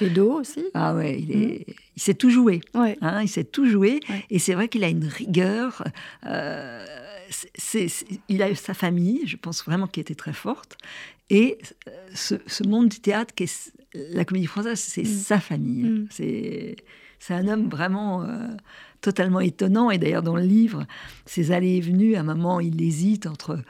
Ouais. 0.00 0.18
aussi. 0.18 0.64
Ah 0.74 0.94
ouais, 0.94 1.18
il, 1.18 1.32
est, 1.32 1.66
mm. 1.66 1.74
il 1.96 2.02
sait 2.02 2.14
tout 2.14 2.28
jouer. 2.28 2.60
Hein, 2.74 3.22
il 3.22 3.28
sait 3.28 3.44
tout 3.44 3.66
jouer. 3.66 4.00
Et 4.28 4.38
c'est 4.38 4.54
vrai 4.54 4.68
qu'il 4.68 4.84
a 4.84 4.88
une 4.88 5.06
rigueur. 5.06 5.82
il 8.28 8.42
a 8.42 8.54
sa 8.54 8.74
famille, 8.74 9.22
je 9.26 9.36
pense 9.36 9.64
vraiment, 9.64 9.86
qui 9.86 10.00
était 10.00 10.14
très 10.14 10.34
forte. 10.34 10.76
Et 11.30 11.56
ce, 12.14 12.36
monde 12.66 12.90
du 12.90 13.00
théâtre, 13.00 13.34
qui 13.34 13.44
est 13.44 13.72
la 13.94 14.24
comédie 14.24 14.46
française, 14.46 14.78
c'est 14.80 15.02
mm. 15.02 15.06
sa 15.06 15.40
famille. 15.40 15.84
Mm. 15.84 16.06
C'est 16.10 16.76
c'est 17.18 17.34
un 17.34 17.46
homme 17.46 17.68
vraiment 17.68 18.24
euh, 18.24 18.48
totalement 19.00 19.38
étonnant. 19.38 19.92
Et 19.92 19.98
d'ailleurs, 19.98 20.24
dans 20.24 20.34
le 20.34 20.42
livre, 20.42 20.86
ses 21.24 21.52
allées 21.52 21.76
et 21.76 21.80
venues, 21.80 22.16
à 22.16 22.20
un 22.20 22.24
moment, 22.24 22.58
il 22.58 22.82
hésite 22.82 23.26
entre 23.26 23.60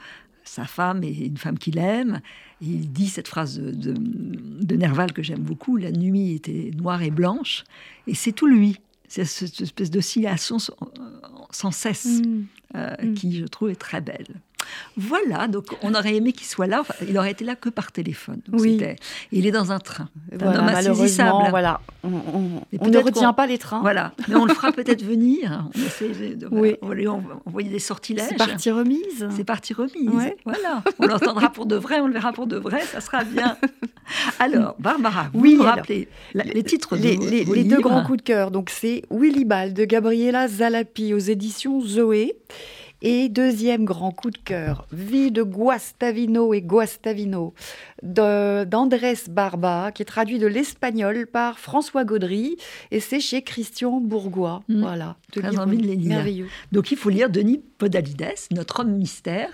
sa 0.43 0.65
femme 0.65 1.03
et 1.03 1.25
une 1.25 1.37
femme 1.37 1.59
qu'il 1.59 1.77
aime. 1.77 2.19
il 2.61 2.91
dit 2.91 3.07
cette 3.07 3.27
phrase 3.27 3.59
de, 3.59 4.75
Nerval 4.75 5.13
que 5.13 5.21
j'aime 5.21 5.41
beaucoup 5.41 5.77
La 5.77 5.91
nuit 5.91 6.33
était 6.33 6.71
noire 6.75 7.03
et 7.03 7.11
blanche. 7.11 7.63
Et 8.07 8.15
c'est 8.15 8.31
tout 8.31 8.47
lui. 8.47 8.79
c'est 9.07 9.25
cette 9.25 9.61
espèce 9.61 9.91
d'oscillation 9.91 10.57
sans, 10.57 10.75
sans 11.51 11.71
cesse 11.71 12.21
Mm. 12.73 12.79
euh, 12.79 13.13
qui, 13.13 13.37
je 13.37 13.45
trouve, 13.45 13.69
est 13.69 13.75
très 13.75 14.01
belle. 14.01 14.27
Voilà, 14.97 15.47
donc 15.47 15.65
on 15.81 15.93
aurait 15.95 16.15
aimé 16.15 16.31
qu'il 16.33 16.45
soit 16.47 16.67
là. 16.67 16.81
Enfin, 16.81 16.93
il 17.07 17.17
aurait 17.17 17.31
été 17.31 17.43
là 17.45 17.55
que 17.55 17.69
par 17.69 17.91
téléphone. 17.91 18.39
Donc 18.47 18.61
Oui. 18.61 18.81
Il 19.31 19.45
est 19.47 19.51
dans 19.51 19.71
un 19.71 19.79
train. 19.79 20.09
Un 20.31 20.37
Voilà, 20.37 20.59
homme 20.59 20.65
malheureusement, 20.65 21.49
voilà, 21.49 21.81
on, 22.03 22.09
on- 22.09 22.61
Et 22.71 22.77
on 22.79 22.87
ne 22.87 22.97
retient 22.99 23.33
pas 23.33 23.47
les 23.47 23.57
trains. 23.57 23.81
Voilà, 23.81 24.13
mais 24.27 24.35
on 24.35 24.45
le 24.45 24.53
fera 24.53 24.71
peut-être 24.71 25.03
venir. 25.03 25.67
On, 25.75 25.79
essaie 25.85 26.35
de, 26.35 26.47
Oui. 26.51 26.75
on 26.81 26.87
va 26.87 26.93
lui 26.95 27.07
en- 27.07 27.23
envoyer 27.45 27.69
des 27.69 27.79
sortilèges. 27.79 28.25
C'est 28.29 28.37
parti 28.37 28.71
remise. 28.71 29.27
C'est 29.35 29.43
parti 29.43 29.73
remise. 29.73 30.09
Ouais. 30.11 30.35
Voilà. 30.45 30.83
On 30.99 31.07
l'entendra 31.07 31.49
pour 31.51 31.65
de 31.65 31.75
vrai, 31.75 31.99
on 31.99 32.07
le 32.07 32.13
verra 32.13 32.33
pour 32.33 32.47
de 32.47 32.57
vrai, 32.57 32.81
ça 32.81 33.01
sera 33.01 33.23
bien. 33.23 33.57
Alors, 34.39 34.75
Barbara, 34.79 35.27
vous 35.33 35.39
Oui, 35.41 35.53
alors, 35.59 35.75
rappelez 35.75 36.07
la- 36.33 36.43
les 36.43 36.63
titres 36.63 36.95
les, 36.95 37.17
de 37.17 37.53
les- 37.53 37.63
deux 37.63 37.79
grands 37.79 38.03
coups 38.03 38.17
de 38.17 38.23
cœur. 38.23 38.51
Donc 38.51 38.69
c'est 38.69 39.03
Willibald 39.09 39.73
de 39.73 39.85
Gabriela 39.85 40.47
Zalapi 40.47 41.13
aux 41.13 41.19
éditions 41.19 41.79
Zoé. 41.81 42.35
Et 43.05 43.27
deuxième 43.27 43.83
grand 43.83 44.11
coup 44.11 44.31
de 44.31 44.37
cœur, 44.37 44.87
Vie 44.93 45.29
de 45.29 45.43
Guastavino 45.43 46.53
et 46.53 46.61
Guastavino 46.61 47.53
de- 48.01 48.63
d'Andrés 48.63 49.17
Barba, 49.29 49.91
qui 49.91 50.01
est 50.03 50.05
traduit 50.05 50.39
de 50.39 50.47
l'espagnol 50.47 51.27
par 51.27 51.59
François 51.59 52.05
Gaudry. 52.05 52.55
Et 52.91 53.01
c'est 53.01 53.19
chez 53.19 53.41
Christian 53.41 53.99
Bourgois. 53.99 54.63
Mm. 54.69 54.79
Voilà. 54.81 55.17
Deux 55.33 55.41
Très 55.41 55.59
envie 55.59 55.77
de 55.77 55.85
les 55.85 55.97
lire. 55.97 56.09
Merveilleux. 56.15 56.47
Donc 56.71 56.91
il 56.91 56.97
faut 56.97 57.09
lire 57.09 57.29
Denis 57.29 57.61
Podalides, 57.77 58.25
notre 58.51 58.79
homme 58.79 58.93
mystère, 58.95 59.49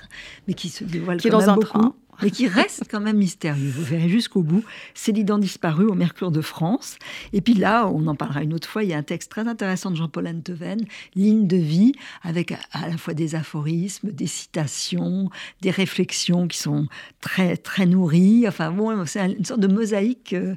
mais 0.47 0.53
qui 0.53 0.69
se 0.69 0.83
dévoile 0.83 1.17
Qui 1.17 1.29
est 1.29 1.31
quand 1.31 1.39
dans 1.39 1.45
même 1.47 1.49
un 1.49 1.55
beaucoup, 1.55 1.67
train. 1.79 1.95
Mais 2.21 2.31
qui 2.31 2.47
reste 2.47 2.83
quand 2.89 2.99
même 2.99 3.17
mystérieux. 3.17 3.69
Vous 3.69 3.83
verrez 3.83 4.09
jusqu'au 4.09 4.41
bout. 4.43 4.63
C'est 4.93 5.11
l'ident 5.11 5.37
disparu 5.37 5.85
au 5.85 5.93
Mercure 5.93 6.31
de 6.31 6.41
France. 6.41 6.97
Et 7.33 7.41
puis 7.41 7.53
là, 7.53 7.87
on 7.87 8.07
en 8.07 8.15
parlera 8.15 8.43
une 8.43 8.53
autre 8.53 8.67
fois, 8.67 8.83
il 8.83 8.89
y 8.89 8.93
a 8.93 8.97
un 8.97 9.03
texte 9.03 9.31
très 9.31 9.47
intéressant 9.47 9.91
de 9.91 9.95
Jean-Paul 9.95 10.27
Anteven, 10.27 10.79
Ligne 11.15 11.47
de 11.47 11.57
vie, 11.57 11.93
avec 12.23 12.51
à- 12.51 12.87
la 12.89 12.97
fois 12.97 13.13
des 13.13 13.35
aphorismes, 13.35 14.11
des 14.11 14.27
citations, 14.27 15.29
des 15.61 15.71
réflexions 15.71 16.47
qui 16.47 16.57
sont 16.57 16.87
très, 17.21 17.57
très 17.57 17.85
nourries. 17.85 18.47
Enfin 18.47 18.71
bon, 18.71 19.05
c'est 19.05 19.19
un- 19.19 19.29
une 19.29 19.45
sorte 19.45 19.59
de 19.61 19.67
mosaïque 19.67 20.33
euh, 20.33 20.55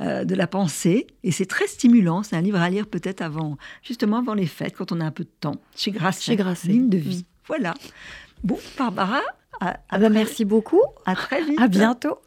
euh, 0.00 0.24
de 0.24 0.34
la 0.34 0.46
pensée. 0.46 1.06
Et 1.22 1.30
c'est 1.32 1.46
très 1.46 1.66
stimulant. 1.66 2.22
C'est 2.22 2.36
un 2.36 2.40
livre 2.42 2.58
à 2.60 2.70
lire 2.70 2.86
peut-être 2.86 3.20
avant, 3.22 3.56
justement 3.82 4.18
avant 4.18 4.34
les 4.34 4.46
fêtes, 4.46 4.74
quand 4.76 4.92
on 4.92 5.00
a 5.00 5.04
un 5.04 5.10
peu 5.10 5.24
de 5.24 5.30
temps. 5.40 5.56
Chez 5.76 5.90
Grasset. 5.90 6.22
Chez 6.22 6.36
Grasset. 6.36 6.68
Ligne 6.68 6.88
de 6.88 6.98
vie. 6.98 7.24
Voilà. 7.46 7.74
Bon, 8.42 8.58
Barbara, 8.78 9.20
ah, 9.60 9.76
ah 9.88 9.98
bah, 9.98 10.08
merci 10.08 10.44
beaucoup. 10.44 10.82
À 11.06 11.14
très 11.14 11.42
vite. 11.42 11.60
À 11.60 11.68
bientôt. 11.68 12.18